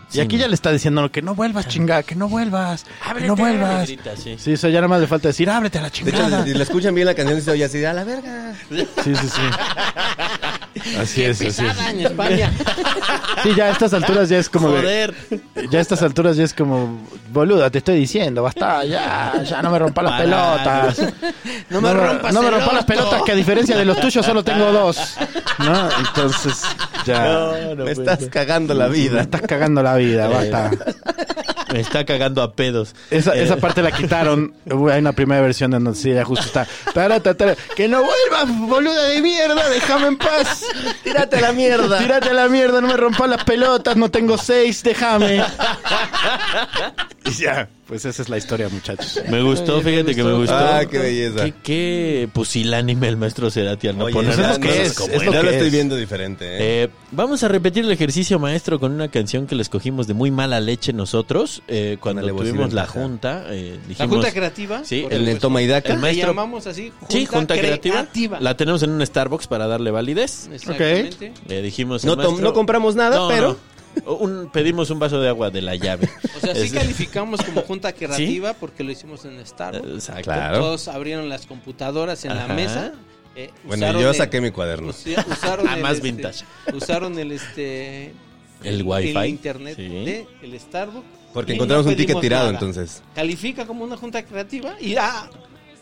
Sí, 0.09 0.19
y 0.19 0.21
aquí 0.21 0.37
no. 0.37 0.43
ya 0.43 0.49
le 0.49 0.55
está 0.55 0.71
diciendo 0.71 1.11
que 1.11 1.21
no 1.21 1.35
vuelvas, 1.35 1.67
chinga, 1.67 2.03
que 2.05 2.15
no 2.15 2.29
vuelvas, 2.29 2.85
que 3.19 3.27
no 3.27 3.35
vuelvas. 3.35 3.87
Grita, 3.89 4.17
sí. 4.17 4.37
Sí, 4.39 4.53
eso 4.53 4.69
ya 4.69 4.77
nada 4.81 4.89
más 4.89 5.01
le 5.01 5.07
falta 5.09 5.29
decir, 5.29 5.51
ábrete 5.51 5.79
a 5.79 5.83
la 5.83 5.89
De 5.91 5.95
hecho, 5.97 6.05
chingada. 6.11 6.45
si 6.45 6.55
la 6.55 6.63
escuchan 6.63 6.95
bien 6.95 7.07
la 7.07 7.15
canción, 7.15 7.41
se 7.43 7.51
oye 7.51 7.65
así, 7.65 7.85
a 7.85 7.93
la 7.93 8.05
verga. 8.05 8.55
Sí, 8.69 8.87
sí, 9.05 9.15
sí. 9.17 9.43
Así 11.01 11.23
es, 11.25 11.37
así 11.41 11.47
es. 11.47 11.57
Pesada 11.57 11.91
en 11.91 12.01
España. 12.01 12.53
Sí, 13.43 13.51
ya 13.57 13.65
a 13.67 13.71
estas 13.71 13.93
alturas 13.95 14.29
ya 14.29 14.39
es 14.39 14.49
como 14.49 14.71
de, 14.71 14.81
Joder. 14.81 15.15
ya 15.71 15.79
a 15.79 15.83
estas 15.83 16.03
alturas 16.03 16.37
ya 16.37 16.45
es 16.45 16.55
como, 16.55 17.07
boluda, 17.33 17.71
te 17.71 17.79
estoy 17.79 17.99
diciendo, 17.99 18.43
basta, 18.43 18.85
ya, 18.85 19.43
ya 19.45 19.63
no 19.63 19.71
me 19.71 19.79
rompa 19.79 20.03
las 20.03 20.21
pelotas. 20.21 21.13
No 21.71 21.81
me 21.81 21.93
rompas 21.93 22.33
no 22.35 22.41
me 22.43 22.49
el 22.49 22.55
rompa 22.55 22.73
las 22.73 22.83
orto. 22.83 22.87
pelotas, 22.87 23.23
que 23.23 23.33
a 23.33 23.35
diferencia 23.35 23.77
de 23.77 23.85
los 23.85 23.99
tuyos 24.01 24.25
solo 24.25 24.43
tengo 24.45 24.71
dos. 24.73 25.17
¿No? 25.59 25.89
Entonces, 25.99 26.63
ya. 27.05 27.25
No, 27.27 27.75
no 27.75 27.85
Me 27.85 27.93
estás 27.93 28.21
cagando 28.31 28.75
la 28.75 28.89
Me 28.89 28.95
vida. 28.95 29.21
estás 29.23 29.43
cagando 29.43 29.83
la 29.83 29.97
vida, 29.97 30.29
basta. 30.29 30.71
Me 31.73 31.81
está 31.81 32.05
cagando 32.05 32.43
a 32.43 32.53
pedos. 32.53 32.95
Esa, 33.11 33.35
Eh, 33.37 33.43
esa 33.43 33.57
parte 33.57 33.83
la 33.83 33.91
quitaron. 33.93 34.55
Hay 34.91 35.01
una 35.01 35.13
primera 35.13 35.41
versión 35.41 35.75
en 35.75 35.85
donde 35.85 35.99
sí, 35.99 36.13
ya 36.13 36.25
justo 36.25 36.47
está. 36.47 36.67
Tara, 36.95 37.21
ta, 37.21 37.35
tara. 37.35 37.57
que 37.75 37.89
no 37.89 38.03
vuelvas, 38.03 38.59
boluda 38.69 39.05
de 39.05 39.21
mierda, 39.21 39.69
déjame 39.69 40.07
en 40.09 40.17
paz. 40.19 40.65
Tírate 41.03 41.37
a 41.39 41.41
la 41.41 41.53
mierda. 41.53 41.99
Tírate 41.99 42.31
a 42.31 42.35
la 42.35 42.49
mierda, 42.49 42.81
no 42.81 42.87
me 42.89 42.97
rompas 42.97 43.29
las 43.29 43.45
pelotas, 43.45 43.97
no 43.97 44.11
tengo 44.11 44.39
seis, 44.39 44.83
déjame. 44.83 45.43
Y 47.25 47.31
ya, 47.33 47.69
pues 47.87 48.05
esa 48.05 48.23
es 48.23 48.29
la 48.29 48.37
historia, 48.39 48.69
muchachos. 48.69 49.21
Me 49.31 49.43
gustó, 49.43 49.81
fíjate 49.81 50.15
que 50.15 50.25
me 50.25 50.33
gustó. 50.33 50.55
Ah, 50.57 50.85
qué 50.91 50.99
belleza. 50.99 51.45
Qué, 51.45 51.55
qué 51.63 52.29
pusilánime 52.33 53.09
el 53.09 53.17
maestro 53.17 53.51
Cerati 53.51 53.89
al 53.89 53.99
no 53.99 54.05
Oye, 54.07 54.15
poner 54.15 54.33
es 54.33 54.39
las 54.39 54.55
lo 54.57 54.61
que 54.61 54.69
cosas 54.69 54.87
es, 54.87 54.93
como 54.95 55.13
es 55.15 55.25
lo 55.25 55.31
que 55.33 55.43
lo 55.43 55.51
estoy 55.51 55.67
es. 55.69 55.73
viendo 55.73 55.97
diferente, 55.97 56.45
¿eh? 56.47 56.57
Eh, 56.85 56.89
vamos 57.13 57.43
a 57.45 57.49
repetir 57.49 57.85
el 57.85 57.93
ejercicio 57.93 58.39
maestro 58.39 58.81
con 58.81 58.93
una 58.93 59.09
canción 59.09 59.47
que 59.47 59.55
le 59.55 59.63
escogimos 59.63 60.07
de 60.07 60.15
muy 60.15 60.31
mala 60.31 60.59
leche 60.61 60.93
nosotros 60.93 61.63
eh, 61.69 61.97
cuando 62.01 62.27
tuvimos 62.27 62.73
la 62.73 62.87
junta. 62.87 63.45
eh, 63.51 63.79
La 63.83 63.89
dijimos, 63.89 64.11
junta 64.17 64.33
creativa. 64.33 64.81
Sí, 64.85 65.03
por 65.03 65.13
el 65.13 65.19
supuesto. 65.21 65.41
Toma 65.43 65.63
y 65.63 65.67
Daca. 65.67 65.93
El 65.93 65.99
maestro- 66.01 66.23
Le 66.29 66.33
llamamos 66.35 66.67
así. 66.67 66.91
Junta, 66.99 67.07
Sí, 67.15 67.27
junta 67.27 67.55
creativa. 67.57 67.95
creativa. 67.97 68.41
La 68.41 68.57
tenemos 68.57 68.83
en 68.83 68.91
un 68.91 69.07
Starbucks 69.07 69.47
para 69.47 69.67
darle 69.69 69.91
validez. 69.93 70.49
Exactamente. 70.53 71.33
Le 71.47 71.63
dijimos 71.63 72.05
no, 72.05 72.17
maestro- 72.17 72.53
compramos 72.53 72.97
nada, 72.97 73.17
No, 73.17 73.29
pero... 73.29 73.49
no. 73.51 73.76
Un- 74.05 74.51
pedimos 74.53 74.91
un 74.91 74.99
vaso 74.99 75.21
de 75.21 75.29
agua 75.29 75.51
de 75.51 75.63
la 75.63 75.75
llave. 75.75 76.09
O 76.37 76.41
sea, 76.41 76.55
sí 76.55 76.71
calificamos 76.71 77.43
como 77.43 77.63
junta 77.67 77.93
creativa 77.93 78.53
porque 78.55 78.85
lo 78.85 78.93
hicimos 78.93 79.25
en 79.25 79.45
Starbucks. 79.47 79.89
Exacto. 79.95 80.23
Claro. 80.25 80.59
Todos 80.61 80.89
abrieron 80.89 81.29
las 81.29 81.47
computadoras 81.47 82.25
en 82.25 82.33
Ajá. 82.33 82.49
la 82.49 82.55
mesa. 82.55 82.93
eh, 83.35 83.51
Bueno, 83.65 83.99
yo 84.01 84.11
el- 84.11 84.15
saqué 84.17 84.41
mi 84.41 84.51
cuaderno. 84.51 84.91
Usaron 84.91 85.67
Ah, 85.69 85.77
el, 85.77 85.83
más 85.83 85.95
este, 85.97 86.03
vintage. 86.13 86.45
Usaron 86.75 87.19
el 87.19 87.33
este 87.33 88.13
El 88.63 88.83
wifi. 88.83 89.17
el 89.17 89.27
internet 89.27 89.77
Sí. 89.77 89.89
de 89.89 90.27
el 90.43 90.61
Starbucks. 90.61 91.07
Porque 91.33 91.53
encontramos 91.55 91.85
no 91.87 91.91
un 91.93 91.97
ticket 91.99 92.21
tirado, 92.21 92.45
nada. 92.53 92.55
entonces. 92.55 93.03
Califica 93.15 93.67
como 93.67 93.85
una 93.85 93.97
junta 93.97 94.25
creativa 94.25 94.75
y 94.81 94.97
ah, 94.97 95.29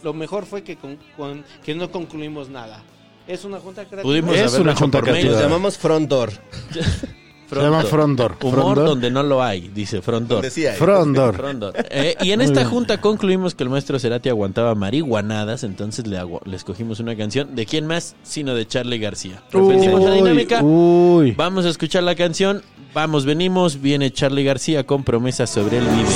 lo 0.03 0.13
mejor 0.13 0.47
fue 0.47 0.63
que 0.65 0.77
con- 0.77 0.99
con- 1.17 1.45
que 1.65 1.75
no 1.75 1.91
concluimos 1.91 2.49
nada. 2.49 2.83
Es 3.29 3.45
una 3.45 3.59
junta 3.59 3.83
creativa. 3.85 4.03
Pudimos 4.03 4.37
Es 4.37 4.55
una 4.55 4.75
junta 4.75 5.01
creativa. 5.01 5.33
Nos 5.33 5.43
llamamos 5.43 5.79
Front 5.79 6.09
Door. 6.09 6.33
Se 7.49 7.57
llama 7.61 7.83
Frondor. 7.83 8.37
Humor 8.43 8.55
Frondor. 8.63 8.87
donde 8.87 9.11
no 9.11 9.23
lo 9.23 9.43
hay, 9.43 9.69
dice 9.75 10.01
Frondor. 10.03 10.37
Donde 10.39 10.51
sí 10.51 10.67
hay. 10.67 10.77
Frondor. 10.77 11.37
Frondor. 11.37 11.75
Eh, 11.91 12.17
y 12.21 12.33
en 12.33 12.41
esta 12.41 12.65
junta 12.65 13.01
concluimos 13.01 13.55
que 13.55 13.63
el 13.65 13.71
maestro 13.71 13.99
Cerati 13.99 14.29
aguantaba 14.29 14.75
marihuanadas, 14.75 15.63
entonces 15.63 16.07
le, 16.07 16.19
agu- 16.21 16.41
le 16.45 16.57
escogimos 16.57 17.01
una 17.01 17.15
canción. 17.17 17.55
¿De 17.55 17.67
quién 17.67 17.87
más? 17.87 18.17
Sino 18.23 18.55
de 18.55 18.67
Charlie 18.67 18.99
García. 18.99 19.43
Repetimos 19.53 20.03
la 20.03 20.11
dinámica. 20.13 20.63
uy. 20.63 21.33
Vamos 21.33 21.65
a 21.67 21.69
escuchar 21.69 22.03
la 22.03 22.15
canción. 22.15 22.63
Vamos, 22.95 23.25
venimos. 23.25 23.81
Viene 23.81 24.11
Charlie 24.13 24.45
García 24.45 24.85
con 24.87 25.05
promesas 25.05 25.51
sobre 25.51 25.79
el 25.79 25.85
video. 25.85 26.07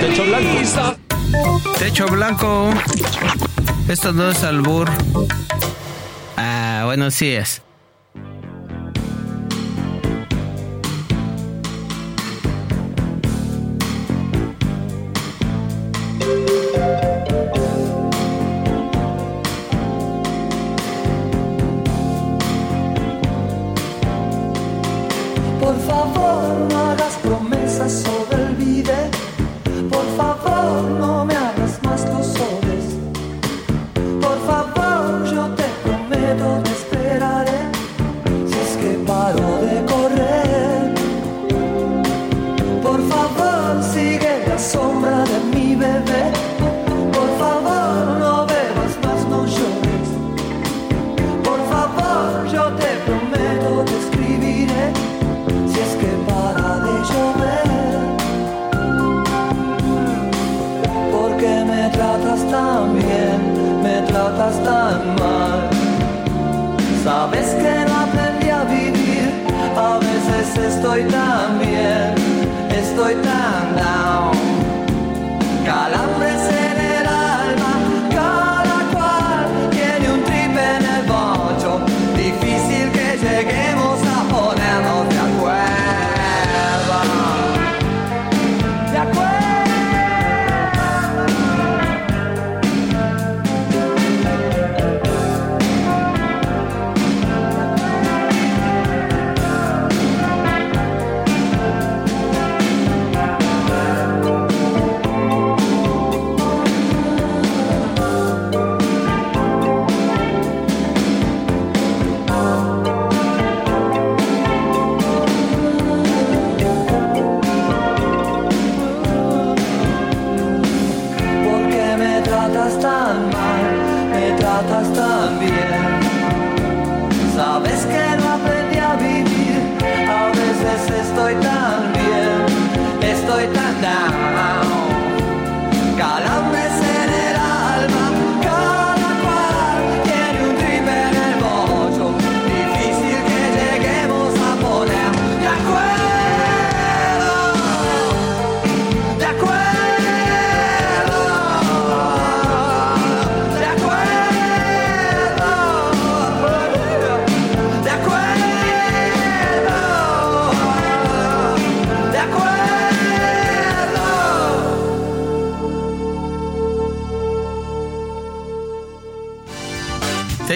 Techo 0.00 0.24
Blanco. 0.24 0.96
Techo 1.78 2.06
blanco. 2.06 2.70
Esto 3.88 4.12
no 4.12 4.30
es 4.30 4.42
albur. 4.44 4.88
Ah, 6.36 6.82
bueno, 6.86 7.10
sí 7.10 7.36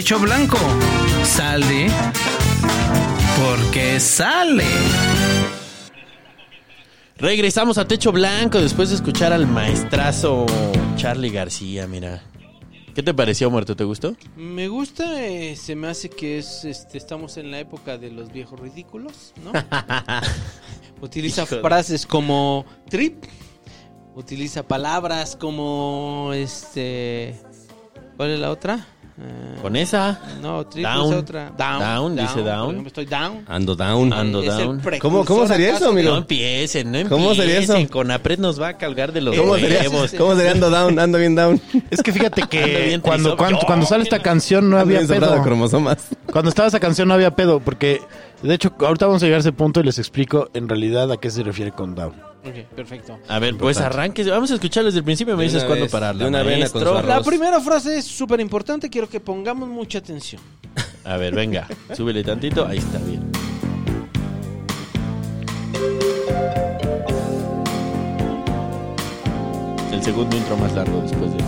Techo 0.03 0.19
blanco. 0.19 0.59
Sale. 1.23 1.87
Porque 3.39 4.01
sale. 4.01 4.67
Regresamos 7.19 7.79
a 7.79 7.87
Techo 7.87 8.11
Blanco 8.11 8.61
después 8.61 8.89
de 8.89 8.97
escuchar 8.97 9.33
al 9.33 9.47
maestrazo 9.47 10.47
Charlie 10.97 11.31
García, 11.31 11.87
mira. 11.87 12.21
¿Qué 12.97 13.05
te 13.05 13.15
pareció, 13.15 13.49
muerto? 13.49 13.77
¿Te 13.77 13.85
gustó? 13.85 14.17
Me 14.35 14.67
gusta, 14.67 15.25
eh, 15.25 15.55
se 15.55 15.77
me 15.77 15.87
hace 15.87 16.11
que 16.11 16.39
es, 16.39 16.65
este, 16.65 16.99
estamos 16.99 17.37
en 17.37 17.53
la 17.53 17.61
época 17.61 17.97
de 17.97 18.11
los 18.11 18.33
viejos 18.33 18.59
ridículos, 18.59 19.33
¿no? 19.45 19.53
Utiliza 21.01 21.47
frases 21.47 22.09
como 22.09 22.67
trip, 22.91 23.23
utiliza 24.17 24.67
palabras 24.67 25.37
como, 25.37 26.33
este, 26.35 27.41
¿cuál 28.17 28.33
es 28.33 28.41
la 28.41 28.51
otra? 28.51 28.85
Con 29.63 29.77
esa. 29.77 30.19
no, 30.43 30.67
trip 30.67 30.85
Down. 30.85 31.13
es 31.13 31.19
otra. 31.21 31.53
Down. 31.57 31.81
Down, 31.81 32.17
dice 32.17 32.35
por 32.35 32.45
down. 32.45 32.87
estoy 32.87 33.07
down. 33.07 33.45
Ando 33.49 33.77
down. 33.77 34.13
Ando 34.13 34.43
down. 34.43 34.83
¿Cómo- 35.01 35.25
cómo 35.25 35.47
sería 35.47 35.77
eso, 35.77 35.91
amigo? 35.91 36.11
No 36.11 36.17
empiecen, 36.19 36.91
no 36.91 36.99
empiecen. 36.99 37.09
¿Cómo 37.23 37.35
sería 37.35 37.59
eso? 37.61 37.75
Con 37.91 38.11
Apred 38.11 38.39
nos 38.41 38.61
va 38.61 38.69
a 38.69 38.77
cargar 38.79 39.13
de 39.13 39.21
los 39.21 39.37
¿Cómo 39.37 39.57
sería, 39.57 39.83
huevos. 39.83 40.13
¿Cómo 40.19 40.35
sería 40.35 40.51
ando 40.51 40.69
down? 40.69 40.99
Ando 40.99 41.17
bien 41.19 41.35
down. 41.37 41.61
Es 41.91 42.03
que 42.03 42.13
fíjate 42.13 42.43
que 42.49 42.99
cuando, 43.03 43.37
cuando, 43.37 43.61
cuando 43.67 43.87
sale 43.87 44.03
esta 44.03 44.19
canción 44.21 44.69
no 44.69 44.79
había 44.79 45.01
de 45.01 45.07
pedo. 45.07 45.43
cromosomas. 45.43 46.09
Cuando 46.31 46.49
estaba 46.49 46.67
esa 46.69 46.81
canción 46.81 47.07
no 47.09 47.15
había 47.15 47.31
pedo, 47.37 47.61
porque 47.61 48.03
de 48.43 48.55
hecho 48.55 48.73
ahorita 48.81 49.07
vamos 49.07 49.23
a 49.23 49.27
llegar 49.27 49.39
a 49.39 49.41
ese 49.41 49.53
punto 49.53 49.79
y 49.81 49.85
les 49.85 49.99
explico 49.99 50.49
en 50.55 50.69
realidad 50.69 51.13
a 51.13 51.17
qué 51.19 51.31
se 51.31 51.43
refiere 51.45 51.71
con 51.73 51.95
down. 51.95 52.32
Ok, 52.45 52.55
perfecto. 52.75 53.19
A 53.29 53.39
ver, 53.39 53.57
pues 53.57 53.77
Importante. 53.77 53.85
arranques. 54.01 54.29
Vamos 54.29 54.51
a 54.51 54.55
escuchar 54.55 54.85
desde 54.85 54.99
el 54.99 55.05
principio. 55.05 55.37
Me 55.37 55.43
De 55.43 55.49
dices 55.49 55.63
una 55.63 55.69
cuándo 55.69 55.85
vez, 55.85 55.93
pararla. 55.93 56.23
de 56.25 56.29
una 56.29 56.39
vena 56.43 56.69
con 56.69 56.83
maestro. 56.83 57.01
su 57.03 57.07
La 57.07 57.23
primera 57.23 57.61
frase 57.61 57.99
es 57.99 58.05
súper 58.05 58.41
importante, 58.41 58.91
quiero 58.91 59.09
que 59.09 59.21
pongamos 59.21 59.69
mucha 59.69 59.99
atención. 59.99 60.43
A 61.05 61.17
ver, 61.17 61.35
venga. 61.35 61.69
Súbele 61.97 62.25
tantito. 62.25 62.67
Ahí 62.67 62.79
está 62.79 62.99
bien. 62.99 63.23
El 69.93 70.03
segundo 70.03 70.37
intro 70.37 70.57
más 70.57 70.73
largo 70.75 71.01
después 71.03 71.31
de 71.33 71.39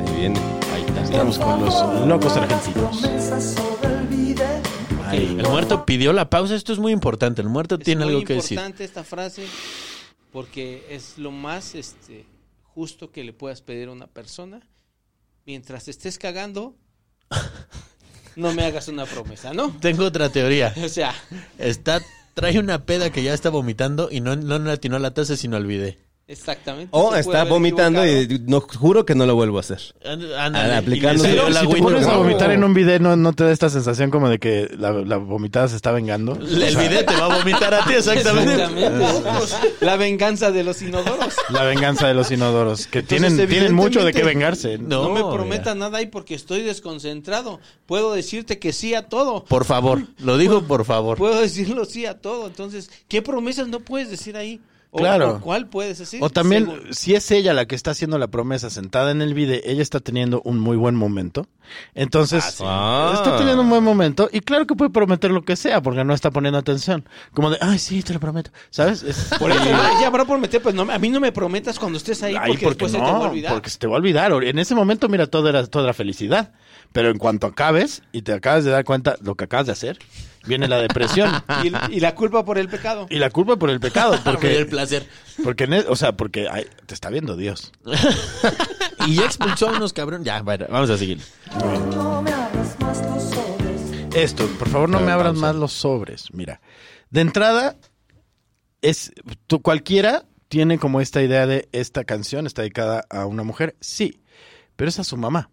Ahí 0.00 0.16
viene. 0.20 0.38
Ahí 0.74 0.84
está. 0.86 1.02
Estamos 1.02 1.38
con 1.38 1.64
los 1.64 2.06
locos 2.06 2.36
argentinos. 2.36 2.98
Promesas 2.98 3.54
sobre 3.54 3.94
el 3.98 4.06
vide. 4.06 4.46
Ahí. 5.10 5.36
El 5.38 5.48
muerto 5.48 5.84
pidió 5.86 6.12
la 6.12 6.30
pausa. 6.30 6.54
Esto 6.54 6.72
es 6.72 6.78
muy 6.78 6.92
importante. 6.92 7.42
El 7.42 7.48
muerto 7.48 7.76
Es 7.76 7.84
tiene 7.84 8.04
algo 8.04 8.24
que 8.24 8.34
decir. 8.34 8.52
importante 8.58 8.84
esta 8.84 9.04
frase 9.04 9.46
porque 10.32 10.86
es 10.90 11.18
lo 11.18 11.30
más 11.30 11.74
este 11.74 12.24
justo 12.62 13.10
que 13.10 13.24
le 13.24 13.32
puedas 13.32 13.62
pedir 13.62 13.88
a 13.88 13.92
una 13.92 14.06
persona. 14.06 14.60
Mientras 15.46 15.88
estés 15.88 16.18
cagando, 16.18 16.76
no 18.36 18.52
me 18.54 18.64
hagas 18.64 18.88
una 18.88 19.06
promesa, 19.06 19.52
¿no? 19.52 19.76
Tengo 19.80 20.04
otra 20.04 20.28
teoría. 20.30 20.72
O 20.84 20.88
sea, 20.88 21.14
Está, 21.58 22.00
trae 22.34 22.58
una 22.58 22.84
peda 22.84 23.10
que 23.10 23.22
ya 23.22 23.34
está 23.34 23.50
vomitando 23.50 24.08
y 24.10 24.20
no, 24.20 24.36
no 24.36 24.58
le 24.58 24.70
atinó 24.70 24.96
a 24.96 25.00
la 25.00 25.12
taza, 25.12 25.36
sino 25.36 25.56
al 25.56 25.66
bidé. 25.66 25.98
Exactamente. 26.30 26.88
O 26.92 27.12
está 27.16 27.42
vomitando 27.44 28.04
equivocado. 28.04 28.44
y 28.44 28.50
no 28.50 28.60
juro 28.60 29.04
que 29.04 29.16
no 29.16 29.26
lo 29.26 29.34
vuelvo 29.34 29.56
a 29.56 29.60
hacer. 29.60 29.80
Ándale, 30.04 30.74
aplicando- 30.76 31.24
Si 31.24 31.30
te 31.32 31.76
pones 31.82 32.06
a 32.06 32.16
vomitar 32.16 32.52
en 32.52 32.62
un 32.62 32.72
video, 32.72 33.00
¿no, 33.00 33.16
¿no 33.16 33.32
te 33.32 33.42
da 33.44 33.50
esta 33.50 33.68
sensación 33.68 34.10
como 34.10 34.28
de 34.28 34.38
que 34.38 34.68
la, 34.78 34.92
la 34.92 35.16
vomitada 35.16 35.66
se 35.66 35.74
está 35.74 35.90
vengando? 35.90 36.34
El 36.34 36.76
video 36.76 37.04
te 37.04 37.16
va 37.16 37.34
a 37.34 37.38
vomitar 37.38 37.74
a 37.74 37.84
ti, 37.84 37.94
exactamente. 37.94 38.52
Exactamente. 38.54 39.04
La 39.80 39.96
venganza 39.96 40.52
de 40.52 40.62
los 40.62 40.80
inodoros. 40.82 41.34
La 41.50 41.64
venganza 41.64 42.06
de 42.06 42.14
los 42.14 42.30
inodoros, 42.30 42.86
que 42.86 43.02
tienen, 43.02 43.32
Entonces, 43.32 43.50
tienen 43.50 43.74
mucho 43.74 44.04
de 44.04 44.12
qué 44.12 44.22
vengarse. 44.22 44.78
No, 44.78 45.08
No, 45.08 45.10
me 45.10 45.20
prometas 45.34 45.74
nada 45.76 45.98
ahí 45.98 46.06
porque 46.06 46.34
estoy 46.36 46.62
desconcentrado. 46.62 47.58
Puedo 47.86 48.12
decirte 48.12 48.60
que 48.60 48.72
sí 48.72 48.94
a 48.94 49.08
todo. 49.08 49.44
Por 49.44 49.64
favor, 49.64 50.02
lo 50.18 50.38
digo 50.38 50.62
por 50.62 50.84
favor. 50.84 51.18
Puedo 51.18 51.40
decirlo 51.40 51.84
sí 51.86 52.06
a 52.06 52.20
todo. 52.20 52.46
Entonces, 52.46 52.88
¿qué 53.08 53.20
promesas 53.20 53.66
no 53.66 53.80
puedes 53.80 54.10
decir 54.10 54.36
ahí? 54.36 54.60
O, 54.92 54.98
Claro. 54.98 55.36
o 55.36 55.40
¿Cuál 55.40 55.68
puedes 55.68 55.98
decir? 55.98 56.20
O 56.20 56.30
también, 56.30 56.64
Según- 56.66 56.94
si 56.94 57.14
es 57.14 57.30
ella 57.30 57.54
la 57.54 57.66
que 57.66 57.76
está 57.76 57.92
haciendo 57.92 58.18
la 58.18 58.26
promesa 58.26 58.70
sentada 58.70 59.12
en 59.12 59.22
el 59.22 59.34
video, 59.34 59.60
ella 59.64 59.82
está 59.82 60.00
teniendo 60.00 60.42
un 60.44 60.58
muy 60.58 60.76
buen 60.76 60.96
momento. 60.96 61.46
Entonces, 61.94 62.56
Ah. 62.64 63.12
está 63.14 63.36
teniendo 63.36 63.62
un 63.62 63.70
buen 63.70 63.84
momento. 63.84 64.28
Y 64.32 64.40
claro 64.40 64.66
que 64.66 64.74
puede 64.74 64.90
prometer 64.90 65.30
lo 65.30 65.44
que 65.44 65.54
sea, 65.54 65.80
porque 65.80 66.02
no 66.02 66.12
está 66.12 66.32
poniendo 66.32 66.58
atención. 66.58 67.08
Como 67.32 67.50
de, 67.50 67.58
ay, 67.60 67.78
sí, 67.78 68.02
te 68.02 68.12
lo 68.14 68.18
prometo. 68.20 68.50
¿Sabes? 68.70 69.04
Es- 69.04 69.30
Por 69.38 69.52
eso, 69.52 69.60
ah, 69.72 69.98
ya 70.00 70.08
habrá 70.08 70.24
prometer, 70.24 70.60
pues 70.60 70.74
no, 70.74 70.82
a 70.90 70.98
mí 70.98 71.08
no 71.08 71.20
me 71.20 71.30
prometas 71.30 71.78
cuando 71.78 71.96
estés 71.98 72.22
ahí 72.24 72.34
Ay, 72.34 72.48
porque, 72.52 72.64
porque 72.66 72.84
después 72.86 72.92
se 72.92 72.98
te 72.98 73.02
va 73.04 73.10
a 73.10 73.12
no, 73.12 73.30
olvidar. 73.30 73.52
porque 73.52 73.70
se 73.70 73.78
te 73.78 73.86
va 73.86 73.94
a 73.94 73.98
olvidar. 73.98 74.32
En 74.42 74.58
ese 74.58 74.74
momento, 74.74 75.08
mira, 75.08 75.26
todo 75.28 75.48
era, 75.48 75.64
todo 75.66 75.84
era 75.84 75.94
felicidad. 75.94 76.52
Pero 76.92 77.10
en 77.10 77.18
cuanto 77.18 77.46
acabes 77.46 78.02
y 78.10 78.22
te 78.22 78.32
acabas 78.32 78.64
de 78.64 78.72
dar 78.72 78.84
cuenta 78.84 79.14
lo 79.22 79.36
que 79.36 79.44
acabas 79.44 79.66
de 79.66 79.72
hacer, 79.72 79.98
viene 80.46 80.68
la 80.68 80.78
depresión. 80.78 81.30
Y, 81.64 81.96
y 81.96 82.00
la 82.00 82.14
culpa 82.14 82.44
por 82.44 82.58
el 82.58 82.68
pecado. 82.68 83.06
y 83.10 83.16
la 83.18 83.30
culpa 83.30 83.56
por 83.56 83.70
el 83.70 83.80
pecado. 83.80 84.18
Porque 84.24 84.56
el 84.58 84.66
placer. 84.66 85.06
porque 85.44 85.64
e- 85.64 85.84
o 85.88 85.96
sea, 85.96 86.12
porque 86.16 86.48
ay, 86.50 86.66
te 86.86 86.94
está 86.94 87.10
viendo 87.10 87.36
Dios. 87.36 87.72
Y 89.06 89.14
ya 89.16 89.24
expulsó 89.24 89.70
a 89.70 89.72
unos 89.76 89.92
cabrón. 89.94 90.24
Ya, 90.24 90.42
bueno, 90.42 90.66
vamos 90.68 90.90
a 90.90 90.98
seguir. 90.98 91.20
No 91.94 92.20
me 92.22 92.30
abras 92.32 92.76
más 92.80 93.00
los 93.06 93.22
sobres. 93.30 94.14
Esto, 94.14 94.46
por 94.58 94.68
favor, 94.68 94.88
no 94.90 95.00
me 95.00 95.10
abras 95.10 95.32
pausa. 95.32 95.40
más 95.46 95.56
los 95.56 95.72
sobres. 95.72 96.26
Mira, 96.32 96.60
de 97.08 97.22
entrada, 97.22 97.76
es 98.82 99.12
tú, 99.46 99.62
cualquiera 99.62 100.26
tiene 100.48 100.78
como 100.78 101.00
esta 101.00 101.22
idea 101.22 101.46
de 101.46 101.68
esta 101.72 102.04
canción 102.04 102.46
está 102.46 102.60
dedicada 102.62 103.06
a 103.08 103.24
una 103.24 103.42
mujer. 103.42 103.74
Sí, 103.80 104.20
pero 104.76 104.90
es 104.90 104.98
a 104.98 105.04
su 105.04 105.16
mamá. 105.16 105.48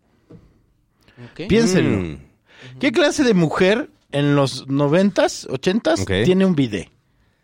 Ok. 1.32 1.48
Piénsenlo. 1.48 1.98
Mm. 1.98 2.18
¿Qué 2.80 2.92
clase 2.92 3.24
de 3.24 3.34
mujer 3.34 3.90
en 4.12 4.36
los 4.36 4.68
noventas, 4.68 5.48
ochentas 5.50 6.02
Ok. 6.02 6.12
tiene 6.26 6.46
un 6.46 6.56
bidet? 6.56 6.90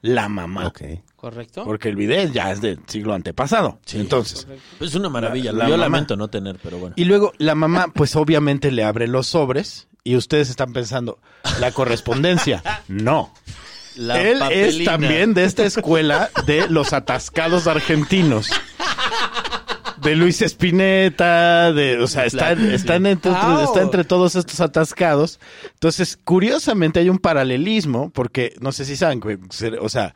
La 0.02 0.28
mamá. 0.30 0.68
Ok. 0.68 0.82
¿Correcto? 1.16 1.64
Porque 1.64 1.88
el 1.90 1.96
bidet 1.96 2.34
ya 2.34 2.52
es 2.52 2.60
del 2.60 2.80
siglo 2.88 3.14
antepasado. 3.14 3.80
Entonces, 3.94 4.46
Es 4.82 4.96
una 4.96 5.08
maravilla. 5.10 5.54
La- 5.54 5.60
la 5.60 5.66
Yo 5.66 5.72
mamá. 5.78 5.84
lamento 5.86 6.18
no 6.18 6.28
tener, 6.30 6.58
pero 6.62 6.78
bueno. 6.78 6.94
Y 6.98 7.06
luego 7.06 7.32
la 7.38 7.56
mamá, 7.56 7.88
pues 7.94 8.16
obviamente 8.18 8.72
le 8.72 8.84
abre 8.84 9.08
los 9.08 9.28
sobres 9.28 9.88
y 10.04 10.18
ustedes 10.18 10.50
están 10.50 10.74
pensando, 10.74 11.20
la 11.62 11.72
correspondencia. 11.72 12.62
No. 12.90 13.34
La 13.96 14.20
Él 14.22 14.34
es 14.34 14.40
papelina. 14.40 14.92
también 14.92 15.34
de 15.34 15.46
esta 15.46 15.64
escuela 15.64 16.30
de 16.46 16.68
los 16.68 16.92
atascados 16.92 17.68
argentinos. 17.68 18.50
De 20.04 20.16
Luis 20.16 20.42
Espineta, 20.42 21.72
de, 21.72 22.00
o 22.00 22.08
sea, 22.08 22.26
están, 22.26 22.72
están 22.72 23.06
entre, 23.06 23.32
está 23.32 23.82
entre 23.82 24.04
todos 24.04 24.36
estos 24.36 24.60
atascados. 24.60 25.40
Entonces, 25.74 26.18
curiosamente 26.24 27.00
hay 27.00 27.10
un 27.10 27.20
paralelismo, 27.20 28.10
porque 28.12 28.54
no 28.60 28.72
sé 28.72 28.86
si 28.86 28.96
saben, 28.96 29.22
o 29.80 29.90
sea, 29.90 30.14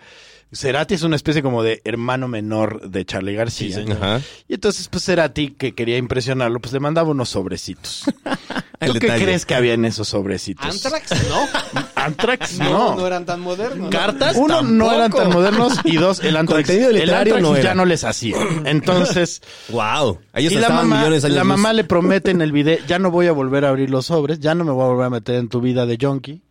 Cerati 0.53 0.93
es 0.95 1.03
una 1.03 1.15
especie 1.17 1.43
como 1.43 1.61
de 1.61 1.81
hermano 1.83 2.27
menor 2.27 2.89
de 2.89 3.03
Charlie 3.05 3.35
García. 3.35 3.83
Ajá. 3.91 4.21
Y 4.47 4.53
entonces, 4.53 4.87
pues 4.87 5.03
Cerati, 5.03 5.51
que 5.51 5.73
quería 5.75 5.97
impresionarlo, 5.97 6.59
pues 6.61 6.71
le 6.73 6.79
mandaba 6.79 7.09
unos 7.09 7.29
sobrecitos. 7.29 8.03
¿Tú 8.79 8.93
qué 8.93 8.99
detalle. 8.99 9.23
crees 9.25 9.45
que 9.45 9.55
había 9.55 9.73
en 9.73 9.85
esos 9.85 10.07
sobrecitos? 10.07 10.63
Antrax, 10.85 11.27
no. 11.29 11.47
Antrax, 11.95 12.59
No, 12.59 12.69
no. 12.69 12.95
no, 12.97 13.07
eran 13.07 13.25
tan 13.25 13.39
modernos. 13.41 13.89
¿Cartas? 13.89 14.35
Uno, 14.37 14.61
no 14.61 14.93
eran 14.93 15.11
tan 15.11 15.29
modernos 15.31 15.79
y 15.83 15.97
dos, 15.97 16.19
el 16.23 16.37
Antrax, 16.37 16.67
Contenido 16.67 16.89
el 16.91 16.95
literario 16.97 17.35
Antrax 17.37 17.55
no 17.57 17.61
ya 17.61 17.73
no 17.75 17.85
les 17.85 18.03
hacía. 18.03 18.37
Entonces, 18.65 19.41
Wow. 19.69 20.19
Ellos 20.33 20.53
y 20.53 20.55
la 20.57 20.69
mamá, 20.69 20.97
millones 20.99 21.23
de 21.23 21.27
años 21.29 21.37
la 21.37 21.43
luz. 21.43 21.49
mamá 21.49 21.73
le 21.73 21.83
promete 21.83 22.31
en 22.31 22.41
el 22.41 22.51
video, 22.51 22.77
ya 22.87 22.99
no 22.99 23.09
voy 23.11 23.27
a 23.27 23.31
volver 23.31 23.65
a 23.65 23.69
abrir 23.69 23.89
los 23.89 24.05
sobres, 24.05 24.39
ya 24.39 24.53
no 24.55 24.63
me 24.63 24.71
voy 24.71 24.83
a 24.83 24.87
volver 24.87 25.05
a 25.07 25.09
meter 25.09 25.35
en 25.35 25.49
tu 25.49 25.59
vida 25.59 25.85
de 25.85 25.97
junkie. 25.99 26.41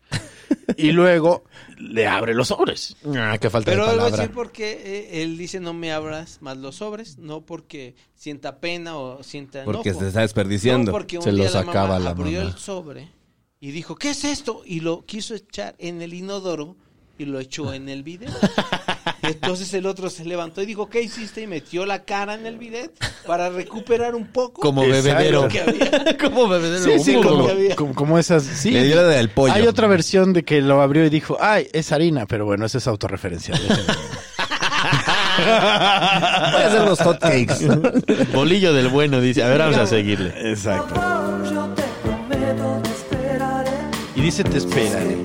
Y 0.77 0.93
luego 0.93 1.45
le 1.79 2.07
abre 2.07 2.35
los 2.35 2.49
sobres. 2.49 2.97
Ah, 3.17 3.39
qué 3.41 3.49
falta 3.51 3.71
Pero 3.71 3.85
de 3.85 3.91
palabra. 3.93 4.17
decir 4.17 4.31
porque 4.35 4.73
eh, 4.85 5.23
él 5.23 5.39
dice 5.39 5.61
no 5.61 5.73
me 5.73 5.93
abras 5.93 6.39
más 6.43 6.57
los 6.57 6.77
sobres, 6.77 7.19
no 7.19 7.41
porque 7.43 7.95
sienta 8.15 8.59
pena 8.61 8.97
o 8.97 9.23
sienta 9.23 9.65
Porque 9.65 9.95
se 9.95 10.09
está 10.09 10.21
desperdiciando. 10.21 10.87
No, 10.91 10.93
porque 10.93 11.19
un 11.19 11.25
Se 11.25 11.33
día 11.33 11.45
los 11.45 11.55
la 11.55 11.63
mamá 11.63 11.99
la 11.99 12.11
abrió 12.11 12.39
mamá. 12.41 12.51
el 12.53 12.59
sobre 12.59 13.09
y 13.61 13.71
dijo, 13.71 13.97
¿qué 13.97 14.11
es 14.11 14.25
esto? 14.25 14.63
Y 14.67 14.81
lo 14.81 15.05
quiso 15.07 15.35
echar 15.35 15.75
en 15.79 16.03
el 16.03 16.13
inodoro 16.15 16.77
y 17.19 17.25
lo 17.25 17.41
echó 17.41 17.73
en 17.73 17.89
el 17.89 18.03
video. 18.03 18.31
Entonces 19.27 19.73
el 19.75 19.87
otro 19.87 20.11
se 20.11 20.25
levantó 20.25 20.63
y 20.63 20.67
dijo, 20.67 20.89
¿qué 20.89 21.03
hiciste? 21.03 21.43
Y 21.43 21.47
metió 21.47 21.87
la 21.87 22.05
cara 22.05 22.35
en 22.35 22.47
el 22.47 22.59
bidet 22.59 22.93
para 23.27 23.51
recuperar 23.51 24.15
un 24.15 24.27
poco. 24.27 24.61
Como 24.61 24.83
bebedero. 24.83 25.43
lo 25.43 25.49
que 25.49 25.61
había. 25.61 26.17
Como 26.21 26.49
bebedero. 26.49 26.85
Sí, 26.85 26.99
sí, 26.99 27.15
como, 27.21 27.47
que 27.47 27.53
había. 27.53 27.77
como, 27.77 27.95
como 27.95 28.19
esas. 28.19 28.43
Sí, 28.43 28.71
Le 28.71 28.85
dio 28.85 28.97
la 28.97 29.03
del 29.03 29.29
pollo. 29.29 29.55
Hay 29.55 29.67
otra 29.67 29.87
versión 29.87 30.33
de 30.33 30.45
que 30.45 30.61
lo 30.61 30.81
abrió 30.81 31.05
y 31.05 31.11
dijo, 31.11 31.37
ay, 31.41 31.69
es 31.73 31.93
harina, 31.93 32.27
pero 32.27 32.45
bueno, 32.47 32.67
eso 32.67 32.79
es 32.79 32.87
autorreferencial. 32.87 33.61
Voy 35.37 35.47
a 35.47 36.67
hacer 36.67 36.83
unos 36.83 37.01
hot 37.01 37.19
cakes. 37.21 37.67
Bolillo 38.33 38.73
del 38.73 38.89
bueno, 38.89 39.21
dice. 39.21 39.43
A 39.43 39.49
ver, 39.49 39.59
vamos 39.59 39.77
a 39.77 39.87
seguirle. 39.87 40.33
Exacto. 40.51 40.95
Yo 41.51 41.69
te 41.75 41.83
prometo 42.03 42.81
te 42.83 42.91
esperaré. 42.91 43.71
Y 44.15 44.21
dice, 44.23 44.45
te 44.45 44.59
esperaré. 44.59 45.19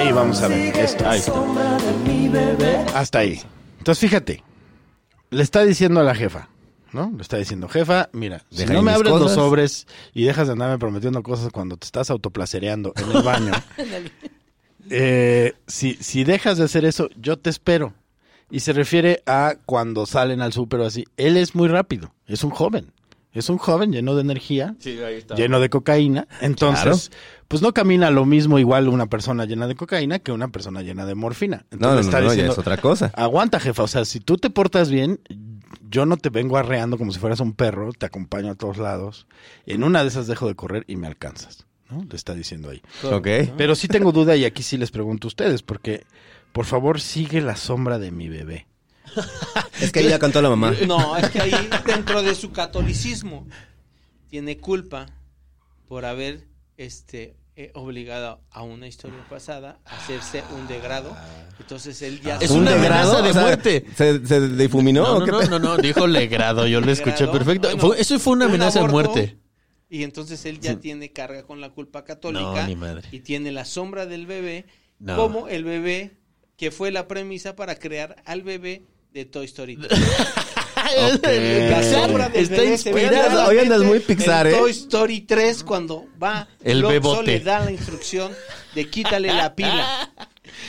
Ahí 0.00 0.12
vamos 0.12 0.40
a 0.40 0.48
ver, 0.48 0.74
esto, 0.78 1.04
la 1.04 1.10
ahí 1.10 1.18
está. 1.18 1.32
sombra 1.34 1.76
de 1.76 1.92
mi 2.08 2.28
bebé. 2.30 2.86
Hasta 2.94 3.18
ahí. 3.18 3.38
Entonces, 3.76 4.00
fíjate. 4.00 4.42
Le 5.28 5.42
está 5.42 5.62
diciendo 5.62 6.00
a 6.00 6.02
la 6.02 6.14
jefa, 6.14 6.48
¿no? 6.92 7.12
Le 7.14 7.20
está 7.20 7.36
diciendo, 7.36 7.68
jefa, 7.68 8.08
mira, 8.12 8.42
si 8.50 8.64
no 8.64 8.80
me 8.80 8.92
abres 8.92 9.12
los 9.12 9.34
sobres 9.34 9.86
y 10.14 10.24
dejas 10.24 10.46
de 10.46 10.54
andarme 10.54 10.78
prometiendo 10.78 11.22
cosas 11.22 11.50
cuando 11.52 11.76
te 11.76 11.84
estás 11.84 12.10
autoplacereando 12.10 12.94
en 12.96 13.14
el 13.14 13.22
baño, 13.22 13.52
eh, 14.88 15.52
si, 15.66 15.94
si 16.00 16.24
dejas 16.24 16.56
de 16.56 16.64
hacer 16.64 16.86
eso, 16.86 17.10
yo 17.16 17.38
te 17.38 17.50
espero. 17.50 17.92
Y 18.50 18.60
se 18.60 18.72
refiere 18.72 19.22
a 19.26 19.56
cuando 19.66 20.06
salen 20.06 20.40
al 20.40 20.54
súper 20.54 20.80
o 20.80 20.86
así. 20.86 21.04
Él 21.18 21.36
es 21.36 21.54
muy 21.54 21.68
rápido, 21.68 22.14
es 22.26 22.42
un 22.42 22.50
joven. 22.50 22.90
Es 23.32 23.48
un 23.48 23.58
joven 23.58 23.92
lleno 23.92 24.16
de 24.16 24.22
energía, 24.22 24.74
lleno 25.36 25.60
de 25.60 25.70
cocaína. 25.70 26.26
Entonces, 26.40 27.12
pues 27.50 27.62
no 27.62 27.74
camina 27.74 28.12
lo 28.12 28.26
mismo 28.26 28.60
igual 28.60 28.88
una 28.88 29.06
persona 29.06 29.44
llena 29.44 29.66
de 29.66 29.74
cocaína 29.74 30.20
que 30.20 30.30
una 30.30 30.52
persona 30.52 30.82
llena 30.82 31.04
de 31.04 31.16
morfina. 31.16 31.66
Entonces 31.72 31.80
No, 31.80 31.94
no, 31.94 31.98
está 32.00 32.20
no, 32.20 32.26
no, 32.26 32.28
ya 32.28 32.30
diciendo, 32.30 32.52
es 32.52 32.58
otra 32.60 32.76
cosa. 32.76 33.10
Aguanta, 33.16 33.58
jefa. 33.58 33.82
O 33.82 33.88
sea, 33.88 34.04
si 34.04 34.20
tú 34.20 34.36
te 34.36 34.50
portas 34.50 34.88
bien, 34.88 35.18
yo 35.90 36.06
no 36.06 36.16
te 36.16 36.28
vengo 36.28 36.58
arreando 36.58 36.96
como 36.96 37.10
si 37.10 37.18
fueras 37.18 37.40
un 37.40 37.52
perro, 37.52 37.92
te 37.92 38.06
acompaño 38.06 38.52
a 38.52 38.54
todos 38.54 38.76
lados. 38.78 39.26
En 39.66 39.82
una 39.82 40.02
de 40.02 40.10
esas 40.10 40.28
dejo 40.28 40.46
de 40.46 40.54
correr 40.54 40.84
y 40.86 40.94
me 40.94 41.08
alcanzas. 41.08 41.66
¿No? 41.90 42.06
Le 42.08 42.14
está 42.14 42.36
diciendo 42.36 42.70
ahí. 42.70 42.82
Ok. 43.02 43.26
Pero 43.56 43.74
sí 43.74 43.88
tengo 43.88 44.12
duda 44.12 44.36
y 44.36 44.44
aquí 44.44 44.62
sí 44.62 44.78
les 44.78 44.92
pregunto 44.92 45.26
a 45.26 45.30
ustedes, 45.30 45.64
porque 45.64 46.06
por 46.52 46.66
favor 46.66 47.00
sigue 47.00 47.40
la 47.40 47.56
sombra 47.56 47.98
de 47.98 48.12
mi 48.12 48.28
bebé. 48.28 48.68
Es 49.80 49.90
que 49.90 49.98
ahí 49.98 50.08
ya 50.08 50.20
cantó 50.20 50.40
la 50.40 50.50
mamá. 50.50 50.72
No, 50.86 51.16
es 51.16 51.30
que 51.30 51.40
ahí 51.40 51.68
dentro 51.84 52.22
de 52.22 52.36
su 52.36 52.52
catolicismo 52.52 53.48
tiene 54.28 54.58
culpa 54.58 55.06
por 55.88 56.04
haber 56.04 56.46
este 56.76 57.39
eh, 57.64 57.70
obligado 57.74 58.40
a 58.50 58.62
una 58.62 58.86
historia 58.86 59.18
pasada 59.28 59.78
a 59.84 59.96
hacerse 59.96 60.42
un 60.54 60.66
degrado. 60.68 61.16
Entonces 61.58 62.00
él 62.02 62.20
ya 62.20 62.36
Es 62.38 62.50
¿Un 62.50 62.60
una 62.60 62.72
degrado? 62.72 63.18
amenaza 63.18 63.22
de 63.22 63.30
O 63.30 63.32
sea, 63.32 63.42
muerte. 63.42 63.86
¿Se, 63.96 64.26
se 64.26 64.48
difuminó? 64.48 65.02
No, 65.02 65.18
no, 65.20 65.24
qué 65.26 65.30
no, 65.32 65.42
no, 65.42 65.58
no, 65.58 65.76
dijo 65.76 66.06
legrado, 66.06 66.66
yo 66.66 66.80
lo 66.80 66.90
escuché 66.90 67.26
perfecto. 67.28 67.68
bueno, 67.68 67.80
Fue- 67.80 68.00
eso 68.00 68.18
fue 68.18 68.32
una 68.34 68.46
un 68.46 68.50
amenaza 68.52 68.80
de 68.80 68.88
muerte. 68.88 69.38
Y 69.88 70.04
entonces 70.04 70.44
él 70.46 70.60
ya 70.60 70.76
tiene 70.76 71.12
carga 71.12 71.42
con 71.44 71.60
la 71.60 71.70
culpa 71.70 72.04
católica 72.04 72.62
No, 72.62 72.66
ni 72.68 72.76
madre. 72.76 73.08
y 73.10 73.20
tiene 73.20 73.50
la 73.52 73.64
sombra 73.64 74.06
del 74.06 74.24
bebé 74.26 74.66
No. 75.00 75.16
como 75.16 75.48
el 75.48 75.64
bebé 75.64 76.16
que 76.56 76.70
fue 76.70 76.90
la 76.92 77.08
premisa 77.08 77.56
para 77.56 77.74
crear 77.74 78.16
al 78.24 78.42
bebé 78.42 78.84
de 79.12 79.24
Toy 79.24 79.46
Story. 79.46 79.78
3. 81.20 81.70
La 81.70 81.82
sombra 81.82 82.28
del 82.28 82.42
Está 82.42 82.64
inspirado. 82.64 83.48
Hoy 83.48 83.58
andas 83.58 83.82
muy 83.82 84.00
Pixar, 84.00 84.46
¿eh? 84.46 84.52
Toy 84.56 84.70
Story 84.72 85.20
3 85.22 85.64
cuando 85.64 86.04
va 86.22 86.48
El 86.62 86.80
Lotso 86.80 86.92
bebote. 86.92 87.26
le 87.38 87.40
da 87.40 87.60
la 87.60 87.70
instrucción 87.70 88.32
de 88.74 88.88
quítale 88.88 89.28
la 89.32 89.54
pila. 89.54 90.10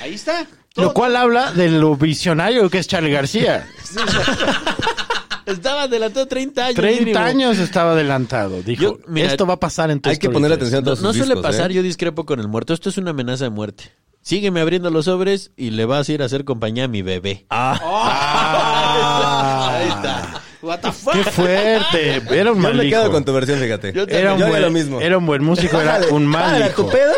Ahí 0.01 0.13
está. 0.15 0.45
Lo 0.75 0.93
cual 0.93 1.15
habla 1.17 1.51
de 1.51 1.69
lo 1.69 1.95
visionario 1.97 2.69
que 2.69 2.77
es 2.79 2.87
Charlie 2.87 3.11
García. 3.11 3.67
Estaba 5.45 5.83
adelantado 5.83 6.27
30 6.27 6.65
años. 6.67 6.75
30 6.75 6.99
mínimo. 7.03 7.19
años 7.19 7.57
estaba 7.57 7.91
adelantado. 7.91 8.61
Dijo, 8.61 8.81
Yo- 8.83 8.99
mira, 9.07 9.27
esto 9.27 9.45
va 9.45 9.55
a 9.55 9.59
pasar 9.59 9.89
en 9.91 9.97
Hay 9.97 10.17
que 10.17 10.27
Story 10.27 10.33
poner 10.33 10.49
3". 10.51 10.57
atención 10.57 10.77
a 10.77 10.81
No, 10.81 10.85
todos 10.85 11.01
no 11.01 11.09
sus 11.09 11.17
suele 11.17 11.33
discos, 11.33 11.51
pasar, 11.51 11.71
¿eh? 11.71 11.73
yo 11.73 11.83
discrepo 11.83 12.25
con 12.25 12.39
el 12.39 12.47
muerto. 12.47 12.73
Esto 12.73 12.89
es 12.89 12.97
una 12.97 13.09
amenaza 13.11 13.45
de 13.45 13.49
muerte. 13.49 13.91
sígueme 14.21 14.61
abriendo 14.61 14.89
los 14.91 15.05
sobres 15.05 15.51
y 15.57 15.71
le 15.71 15.83
vas 15.85 16.07
a 16.07 16.11
ir 16.13 16.21
a 16.21 16.25
hacer 16.25 16.45
compañía 16.45 16.85
a 16.85 16.87
mi 16.87 17.01
bebé. 17.01 17.47
Ah. 17.49 17.73
Ahí 19.69 19.87
está. 19.89 20.41
What 20.61 20.79
the 20.79 20.91
fuck? 20.91 21.13
¡Qué 21.13 21.23
fuerte! 21.23 22.21
Era 22.31 22.51
un 22.51 22.57
Yo 22.57 22.63
mal 22.63 22.75
me 22.75 22.89
quedo 22.89 23.11
con 23.11 23.25
tu 23.25 23.33
versión, 23.33 23.59
fíjate. 23.59 23.93
Yo 23.93 24.03
Era 24.03 24.33
un, 24.33 24.39
Yo 24.39 24.45
haría 24.45 24.47
buen, 24.47 24.61
lo 24.61 24.71
mismo. 24.71 25.01
era 25.01 25.17
un 25.17 25.25
buen 25.25 25.43
músico, 25.43 25.79
era 25.81 25.99
un 26.11 26.25
mal 26.25 26.43
bájale 26.43 26.63
a 26.65 26.67
hijo. 26.69 26.83
tu 26.85 26.91
pedo? 26.91 27.13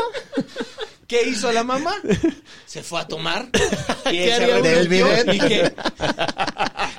¿Qué 1.07 1.23
hizo 1.29 1.51
la 1.51 1.63
mamá? 1.63 1.93
Se 2.65 2.81
fue 2.81 2.99
a 3.01 3.07
tomar. 3.07 3.47
Y 4.05 4.17
¿Qué 4.17 4.27
se 4.27 4.33
haría 4.33 4.55
revolvió 4.59 5.07
y 5.33 5.39
que- 5.39 5.73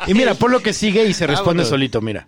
Y 0.06 0.14
mira, 0.14 0.34
pon 0.34 0.52
lo 0.52 0.60
que 0.60 0.72
sigue 0.72 1.04
y 1.04 1.12
se 1.14 1.26
responde 1.26 1.62
Vámonos. 1.62 1.68
solito, 1.68 2.00
mira. 2.00 2.26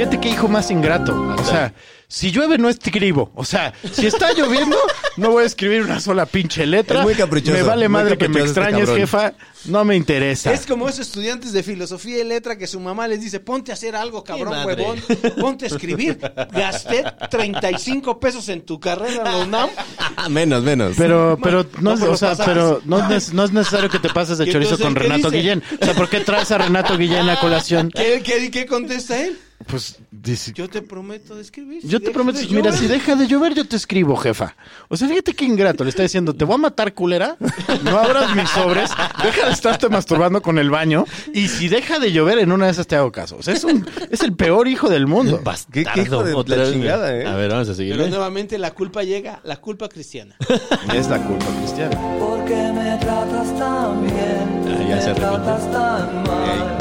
Fíjate 0.00 0.18
qué 0.18 0.30
hijo 0.30 0.48
más 0.48 0.70
ingrato. 0.70 1.14
O 1.38 1.44
sea, 1.44 1.74
si 2.08 2.30
llueve 2.30 2.56
no 2.56 2.70
escribo. 2.70 3.30
O 3.34 3.44
sea, 3.44 3.74
si 3.92 4.06
está 4.06 4.32
lloviendo, 4.32 4.78
no 5.18 5.32
voy 5.32 5.42
a 5.42 5.46
escribir 5.46 5.82
una 5.82 6.00
sola 6.00 6.24
pinche 6.24 6.64
letra. 6.64 7.00
Es 7.00 7.04
muy 7.04 7.14
caprichoso, 7.14 7.52
Me 7.52 7.62
vale 7.62 7.86
madre 7.86 8.16
que 8.16 8.26
me 8.26 8.40
este 8.40 8.60
extrañes, 8.60 8.88
jefa. 8.88 9.34
No 9.66 9.84
me 9.84 9.96
interesa. 9.96 10.54
Es 10.54 10.64
como 10.64 10.88
esos 10.88 11.00
estudiantes 11.00 11.52
de 11.52 11.62
filosofía 11.62 12.18
y 12.18 12.24
letra 12.24 12.56
que 12.56 12.66
su 12.66 12.80
mamá 12.80 13.08
les 13.08 13.20
dice, 13.20 13.40
ponte 13.40 13.72
a 13.72 13.74
hacer 13.74 13.94
algo, 13.94 14.24
cabrón, 14.24 14.64
huevón, 14.64 14.98
ponte 15.38 15.66
a 15.66 15.68
escribir. 15.68 16.18
Gasté 16.50 17.04
35 17.28 18.18
pesos 18.18 18.48
en 18.48 18.62
tu 18.62 18.80
carrera 18.80 19.16
en 19.18 19.24
la 19.24 19.36
UNAM. 19.36 19.68
Menos, 20.30 20.62
menos. 20.62 20.94
Pero, 20.96 21.38
pero 21.42 21.66
no, 21.82 21.92
o 21.92 22.16
sea, 22.16 22.36
pero 22.36 22.80
no, 22.86 23.12
es, 23.12 23.34
no 23.34 23.44
es 23.44 23.52
necesario 23.52 23.90
que 23.90 23.98
te 23.98 24.08
pases 24.08 24.38
de 24.38 24.44
¿Y 24.48 24.50
chorizo 24.50 24.76
entonces 24.76 24.86
con 24.86 24.94
Renato 24.94 25.30
dice? 25.30 25.42
Guillén. 25.42 25.62
O 25.78 25.84
sea, 25.84 25.92
¿por 25.92 26.08
qué 26.08 26.20
traes 26.20 26.50
a 26.52 26.56
Renato 26.56 26.96
Guillén 26.96 27.28
a 27.28 27.38
colación? 27.38 27.90
¿Qué, 27.94 28.22
qué, 28.24 28.50
qué 28.50 28.64
contesta 28.64 29.22
él? 29.22 29.38
Pues 29.66 29.98
dice, 30.10 30.52
Yo 30.54 30.68
te 30.68 30.80
prometo 30.80 31.34
de 31.34 31.42
escribir. 31.42 31.82
yo 31.84 32.00
te 32.00 32.10
prometo, 32.10 32.38
de 32.38 32.46
mira, 32.46 32.70
llover. 32.70 32.74
si 32.78 32.86
deja 32.86 33.14
de 33.14 33.26
llover, 33.26 33.54
yo 33.54 33.66
te 33.68 33.76
escribo, 33.76 34.16
jefa. 34.16 34.56
O 34.88 34.96
sea, 34.96 35.06
fíjate 35.06 35.34
qué 35.34 35.44
ingrato. 35.44 35.84
Le 35.84 35.90
está 35.90 36.02
diciendo, 36.02 36.34
te 36.34 36.44
voy 36.46 36.54
a 36.54 36.58
matar, 36.58 36.94
culera. 36.94 37.36
No 37.84 37.98
abras 37.98 38.34
mis 38.34 38.48
sobres. 38.50 38.90
Deja 39.22 39.46
de 39.46 39.52
estarte 39.52 39.88
masturbando 39.90 40.40
con 40.40 40.58
el 40.58 40.70
baño. 40.70 41.04
Y 41.34 41.48
si 41.48 41.68
deja 41.68 41.98
de 41.98 42.10
llover, 42.10 42.38
en 42.38 42.52
una 42.52 42.64
de 42.66 42.72
esas 42.72 42.86
te 42.86 42.96
hago 42.96 43.12
caso. 43.12 43.36
O 43.38 43.42
sea, 43.42 43.52
es, 43.54 43.62
un, 43.64 43.86
es 44.10 44.22
el 44.22 44.32
peor 44.34 44.66
hijo 44.66 44.88
del 44.88 45.06
mundo. 45.06 45.40
¿Qué, 45.72 45.84
qué 45.84 46.02
hijo 46.02 46.24
de 46.24 46.32
Otra 46.34 46.56
la 46.56 46.62
vez, 46.64 46.72
chingada, 46.72 47.14
eh? 47.14 47.26
A 47.26 47.34
ver, 47.36 47.50
vamos 47.50 47.68
a 47.68 47.72
Pero 47.72 47.76
seguirle. 47.76 48.08
nuevamente 48.10 48.58
la 48.58 48.70
culpa 48.72 49.02
llega, 49.04 49.40
la 49.44 49.56
culpa 49.58 49.88
cristiana. 49.88 50.36
Es 50.94 51.08
la 51.08 51.18
culpa, 51.22 51.44
Cristiano. 51.60 52.16
Porque 52.18 52.54
me 52.74 52.96
tratas 52.98 53.58
tan 53.58 54.02
bien, 54.04 54.64
Ah, 54.66 54.86
ya 54.88 54.96
me 54.96 55.02
se 55.02 55.12
tratas 55.14 55.70
tan 55.70 56.22
mal. 56.24 56.78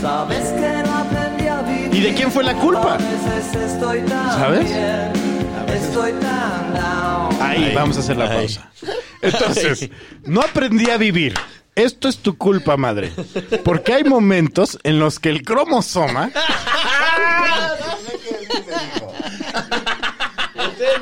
Sabes 0.00 0.48
que 0.52 0.82
no. 0.88 0.89
¿Y 1.92 2.00
de 2.00 2.14
quién 2.14 2.30
fue 2.30 2.44
la 2.44 2.54
culpa? 2.54 2.98
¿Sabes? 4.38 4.64
bien, 4.64 5.12
estoy 5.68 6.12
tan 6.12 6.74
down. 6.74 7.42
Ahí, 7.42 7.72
vamos 7.74 7.96
a 7.96 8.00
hacer 8.00 8.16
la 8.16 8.28
pausa. 8.28 8.70
Entonces, 9.22 9.90
no 10.24 10.40
aprendí 10.40 10.90
a 10.90 10.96
vivir. 10.96 11.34
Esto 11.74 12.08
es 12.08 12.18
tu 12.18 12.36
culpa, 12.36 12.76
madre. 12.76 13.12
Porque 13.64 13.94
hay 13.94 14.04
momentos 14.04 14.78
en 14.82 14.98
los 14.98 15.18
que 15.18 15.30
el 15.30 15.42
cromosoma 15.42 16.30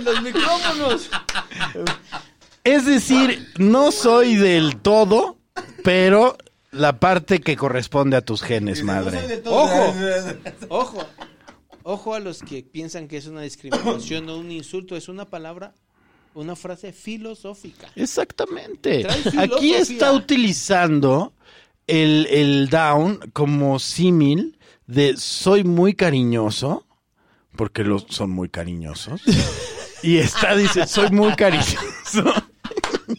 los 0.02 0.22
micrófonos. 0.22 1.10
Es 2.64 2.86
decir, 2.86 3.52
no 3.58 3.92
soy 3.92 4.36
del 4.36 4.76
todo, 4.76 5.38
pero 5.84 6.36
la 6.78 7.00
parte 7.00 7.40
que 7.40 7.56
corresponde 7.56 8.16
a 8.16 8.20
tus 8.20 8.42
genes, 8.42 8.82
madre. 8.82 9.42
Ojo, 9.44 9.94
ojo, 10.68 11.06
ojo 11.82 12.14
a 12.14 12.20
los 12.20 12.42
que 12.42 12.62
piensan 12.62 13.08
que 13.08 13.16
es 13.16 13.26
una 13.26 13.42
discriminación 13.42 14.28
o 14.28 14.38
un 14.38 14.50
insulto, 14.50 14.96
es 14.96 15.08
una 15.08 15.24
palabra, 15.24 15.74
una 16.34 16.56
frase 16.56 16.92
filosófica. 16.92 17.88
Exactamente. 17.96 19.06
Aquí 19.36 19.74
está 19.74 20.12
utilizando 20.12 21.34
el, 21.86 22.26
el 22.30 22.68
down 22.68 23.18
como 23.32 23.78
símil 23.78 24.58
de 24.86 25.16
soy 25.16 25.64
muy 25.64 25.94
cariñoso, 25.94 26.86
porque 27.56 27.82
los 27.82 28.06
son 28.08 28.30
muy 28.30 28.48
cariñosos. 28.48 29.22
Y 30.02 30.18
está, 30.18 30.54
dice, 30.54 30.86
soy 30.86 31.10
muy 31.10 31.34
cariñoso. 31.34 32.24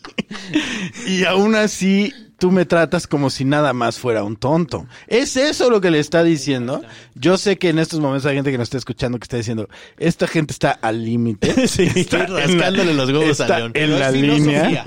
y 1.07 1.25
aún 1.25 1.55
así 1.55 2.13
tú 2.39 2.51
me 2.51 2.65
tratas 2.65 3.05
como 3.07 3.29
si 3.29 3.45
nada 3.45 3.73
más 3.73 3.99
fuera 3.99 4.23
un 4.23 4.35
tonto. 4.35 4.87
¿Es 5.07 5.35
eso 5.37 5.69
lo 5.69 5.81
que 5.81 5.91
le 5.91 5.99
está 5.99 6.23
diciendo? 6.23 6.81
Yo 7.15 7.37
sé 7.37 7.57
que 7.57 7.69
en 7.69 7.79
estos 7.79 7.99
momentos 7.99 8.25
hay 8.25 8.35
gente 8.35 8.51
que 8.51 8.57
nos 8.57 8.65
está 8.67 8.77
escuchando 8.77 9.19
que 9.19 9.25
está 9.25 9.37
diciendo, 9.37 9.67
esta 9.97 10.25
gente 10.27 10.53
está 10.53 10.71
al 10.71 11.03
límite. 11.03 11.53
Sí, 11.67 11.83
Está 11.95 12.23
en 12.23 12.33
la- 12.33 12.39
rascándole 12.47 12.93
los 12.93 13.09
huevos 13.09 13.39
a 13.41 13.47
León. 13.57 13.65
en 13.67 13.73
Pero 13.73 13.99
la 13.99 14.07
es 14.09 14.13
línea. 14.15 14.85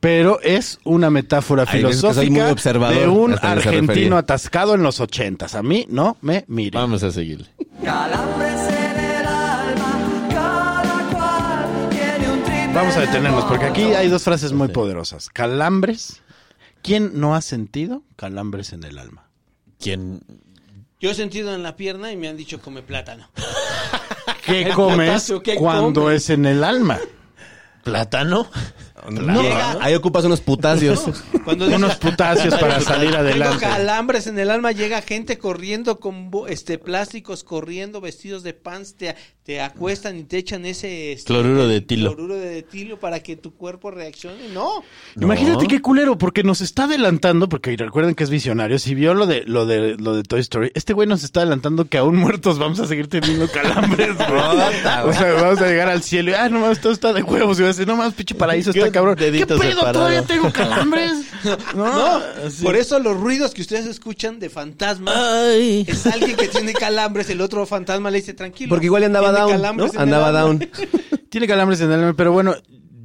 Pero 0.00 0.40
es 0.42 0.78
una 0.84 1.10
metáfora 1.10 1.66
filosófica 1.66 2.54
de 2.90 3.06
un 3.08 3.34
argentino 3.40 4.16
atascado 4.16 4.74
en 4.74 4.82
los 4.82 5.00
ochentas. 5.00 5.54
A 5.54 5.62
mí 5.62 5.86
no 5.90 6.16
me 6.22 6.44
mire. 6.48 6.78
Vamos 6.78 7.02
a 7.02 7.10
seguirle. 7.10 7.46
Calambres 7.84 8.60
en 8.68 9.00
el 9.00 9.26
alma, 9.26 10.28
cada 10.30 11.10
cual 11.12 11.88
tiene 11.90 12.32
un 12.32 12.42
triple 12.44 12.72
Vamos 12.74 12.96
a 12.96 13.00
detenernos 13.00 13.44
porque 13.44 13.64
aquí 13.66 13.82
hay 13.82 14.08
dos 14.08 14.22
frases 14.22 14.52
muy 14.52 14.68
poderosas. 14.68 15.28
Calambres. 15.28 16.20
¿Quién 16.84 17.18
no 17.18 17.34
ha 17.34 17.40
sentido 17.40 18.02
calambres 18.14 18.74
en 18.74 18.84
el 18.84 18.98
alma? 18.98 19.30
¿Quién? 19.80 20.20
Yo 21.00 21.10
he 21.10 21.14
sentido 21.14 21.54
en 21.54 21.62
la 21.62 21.76
pierna 21.76 22.12
y 22.12 22.16
me 22.18 22.28
han 22.28 22.36
dicho 22.36 22.60
come 22.60 22.82
plátano. 22.82 23.30
¿Qué 24.44 24.68
comes 24.74 25.08
putazo, 25.08 25.42
¿qué 25.42 25.54
cuando 25.54 26.10
es 26.10 26.28
en 26.28 26.44
el 26.44 26.62
alma? 26.62 27.00
¿Plátano? 27.84 28.50
No, 29.10 29.42
Llega- 29.42 29.76
ahí 29.80 29.94
ocupas 29.94 30.24
unos 30.24 30.40
putacios. 30.40 31.02
Cuando 31.44 31.66
Unos 31.66 31.96
putacios 31.96 32.54
para 32.54 32.80
salir 32.80 33.10
Tengo 33.10 33.22
adelante. 33.22 33.58
calambres 33.60 34.26
en 34.28 34.38
el 34.38 34.50
alma, 34.50 34.70
llega 34.72 35.02
gente 35.02 35.36
corriendo 35.36 35.98
con 35.98 36.30
este 36.48 36.78
plásticos, 36.78 37.42
corriendo 37.44 38.00
vestidos 38.00 38.42
de 38.44 38.54
pants, 38.54 38.94
te, 38.94 39.14
te 39.42 39.60
acuestan 39.60 40.16
y 40.16 40.22
te 40.22 40.38
echan 40.38 40.64
ese 40.64 41.12
este, 41.12 41.26
Cloruro 41.26 41.66
de 41.66 41.76
etilo. 41.78 42.14
cloruro 42.14 42.36
de 42.36 42.58
etilo 42.58 42.98
para 43.00 43.20
que 43.20 43.36
tu 43.36 43.52
cuerpo 43.54 43.90
reaccione. 43.90 44.48
No, 44.54 44.84
Imagínate 45.20 45.66
qué 45.66 45.82
culero, 45.82 46.16
porque 46.16 46.44
nos 46.44 46.60
está 46.60 46.84
adelantando, 46.84 47.48
porque 47.48 47.76
recuerden 47.76 48.14
que 48.14 48.22
es 48.24 48.30
visionario. 48.30 48.78
Si 48.78 48.94
vio 48.94 49.12
lo 49.14 49.26
de 49.26 49.42
lo 49.44 49.66
de 49.66 49.96
lo 49.98 50.14
de 50.14 50.22
Toy 50.22 50.40
Story, 50.40 50.70
este 50.74 50.92
güey 50.92 51.08
nos 51.08 51.24
está 51.24 51.40
adelantando 51.40 51.86
que 51.86 51.98
aún 51.98 52.16
muertos 52.16 52.58
vamos 52.60 52.78
a 52.80 52.86
seguir 52.86 53.08
teniendo 53.08 53.48
calambres, 53.50 54.10
o 55.04 55.12
sea, 55.12 55.32
vamos 55.34 55.60
a 55.60 55.66
llegar 55.66 55.88
al 55.88 56.02
cielo 56.02 56.30
y 56.30 56.34
ah, 56.34 56.48
no 56.48 56.60
más, 56.60 56.80
todo 56.80 56.92
está 56.92 57.12
de 57.12 57.22
huevos. 57.22 57.58
Y 57.58 57.62
va 57.62 57.68
a 57.68 57.72
decir, 57.72 57.86
no 57.86 57.96
más, 57.96 58.14
pinche 58.14 58.34
paraíso 58.34 58.70
está 58.70 58.83
Qué 58.86 58.92
cabrón. 58.92 59.16
¿Qué 59.16 59.24
dedito 59.30 59.58
pedo? 59.58 59.70
separado. 59.70 59.92
¿Todavía 59.92 60.22
tengo 60.22 60.52
calambres? 60.52 61.12
No. 61.74 62.20
Por 62.62 62.74
eso 62.74 62.98
los 62.98 63.18
ruidos 63.20 63.52
que 63.52 63.60
ustedes 63.60 63.84
escuchan 63.84 64.38
de 64.40 64.48
fantasmas 64.48 65.14
Ay. 65.14 65.84
es 65.86 66.06
alguien 66.06 66.36
que 66.36 66.48
tiene 66.48 66.72
calambres, 66.72 67.28
el 67.28 67.42
otro 67.42 67.66
fantasma 67.66 68.10
le 68.10 68.18
dice 68.20 68.32
tranquilo. 68.32 68.70
Porque 68.70 68.86
igual 68.86 69.04
andaba 69.04 69.30
down, 69.30 69.52
Andaba 69.96 70.28
alma". 70.28 70.40
down. 70.40 70.70
Tiene 71.28 71.46
calambres 71.46 71.80
en 71.82 71.88
el 71.92 72.00
alma, 72.00 72.14
pero 72.16 72.32
bueno. 72.32 72.54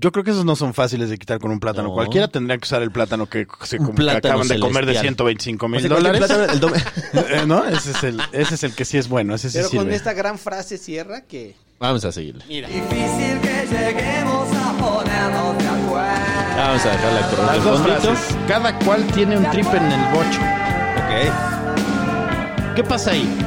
Yo 0.02 0.12
creo 0.14 0.24
que 0.24 0.32
esos 0.32 0.46
no 0.46 0.56
son 0.56 0.74
fáciles 0.74 1.10
de 1.10 1.18
quitar 1.18 1.40
con 1.40 1.52
un 1.52 1.60
plátano. 1.60 1.90
No. 1.90 1.94
Cualquiera 1.94 2.28
tendría 2.30 2.58
que 2.58 2.64
usar 2.64 2.82
el 2.82 2.92
plátano 2.92 3.26
que 3.26 3.46
se 3.64 3.80
que 3.80 3.86
plátano 3.86 4.18
acaban 4.20 4.48
de 4.48 4.60
comer 4.60 4.86
de 4.86 4.94
celestial. 4.94 5.16
125 5.16 5.66
O 5.66 5.70
mil 5.70 5.82
sea, 5.82 5.90
cualquier 5.90 6.14
dólares. 6.28 6.36
plátano, 6.38 6.54
el 6.54 6.62
dom- 6.62 7.34
Eh, 7.42 7.46
¿No? 7.46 7.66
Ese 7.66 7.92
es, 7.92 8.04
el, 8.04 8.22
ese 8.32 8.56
es 8.56 8.64
el 8.64 8.74
que 8.76 8.86
sí 8.86 8.98
es 8.98 9.10
bueno. 9.10 9.36
Ese 9.36 9.50
sí 9.50 9.58
Pero 9.58 9.70
con 9.84 9.92
esta 9.92 10.14
gran 10.14 10.38
frase 10.38 10.78
cierra 10.78 11.22
que 11.26 11.56
Vamos 11.80 12.04
a 12.06 12.12
seguirle. 12.12 12.44
mira, 12.48 12.68
Difícil 12.68 13.40
que 13.42 13.68
lleguemos 13.70 14.48
a 14.54 14.74
ponernos 14.78 15.58
de 15.58 15.68
acuerdo. 15.68 16.56
Vamos 16.58 16.86
a 16.86 16.90
dejarla 16.92 17.30
correr 17.30 17.46
Las 17.46 17.64
dos 17.64 17.82
frases. 17.82 18.36
Cada 18.48 18.80
cual 18.80 19.06
tiene 19.08 19.38
un 19.38 19.50
trip 19.52 19.68
en 19.74 19.86
el 19.86 20.02
bocho. 20.14 20.40
Ok. 20.98 22.76
¿Qué 22.76 22.84
pasa 22.84 23.12
ahí? 23.12 23.38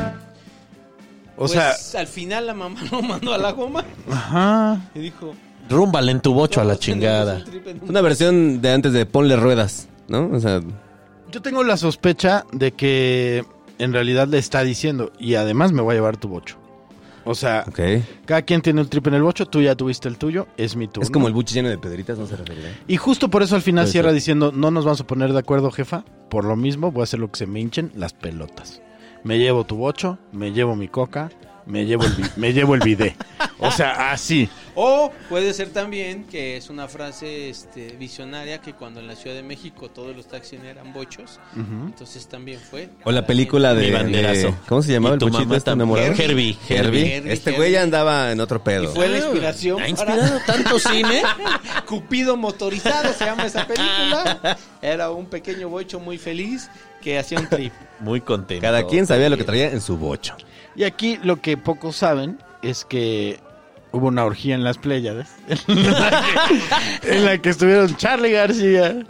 O 1.36 1.46
pues, 1.46 1.53
sea, 1.53 1.74
al 2.00 2.07
final 2.07 2.46
la 2.46 2.55
mamá 2.55 2.78
lo 2.90 3.03
mandó 3.03 3.32
a 3.34 3.38
la 3.38 3.53
goma 3.53 3.84
ajá. 4.11 4.80
y 4.94 4.98
dijo, 5.00 5.34
Rúmbale 5.72 6.12
en 6.12 6.20
tu 6.20 6.34
bocho 6.34 6.60
a 6.60 6.64
la 6.64 6.74
"Todos 6.74 6.80
tenemos 6.86 7.00
chingada. 7.00 7.44
Una 7.88 8.00
versión 8.00 8.60
de 8.62 8.72
antes 8.72 8.92
de 8.92 9.06
ponle 9.06 9.36
ruedas, 9.36 9.88
¿no? 10.08 10.28
O 10.32 10.38
sea, 10.40 10.60
Yo 11.32 11.40
tengo 11.42 11.64
la 11.64 11.76
sospecha 11.76 12.44
de 12.52 12.72
que 12.72 13.44
en 13.78 13.92
realidad 13.92 14.28
le 14.28 14.38
está 14.38 14.62
diciendo, 14.62 15.12
y 15.18 15.34
además 15.36 15.72
me 15.72 15.80
voy 15.82 15.92
a 15.92 15.96
llevar 15.96 16.16
tu 16.18 16.28
bocho. 16.28 16.56
O 17.24 17.34
sea, 17.34 17.64
cada 18.26 18.42
quien 18.42 18.62
tiene 18.62 18.80
un 18.80 18.88
trip 18.88 19.06
en 19.06 19.14
el 19.14 19.22
bocho, 19.22 19.46
tú 19.46 19.60
ya 19.62 19.74
tuviste 19.76 20.08
el 20.08 20.18
tuyo, 20.18 20.48
es 20.56 20.74
mi 20.76 20.88
turno. 20.88 21.04
Es 21.04 21.10
como 21.10 21.28
el 21.28 21.32
buche 21.32 21.54
lleno 21.54 21.68
de 21.68 21.78
pedritas, 21.78 22.18
no 22.18 22.26
se 22.26 22.36
referirá. 22.36 22.68
Y 22.88 22.96
justo 22.96 23.30
por 23.30 23.42
eso 23.42 23.54
al 23.54 23.62
final 23.62 23.84
Puede 23.84 23.92
cierra 23.92 24.08
ser. 24.08 24.14
diciendo, 24.16 24.52
no 24.52 24.70
nos 24.72 24.84
vamos 24.84 25.00
a 25.00 25.06
poner 25.06 25.32
de 25.32 25.38
acuerdo, 25.38 25.70
jefa. 25.70 26.04
Por 26.28 26.44
lo 26.44 26.56
mismo 26.56 26.90
voy 26.90 27.02
a 27.02 27.04
hacer 27.04 27.20
lo 27.20 27.30
que 27.30 27.38
se 27.38 27.46
me 27.46 27.60
hinchen 27.60 27.92
las 27.94 28.12
pelotas. 28.12 28.82
Me 29.24 29.38
llevo 29.38 29.64
tu 29.64 29.76
bocho, 29.76 30.18
me 30.32 30.50
llevo 30.52 30.74
mi 30.74 30.88
coca, 30.88 31.30
me 31.66 31.84
llevo 31.86 32.04
el, 32.04 32.12
me 32.36 32.52
llevo 32.52 32.74
el 32.74 32.80
bidé. 32.80 33.16
O 33.58 33.70
sea, 33.70 34.10
así. 34.12 34.48
O 34.74 35.12
puede 35.28 35.52
ser 35.52 35.68
también 35.70 36.24
que 36.24 36.56
es 36.56 36.70
una 36.70 36.88
frase 36.88 37.50
este, 37.50 37.88
visionaria 37.98 38.58
que 38.62 38.72
cuando 38.72 39.00
en 39.00 39.06
la 39.06 39.14
Ciudad 39.14 39.36
de 39.36 39.42
México 39.42 39.90
todos 39.90 40.16
los 40.16 40.26
taxis 40.26 40.60
eran 40.64 40.92
bochos, 40.94 41.38
entonces 41.54 42.26
también 42.26 42.58
fue. 42.58 42.88
O 43.04 43.12
la 43.12 43.26
película 43.26 43.74
de, 43.74 43.90
de- 43.90 44.54
¿Cómo 44.68 44.82
se 44.82 44.92
llamaba 44.92 45.14
Y 45.14 45.16
el 45.16 45.18
tu 45.20 45.26
bochito 45.26 45.44
mamá 45.44 45.56
este 45.58 45.70
enamorado? 45.70 46.12
Herbie, 46.14 46.56
Herbie. 46.68 47.16
Herbie, 47.16 47.32
Este 47.32 47.50
Herbie. 47.50 47.56
güey 47.58 47.72
ya 47.72 47.82
andaba 47.82 48.32
en 48.32 48.40
otro 48.40 48.58
Y 48.58 48.60
pedo. 48.60 48.94
fue 48.94 49.08
la 49.08 49.18
inspiración 49.18 49.74
¿Ha 49.74 49.76
para 49.78 49.88
inspirado 49.90 50.40
tanto 50.46 50.78
cine? 50.78 51.22
Cupido 51.86 52.36
motorizado 52.36 53.12
se 53.12 53.24
llama 53.26 53.44
esa 53.44 53.66
película. 53.66 54.56
Era 54.83 55.11
un 55.11 55.26
pequeño 55.26 55.68
bocho 55.68 56.01
muy 56.01 56.18
feliz 56.18 56.68
que 57.01 57.18
hacía 57.18 57.39
un 57.39 57.49
trip. 57.49 57.72
Muy 58.01 58.20
contento. 58.20 58.62
Cada 58.62 58.85
quien 58.85 59.07
sabía 59.07 59.30
lo 59.30 59.37
que 59.37 59.45
traía 59.45 59.70
en 59.70 59.80
su 59.80 59.97
bocho. 59.97 60.35
Y 60.74 60.83
aquí 60.83 61.20
lo 61.22 61.41
que 61.41 61.57
pocos 61.57 61.95
saben 61.95 62.37
es 62.62 62.85
que 62.85 63.39
hubo 63.93 64.09
una 64.09 64.24
orgía 64.24 64.57
en 64.57 64.64
las 64.64 64.78
Pléyades. 64.78 65.28
En 65.68 65.85
la 65.93 66.24
que, 67.01 67.12
en 67.16 67.24
la 67.24 67.39
que 67.39 67.51
estuvieron 67.51 67.95
Charlie 67.97 68.33
García, 68.33 69.05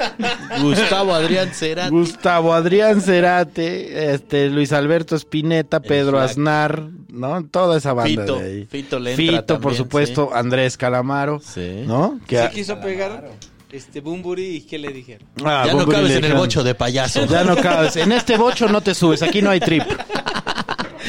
Gustavo 0.61 1.15
Adrián 1.15 1.51
Cerati. 1.55 1.91
Gustavo 1.91 2.53
Adrián 2.53 3.01
Cerate, 3.01 4.13
este, 4.13 4.51
Luis 4.51 4.73
Alberto 4.73 5.17
Spinetta, 5.17 5.81
Pedro. 5.81 6.21
Aznar, 6.21 6.83
¿no? 7.09 7.45
Toda 7.47 7.79
esa 7.79 7.93
banda 7.95 8.23
Fito, 8.23 8.39
de 8.39 8.45
ahí. 8.45 8.67
Fito 8.67 8.99
le 8.99 9.13
entra 9.13 9.41
Fito, 9.41 9.61
por 9.61 9.75
supuesto, 9.75 10.31
Andrés 10.35 10.77
Calamaro, 10.77 11.41
Sí. 11.41 11.85
¿no? 11.87 12.21
Que 12.27 12.39
Se 12.39 12.51
quiso 12.51 12.79
pegar 12.81 13.31
este 13.73 14.01
Bumburi 14.01 14.57
y 14.57 14.61
¿qué 14.63 14.79
le 14.79 14.89
dijeron? 14.93 15.27
Ah, 15.45 15.65
Ya 15.67 15.75
no 15.75 15.87
cabes 15.87 16.13
en 16.17 16.25
el 16.25 16.35
bocho 16.35 16.63
de 16.63 16.75
payaso. 16.75 17.25
Ya 17.27 17.43
no 17.45 17.57
cabes. 17.57 17.97
En 17.97 18.13
este 18.13 18.37
bocho 18.37 18.69
no 18.69 18.81
te 18.81 18.95
subes, 18.95 19.23
aquí 19.23 19.41
no 19.43 19.51
hay 19.51 19.61
trip. 19.61 19.83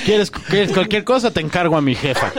¿Quieres, 0.05 0.31
quieres 0.31 0.71
cualquier 0.73 1.03
cosa? 1.03 1.31
Te 1.31 1.39
encargo 1.39 1.77
a 1.77 1.81
mi 1.81 1.95
jefa. 1.95 2.31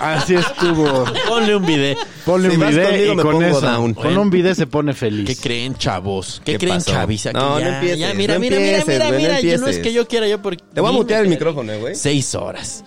Así 0.00 0.34
estuvo. 0.34 1.04
Ponle 1.28 1.56
un 1.56 1.66
video. 1.66 1.96
Ponle 2.24 2.48
Si 2.50 2.54
un 2.54 2.60
vas 2.62 2.70
video 2.70 2.86
conmigo 2.88 3.12
y 3.12 3.16
me 3.16 3.22
con 3.22 3.32
pongo 3.32 3.46
eso. 3.46 3.60
down. 3.60 3.94
Con 3.94 4.16
un 4.18 4.30
video 4.30 4.54
se 4.54 4.66
pone 4.66 4.94
feliz. 4.94 5.26
¿Qué 5.26 5.36
creen, 5.36 5.74
chavos? 5.74 6.40
¿Qué, 6.44 6.52
¿Qué 6.52 6.58
creen, 6.58 6.76
pasó? 6.76 6.92
chaviza? 6.92 7.32
No, 7.32 7.56
Que 7.56 7.64
no 7.64 7.68
ya- 7.70 7.74
empieces, 7.74 7.98
ya, 7.98 8.14
mira, 8.14 8.34
no 8.34 8.40
mira, 8.40 8.56
mira, 8.56 8.78
empieces, 8.78 8.86
mira, 8.94 9.08
güey, 9.08 9.22
no 9.22 9.28
mira. 9.28 9.40
Yo 9.40 9.46
no 9.48 9.52
es 9.52 9.54
empieces. 9.60 9.82
que 9.82 9.92
yo 9.92 10.08
quiera, 10.08 10.28
yo 10.28 10.40
porque... 10.40 10.62
Te 10.72 10.80
voy 10.80 10.90
a 10.90 10.92
mutear 10.92 11.22
el 11.22 11.28
micrófono, 11.28 11.72
eh, 11.72 11.78
güey. 11.78 11.94
Seis 11.96 12.34
horas. 12.34 12.84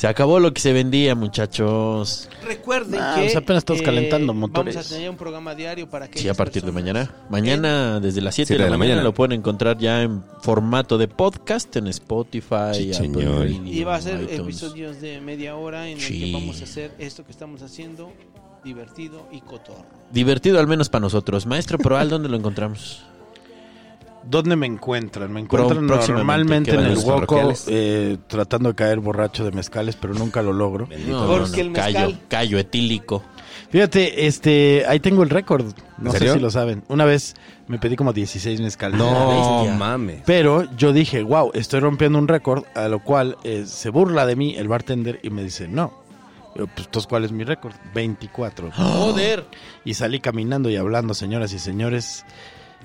Se 0.00 0.06
acabó 0.08 0.40
lo 0.40 0.54
que 0.54 0.62
se 0.62 0.72
vendía, 0.72 1.14
muchachos. 1.14 2.26
Recuerden 2.46 2.98
Ah, 3.02 3.12
que 3.16 3.20
pues 3.24 3.36
apenas 3.36 3.60
estamos 3.60 3.82
eh, 3.82 3.84
calentando 3.84 4.32
motores. 4.32 4.74
Vamos 4.74 4.90
a 4.90 4.94
tener 4.94 5.10
un 5.10 5.16
programa 5.18 5.54
diario 5.54 5.90
para 5.90 6.08
que 6.08 6.18
Sí, 6.18 6.26
a 6.26 6.32
partir 6.32 6.62
de 6.64 6.72
mañana. 6.72 7.14
Mañana, 7.28 8.00
desde 8.00 8.22
las 8.22 8.34
7 8.34 8.46
Siete 8.46 8.62
de 8.62 8.70
la, 8.70 8.78
mañana, 8.78 8.94
mañana. 8.94 9.02
lo 9.04 9.12
pueden 9.12 9.32
encontrar 9.32 9.76
ya 9.76 10.00
en 10.00 10.24
formato 10.40 10.96
de 10.96 11.06
podcast 11.06 11.76
en 11.76 11.86
Spotify, 11.88 12.72
Sí, 12.72 12.94
señor. 12.94 13.46
Y 13.46 13.84
va 13.84 13.96
a 13.96 14.00
ser 14.00 14.22
iTunes. 14.22 14.40
episodios 14.40 15.02
de 15.02 15.20
media 15.20 15.54
hora 15.56 15.86
en 15.86 15.98
el 15.98 16.02
Sí. 16.02 16.18
que 16.18 16.32
vamos 16.32 16.62
a 16.62 16.64
hacer 16.64 16.92
esto 16.98 17.26
que 17.26 17.32
estamos 17.32 17.60
haciendo 17.60 18.10
divertido 18.64 19.28
y 19.30 19.42
cotorro. 19.42 19.84
Divertido 20.10 20.58
al 20.60 20.66
menos 20.66 20.88
para 20.88 21.02
nosotros. 21.02 21.44
Maestro 21.44 21.76
Proal, 21.76 22.08
¿dónde 22.08 22.30
lo 22.30 22.38
encontramos? 22.38 23.02
¿Dónde 24.22 24.54
me 24.56 24.66
encuentran? 24.66 25.32
Me 25.32 25.40
encuentran 25.40 25.86
normalmente 25.86 26.72
en 26.72 26.80
el 26.80 27.02
parroquiales. 27.02 27.64
eh, 27.68 28.18
tratando 28.26 28.68
de 28.70 28.74
caer 28.74 29.00
borracho 29.00 29.44
de 29.44 29.52
mezcales, 29.52 29.96
pero 29.96 30.14
nunca 30.14 30.42
lo 30.42 30.52
logro. 30.52 30.88
No, 31.08 31.26
Porque 31.26 31.62
el 31.62 31.72
callo, 31.72 31.98
mezcal- 32.10 32.20
callo 32.28 32.58
etílico. 32.58 33.22
Fíjate, 33.70 34.26
este, 34.26 34.84
ahí 34.88 34.98
tengo 35.00 35.22
el 35.22 35.30
récord. 35.30 35.64
No 35.98 36.06
¿En 36.06 36.12
sé 36.12 36.18
serio? 36.18 36.34
si 36.34 36.40
lo 36.40 36.50
saben. 36.50 36.82
Una 36.88 37.04
vez 37.04 37.34
me 37.68 37.78
pedí 37.78 37.94
como 37.96 38.12
16 38.12 38.60
mezcales. 38.60 38.98
No 38.98 39.64
mames. 39.78 40.22
Pero 40.26 40.64
yo 40.76 40.92
dije, 40.92 41.22
wow, 41.22 41.50
estoy 41.54 41.80
rompiendo 41.80 42.18
un 42.18 42.26
récord, 42.28 42.64
a 42.74 42.88
lo 42.88 42.98
cual 43.02 43.36
eh, 43.44 43.64
se 43.66 43.90
burla 43.90 44.26
de 44.26 44.34
mí 44.36 44.54
el 44.56 44.66
bartender 44.68 45.20
y 45.22 45.30
me 45.30 45.42
dice, 45.44 45.68
no. 45.68 45.92
Yo, 46.56 46.66
pues, 46.66 46.86
entonces, 46.86 47.06
¿cuál 47.06 47.24
es 47.24 47.30
mi 47.30 47.44
récord? 47.44 47.72
24. 47.94 48.72
Joder. 48.72 49.44
Y 49.84 49.94
salí 49.94 50.18
caminando 50.18 50.68
y 50.68 50.74
hablando, 50.76 51.14
señoras 51.14 51.52
y 51.52 51.60
señores. 51.60 52.24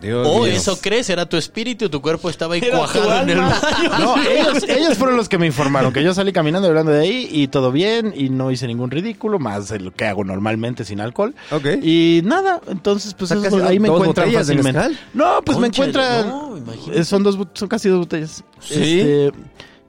Dios 0.01 0.27
Oh, 0.29 0.39
mío. 0.43 0.47
eso 0.47 0.77
crees, 0.81 1.09
era 1.09 1.25
tu 1.25 1.37
espíritu, 1.37 1.89
tu 1.89 2.01
cuerpo 2.01 2.29
estaba 2.29 2.55
ahí 2.55 2.61
Era 2.63 2.77
cuajado 2.77 3.21
en 3.21 3.29
el 3.29 3.37
baño. 3.39 3.55
No, 3.99 4.21
ellos, 4.23 4.63
ellos 4.67 4.97
fueron 4.97 5.15
los 5.17 5.29
que 5.29 5.37
me 5.37 5.45
informaron 5.45 5.93
que 5.93 6.03
yo 6.03 6.13
salí 6.13 6.33
caminando 6.33 6.67
y 6.67 6.69
hablando 6.69 6.91
de 6.91 6.99
ahí 7.01 7.27
y 7.31 7.47
todo 7.47 7.71
bien 7.71 8.13
y 8.15 8.29
no 8.29 8.51
hice 8.51 8.67
ningún 8.67 8.91
ridículo, 8.91 9.39
más 9.39 9.71
lo 9.71 9.91
que 9.91 10.05
hago 10.05 10.23
normalmente 10.23 10.83
sin 10.83 10.99
alcohol. 10.99 11.33
Ok. 11.51 11.65
Y 11.81 12.21
nada, 12.25 12.59
entonces 12.67 13.13
pues 13.13 13.29
¿Sacas 13.29 13.45
eso- 13.53 13.65
ahí 13.65 13.79
me 13.79 13.87
encuentran 13.87 14.31
fácilmente. 14.31 14.97
No, 15.13 15.41
pues 15.45 15.57
me 15.57 15.67
encuentran 15.67 16.27
no, 16.29 16.57
eh, 16.93 17.03
son 17.05 17.23
dos 17.23 17.37
son 17.53 17.67
casi 17.67 17.89
dos 17.89 17.99
botellas. 17.99 18.43
¿Sí? 18.59 18.73
Este, 18.99 19.31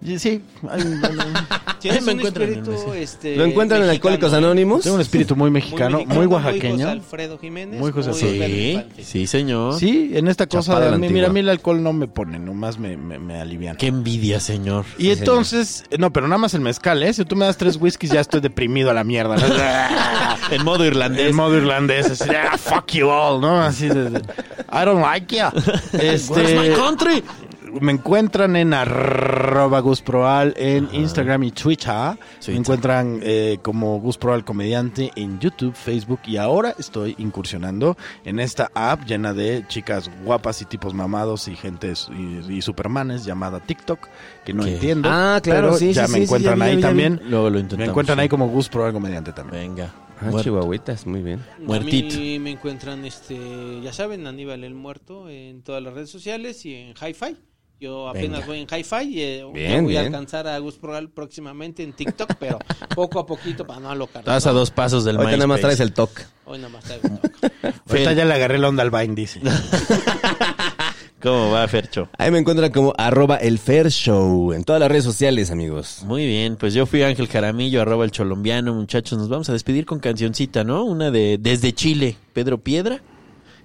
sí, 0.05 0.43
ay, 0.69 0.83
bueno, 1.01 1.23
Tienes 1.81 2.05
me 2.05 2.13
un 2.15 2.19
encuentran 2.19 2.49
en 2.49 2.59
espíritu, 2.59 2.93
este, 2.95 3.37
¿Lo 3.37 3.45
encuentran 3.45 3.83
en 3.83 3.87
mexicano, 3.89 4.13
Alcohólicos 4.15 4.33
¿eh? 4.33 4.37
Anónimos? 4.37 4.83
tengo 4.83 4.97
un 4.97 5.01
espíritu 5.03 5.37
muy 5.37 5.51
mexicano, 5.51 5.99
muy, 5.99 6.07
mexicano, 6.07 6.31
oaxaqueño. 6.31 6.73
José 6.79 6.91
Alfredo 6.91 7.39
Jiménez. 7.39 7.81
Muy 7.81 7.93
José 7.93 8.11
Pedro 8.13 8.47
Sí, 8.47 8.71
Infante. 8.73 9.05
sí, 9.05 9.27
señor. 9.27 9.75
Sí, 9.79 10.11
en 10.15 10.29
esta 10.29 10.47
cosa, 10.47 10.73
Chapada 10.73 10.89
a 10.89 10.91
la 10.93 10.99
mí, 10.99 11.09
mira, 11.11 11.29
a 11.29 11.31
mí 11.31 11.41
el 11.41 11.49
alcohol 11.49 11.83
no 11.83 11.93
me 11.93 12.09
pone, 12.09 12.39
nomás 12.39 12.79
me, 12.79 12.97
me, 12.97 13.19
me 13.19 13.41
aliviana. 13.41 13.79
Qué 13.79 13.89
envidia, 13.89 14.41
señor. 14.41 14.85
Y 14.99 15.11
entonces, 15.11 15.85
no, 15.99 16.13
pero 16.13 16.27
nada 16.29 16.39
más 16.39 16.55
el 16.55 16.61
mezcal, 16.63 17.03
¿eh? 17.03 17.13
Si 17.13 17.25
tú 17.25 17.37
me 17.37 17.45
das 17.45 17.57
tres 17.57 17.77
whiskies 17.77 18.11
ya 18.11 18.21
estoy 18.21 18.41
deprimido 18.41 18.91
a 18.91 18.95
la 18.95 19.05
mierda. 19.05 19.37
¿no? 19.37 19.47
En 20.51 20.65
modo 20.65 20.85
irlandés. 20.85 21.31
En 21.31 21.37
modo 21.37 21.57
irlandés, 21.57 22.09
así, 22.09 22.31
ah, 22.31 22.57
fuck 22.57 22.93
you 22.93 23.09
all, 23.09 23.41
¿no? 23.41 23.61
Así 23.61 23.89
de, 23.89 24.11
de, 24.11 24.19
I 24.21 24.85
don't 24.85 25.01
like 25.01 25.35
you. 25.35 25.43
Where's 25.93 26.31
my 26.31 26.67
Este, 26.69 26.73
country? 26.75 27.25
Me 27.81 27.93
encuentran 27.93 28.57
en 28.57 28.75
arroba 28.75 29.81
Gus 29.81 30.03
Proal 30.03 30.55
en 30.57 30.89
Instagram 30.93 31.43
y 31.45 31.51
Twitter. 31.53 31.93
Me 31.93 32.17
Twitter. 32.41 32.55
encuentran 32.55 33.21
eh, 33.23 33.59
como 33.63 33.99
Gus 34.01 34.19
Proal 34.19 34.45
Comediante 34.45 35.11
en 35.17 35.39
YouTube, 35.41 35.75
Facebook 35.75 36.21
y 36.27 36.37
ahora 36.37 36.75
estoy 36.79 37.15
incursionando 37.19 37.97
en 38.25 38.41
esta 38.41 38.71
app 38.75 39.05
llena 39.07 39.33
de 39.33 39.65
chicas 39.69 40.11
guapas 40.25 40.63
y 40.63 40.65
tipos 40.65 40.95
mamados 40.95 41.49
y 41.49 41.57
gentes 41.57 42.09
y, 42.11 42.53
y 42.53 42.63
supermanes 42.63 43.25
llamada 43.25 43.61
TikTok 43.61 44.09
que 44.45 44.53
no 44.53 44.65
¿Qué? 44.65 44.75
entiendo. 44.75 45.09
Ah, 45.13 45.41
claro, 45.43 45.69
pero 45.69 45.79
sí, 45.79 45.93
ya 45.93 46.07
sí, 46.07 46.13
me 46.13 46.19
sí, 46.19 46.25
encuentran 46.25 46.55
sí, 46.55 46.61
ya 46.61 46.65
vi, 46.67 46.71
ahí 46.71 46.81
ya 46.83 46.91
vi. 46.91 47.03
también. 47.03 47.21
Luego 47.31 47.51
lo 47.51 47.63
Me 47.77 47.85
encuentran 47.85 48.19
sí. 48.19 48.23
ahí 48.23 48.29
como 48.29 48.49
Gus 48.49 48.69
Proal 48.69 48.93
Comediante 48.93 49.33
también. 49.33 49.75
Venga. 49.77 49.95
Ah, 50.21 50.31
chihuahuitas, 50.43 51.07
muy 51.07 51.23
bien. 51.23 51.45
Muertito. 51.59 52.15
A 52.17 52.19
mí 52.19 52.39
me 52.39 52.51
encuentran, 52.53 53.05
este, 53.05 53.81
ya 53.83 53.93
saben, 53.93 54.27
Aníbal 54.27 54.65
el 54.65 54.75
Muerto 54.75 55.29
en 55.29 55.63
todas 55.63 55.83
las 55.83 55.93
redes 55.93 56.11
sociales 56.11 56.65
y 56.65 56.75
en 56.75 56.95
Hi-Fi. 56.95 57.37
Yo 57.79 58.09
apenas 58.09 58.41
Venga. 58.41 58.47
voy 58.47 58.61
en 58.61 58.67
Hi-Fi 58.69 59.05
y 59.05 59.21
eh, 59.21 59.45
Bien, 59.53 59.71
ya 59.71 59.83
voy 59.83 59.97
a 59.97 60.01
bien. 60.01 60.15
alcanzar 60.15 60.49
a 60.49 60.59
Gus 60.59 60.77
Proal 60.79 61.11
próximamente 61.11 61.83
en 61.83 61.93
TikTok, 61.93 62.35
pero 62.41 62.59
poco 62.95 63.19
a 63.21 63.27
poquito 63.27 63.67
para 63.67 63.81
no 63.81 63.91
alocar. 63.91 64.21
Estás 64.21 64.47
a 64.47 64.53
dos 64.53 64.71
pasos 64.71 65.05
del 65.05 65.17
Ahorita 65.17 65.37
nada 65.37 65.47
más 65.47 65.61
traes 65.61 65.81
el 65.81 65.93
toque. 65.93 66.23
Hoy 66.47 66.57
nada 66.57 66.71
más 66.71 66.85
traigo 66.85 67.09
un 67.09 67.19
toque. 67.19 67.53
Ahorita 67.89 68.13
ya 68.15 68.25
le 68.25 68.33
agarré 68.33 68.57
la 68.59 68.69
onda 68.71 68.83
al 68.83 68.91
Vine, 68.91 69.15
dice. 69.15 69.41
¿Cómo 71.23 71.51
va, 71.51 71.67
Fercho? 71.69 72.09
Ahí 72.19 72.31
me 72.31 72.39
encuentran 72.39 72.71
como 72.71 72.95
arroba 72.97 73.37
el 73.37 73.59
Show 73.59 74.53
en 74.53 74.65
todas 74.65 74.81
las 74.81 74.89
redes 74.89 75.05
sociales, 75.05 75.51
amigos. 75.51 76.03
Muy 76.05 76.25
bien, 76.27 76.57
pues 76.57 76.73
yo 76.73 76.87
fui 76.87 77.03
Ángel 77.03 77.27
Jaramillo, 77.29 77.83
arroba 77.83 78.05
el 78.05 78.11
Cholombiano, 78.11 78.75
muchachos. 78.75 79.19
Nos 79.19 79.29
vamos 79.29 79.49
a 79.51 79.53
despedir 79.53 79.87
con 79.87 79.99
cancioncita, 79.99 80.63
¿no? 80.65 80.85
Una 80.85 81.11
de 81.11 81.37
Desde 81.39 81.73
Chile, 81.75 82.17
Pedro 82.33 82.59
Piedra. 82.59 83.01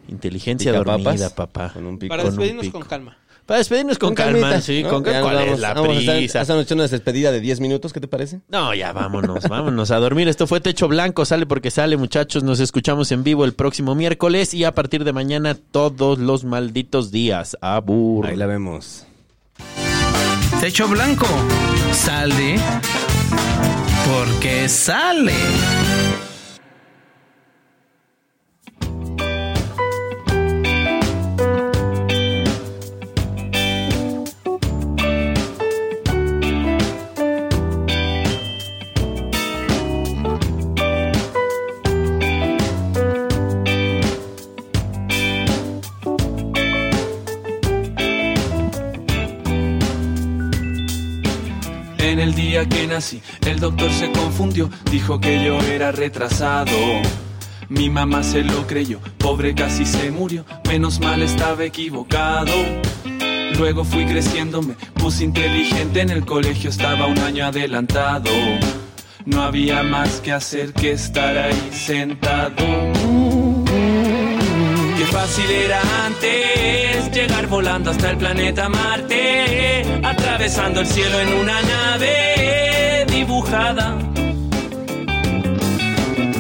Inteligencia 0.08 0.72
Picapapas, 0.72 1.04
dormida, 1.04 1.30
papá. 1.36 1.70
con 1.74 1.86
un 1.86 1.98
pico. 2.00 2.10
Para 2.10 2.24
Con 2.24 2.32
un 2.34 2.38
despedirnos 2.40 2.66
pico. 2.66 2.80
con 2.80 2.88
calma. 2.88 3.18
Para 3.46 3.58
despedirnos 3.58 3.98
con, 3.98 4.10
Con 4.10 4.16
calma, 4.16 4.40
calmita, 4.40 4.62
sí, 4.62 4.84
¿no? 4.84 4.90
con 4.90 5.04
Ya 5.04 5.12
calma. 5.14 5.22
¿Cuál 5.24 5.36
vamos- 5.36 5.54
es 5.56 5.60
la 5.60 5.74
vamos 5.74 5.98
prisa? 5.98 6.42
Hacemos 6.42 6.72
una 6.72 6.88
despedida 6.88 7.32
de 7.32 7.42
10 7.42 7.60
minutos, 7.60 7.92
¿qué 7.92 8.00
te 8.00 8.08
parece? 8.08 8.40
No, 8.48 8.74
ya 8.74 8.94
vámonos, 8.94 9.44
vámonos 9.50 9.92
a 9.92 9.98
dormir. 9.98 10.28
Esto 10.30 10.48
fue 10.48 10.62
Techo 10.62 10.88
Blanco, 10.88 11.26
sale 11.26 11.46
porque 11.46 11.70
sale, 11.72 11.98
muchachos. 11.98 12.44
Nos 12.44 12.60
escuchamos 12.62 13.12
en 13.12 13.24
vivo 13.24 13.44
el 13.44 13.54
próximo 13.54 13.94
miércoles 13.96 14.54
y 14.54 14.64
a 14.64 14.74
partir 14.74 15.04
de 15.04 15.12
mañana 15.12 15.56
todos 15.56 16.18
los 16.20 16.46
malditos 16.46 17.12
días. 17.12 17.58
Abur. 17.62 18.28
Ahí 18.28 18.38
la 18.38 18.46
vemos. 18.46 19.06
Techo 20.62 20.88
blanco. 20.88 21.28
Sale. 21.92 22.56
Porque 24.08 24.70
sale. 24.70 25.34
El 52.22 52.36
día 52.36 52.68
que 52.70 52.86
nací, 52.88 53.22
el 53.46 53.60
doctor 53.60 53.92
se 53.92 54.12
confundió, 54.12 54.70
dijo 54.92 55.20
que 55.20 55.44
yo 55.44 55.60
era 55.60 55.92
retrasado. 55.92 56.72
Mi 57.68 57.90
mamá 57.90 58.22
se 58.22 58.44
lo 58.44 58.68
creyó, 58.68 59.00
pobre 59.18 59.56
casi 59.56 59.86
se 59.86 60.12
murió, 60.12 60.46
menos 60.68 61.00
mal 61.00 61.22
estaba 61.24 61.64
equivocado. 61.64 62.54
Luego 63.58 63.84
fui 63.84 64.06
creciendo, 64.06 64.62
me 64.62 64.76
puse 64.96 65.24
inteligente, 65.24 66.02
en 66.02 66.10
el 66.12 66.26
colegio 66.26 66.70
estaba 66.70 67.08
un 67.08 67.18
año 67.20 67.46
adelantado. 67.46 68.30
No 69.26 69.42
había 69.42 69.84
más 69.84 70.20
que 70.22 70.32
hacer 70.32 70.74
que 70.74 70.92
estar 70.92 71.38
ahí 71.38 71.70
sentado. 71.72 73.31
Qué 75.02 75.08
fácil 75.08 75.50
era 75.50 75.82
antes 76.06 77.12
llegar 77.12 77.48
volando 77.48 77.90
hasta 77.90 78.12
el 78.12 78.18
planeta 78.18 78.70
Marte, 78.70 79.84
atravesando 80.04 80.82
el 80.82 80.86
cielo 80.86 81.20
en 81.20 81.34
una 81.34 81.60
nave 81.60 83.08
dibujada. 83.08 83.98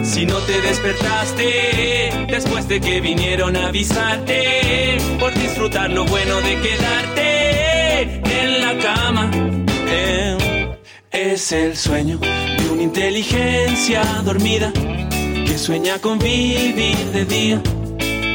Si 0.03 0.28
no 0.28 0.38
te 0.41 0.62
despertaste 0.62 2.28
después 2.28 2.68
de 2.68 2.80
que 2.80 3.01
vinieron 3.01 3.55
a 3.55 3.70
avisarte 3.70 4.99
por 5.20 5.34
disfrutar 5.34 5.89
lo 5.89 6.05
bueno 6.05 6.39
de 6.41 6.62
quedarte 6.62 8.01
en 8.43 8.62
la 8.62 8.78
cama. 8.78 9.32
Eh, 9.88 10.78
es 11.12 11.51
el 11.51 11.76
sueño 11.76 12.20
de 12.20 12.70
una 12.72 12.84
inteligencia 12.84 14.03
dormida 14.24 14.72
que 15.47 15.57
sueña 15.57 15.97
con 15.97 16.20
vivir 16.20 17.12
de 17.12 17.26
día, 17.26 17.62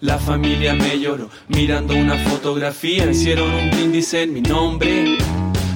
La 0.00 0.18
familia 0.18 0.72
me 0.72 0.98
lloró, 0.98 1.28
mirando 1.48 1.94
una 1.94 2.16
fotografía, 2.16 3.10
hicieron 3.10 3.52
un 3.52 3.70
brindis 3.70 4.14
en 4.14 4.32
mi 4.32 4.40
nombre. 4.40 5.18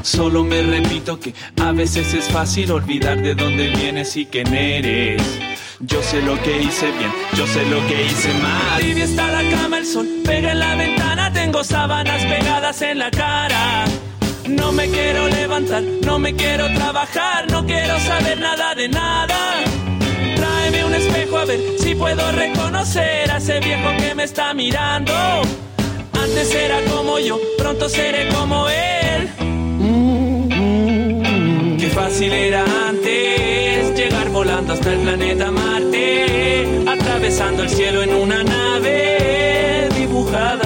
Solo 0.01 0.43
me 0.43 0.63
repito 0.63 1.21
que 1.21 1.35
a 1.61 1.73
veces 1.73 2.15
es 2.15 2.25
fácil 2.29 2.71
olvidar 2.71 3.21
de 3.21 3.35
dónde 3.35 3.69
vienes 3.69 4.17
y 4.17 4.25
quién 4.25 4.55
eres. 4.55 5.23
Yo 5.81 6.03
sé 6.03 6.23
lo 6.23 6.41
que 6.43 6.63
hice 6.63 6.91
bien, 6.93 7.13
yo 7.37 7.47
sé 7.47 7.67
lo 7.67 7.87
que 7.87 8.07
hice 8.07 8.33
mal. 8.41 8.81
Tibia 8.81 9.05
está 9.05 9.31
la 9.31 9.51
cama, 9.51 9.77
el 9.77 9.85
sol 9.85 10.09
pega 10.25 10.53
en 10.53 10.59
la 10.59 10.75
ventana, 10.75 11.31
tengo 11.31 11.63
sábanas 11.63 12.23
pegadas 12.25 12.81
en 12.81 13.01
la 13.01 13.11
cara. 13.11 13.85
No 14.49 14.73
me 14.73 14.89
quiero 14.89 15.29
levantar, 15.29 15.83
no 15.83 16.19
me 16.19 16.35
quiero 16.35 16.73
trabajar, 16.73 17.51
no 17.51 17.67
quiero 17.67 17.99
saber 18.01 18.41
nada 18.41 18.75
de 18.75 18.89
nada. 18.89 19.64
Ver 21.47 21.61
si 21.79 21.95
puedo 21.95 22.33
reconocer 22.33 23.31
a 23.31 23.37
ese 23.37 23.61
viejo 23.61 23.91
que 23.99 24.15
me 24.15 24.25
está 24.25 24.55
mirando. 24.55 25.13
Antes 26.13 26.55
era 26.55 26.81
como 26.91 27.19
yo, 27.19 27.39
pronto 27.59 27.87
seré 27.87 28.29
como 28.29 28.67
él. 28.69 29.29
Qué 31.79 31.89
fácil 31.91 32.33
era 32.33 32.65
antes 32.89 33.95
llegar 33.95 34.31
volando 34.31 34.73
hasta 34.73 34.91
el 34.95 35.01
planeta 35.01 35.51
Marte, 35.51 36.83
atravesando 36.87 37.65
el 37.65 37.69
cielo 37.69 38.03
en 38.03 38.15
una 38.15 38.43
nave 38.43 39.89
dibujada. 39.95 40.65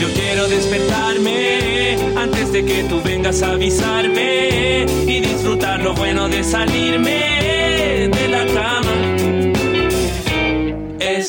Yo 0.00 0.08
quiero 0.14 0.48
despertarme 0.48 1.96
antes 2.16 2.50
de 2.50 2.64
que 2.64 2.84
tú 2.84 3.00
vengas 3.04 3.40
a 3.42 3.52
avisarme 3.52 4.86
y 5.06 5.20
disfrutar 5.20 5.80
lo 5.80 5.94
bueno 5.94 6.28
de 6.28 6.42
salirme 6.42 7.39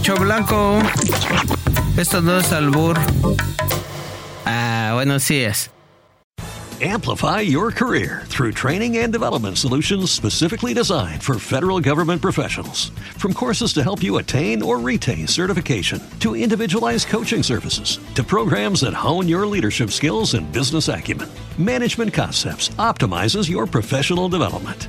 Techo 0.00 0.16
blanco. 0.16 0.80
Esto 1.98 2.22
no 2.22 2.38
es 2.38 2.50
albur. 2.52 2.96
Ah, 4.46 4.92
bueno, 4.94 5.18
sí 5.18 5.44
es. 5.44 5.68
Amplify 6.80 7.40
your 7.42 7.70
career 7.70 8.22
through 8.28 8.52
training 8.52 8.96
and 8.96 9.12
development 9.12 9.58
solutions 9.58 10.10
specifically 10.10 10.72
designed 10.72 11.22
for 11.22 11.38
federal 11.38 11.80
government 11.80 12.22
professionals. 12.22 12.92
From 13.18 13.34
courses 13.34 13.74
to 13.74 13.82
help 13.82 14.02
you 14.02 14.16
attain 14.16 14.62
or 14.62 14.78
retain 14.78 15.26
certification, 15.26 16.00
to 16.20 16.34
individualized 16.34 17.08
coaching 17.08 17.42
services, 17.42 17.98
to 18.14 18.24
programs 18.24 18.80
that 18.80 18.94
hone 18.94 19.28
your 19.28 19.46
leadership 19.46 19.90
skills 19.90 20.32
and 20.32 20.50
business 20.50 20.88
acumen, 20.88 21.28
Management 21.58 22.14
Concepts 22.14 22.70
optimizes 22.78 23.50
your 23.50 23.66
professional 23.66 24.30
development. 24.30 24.88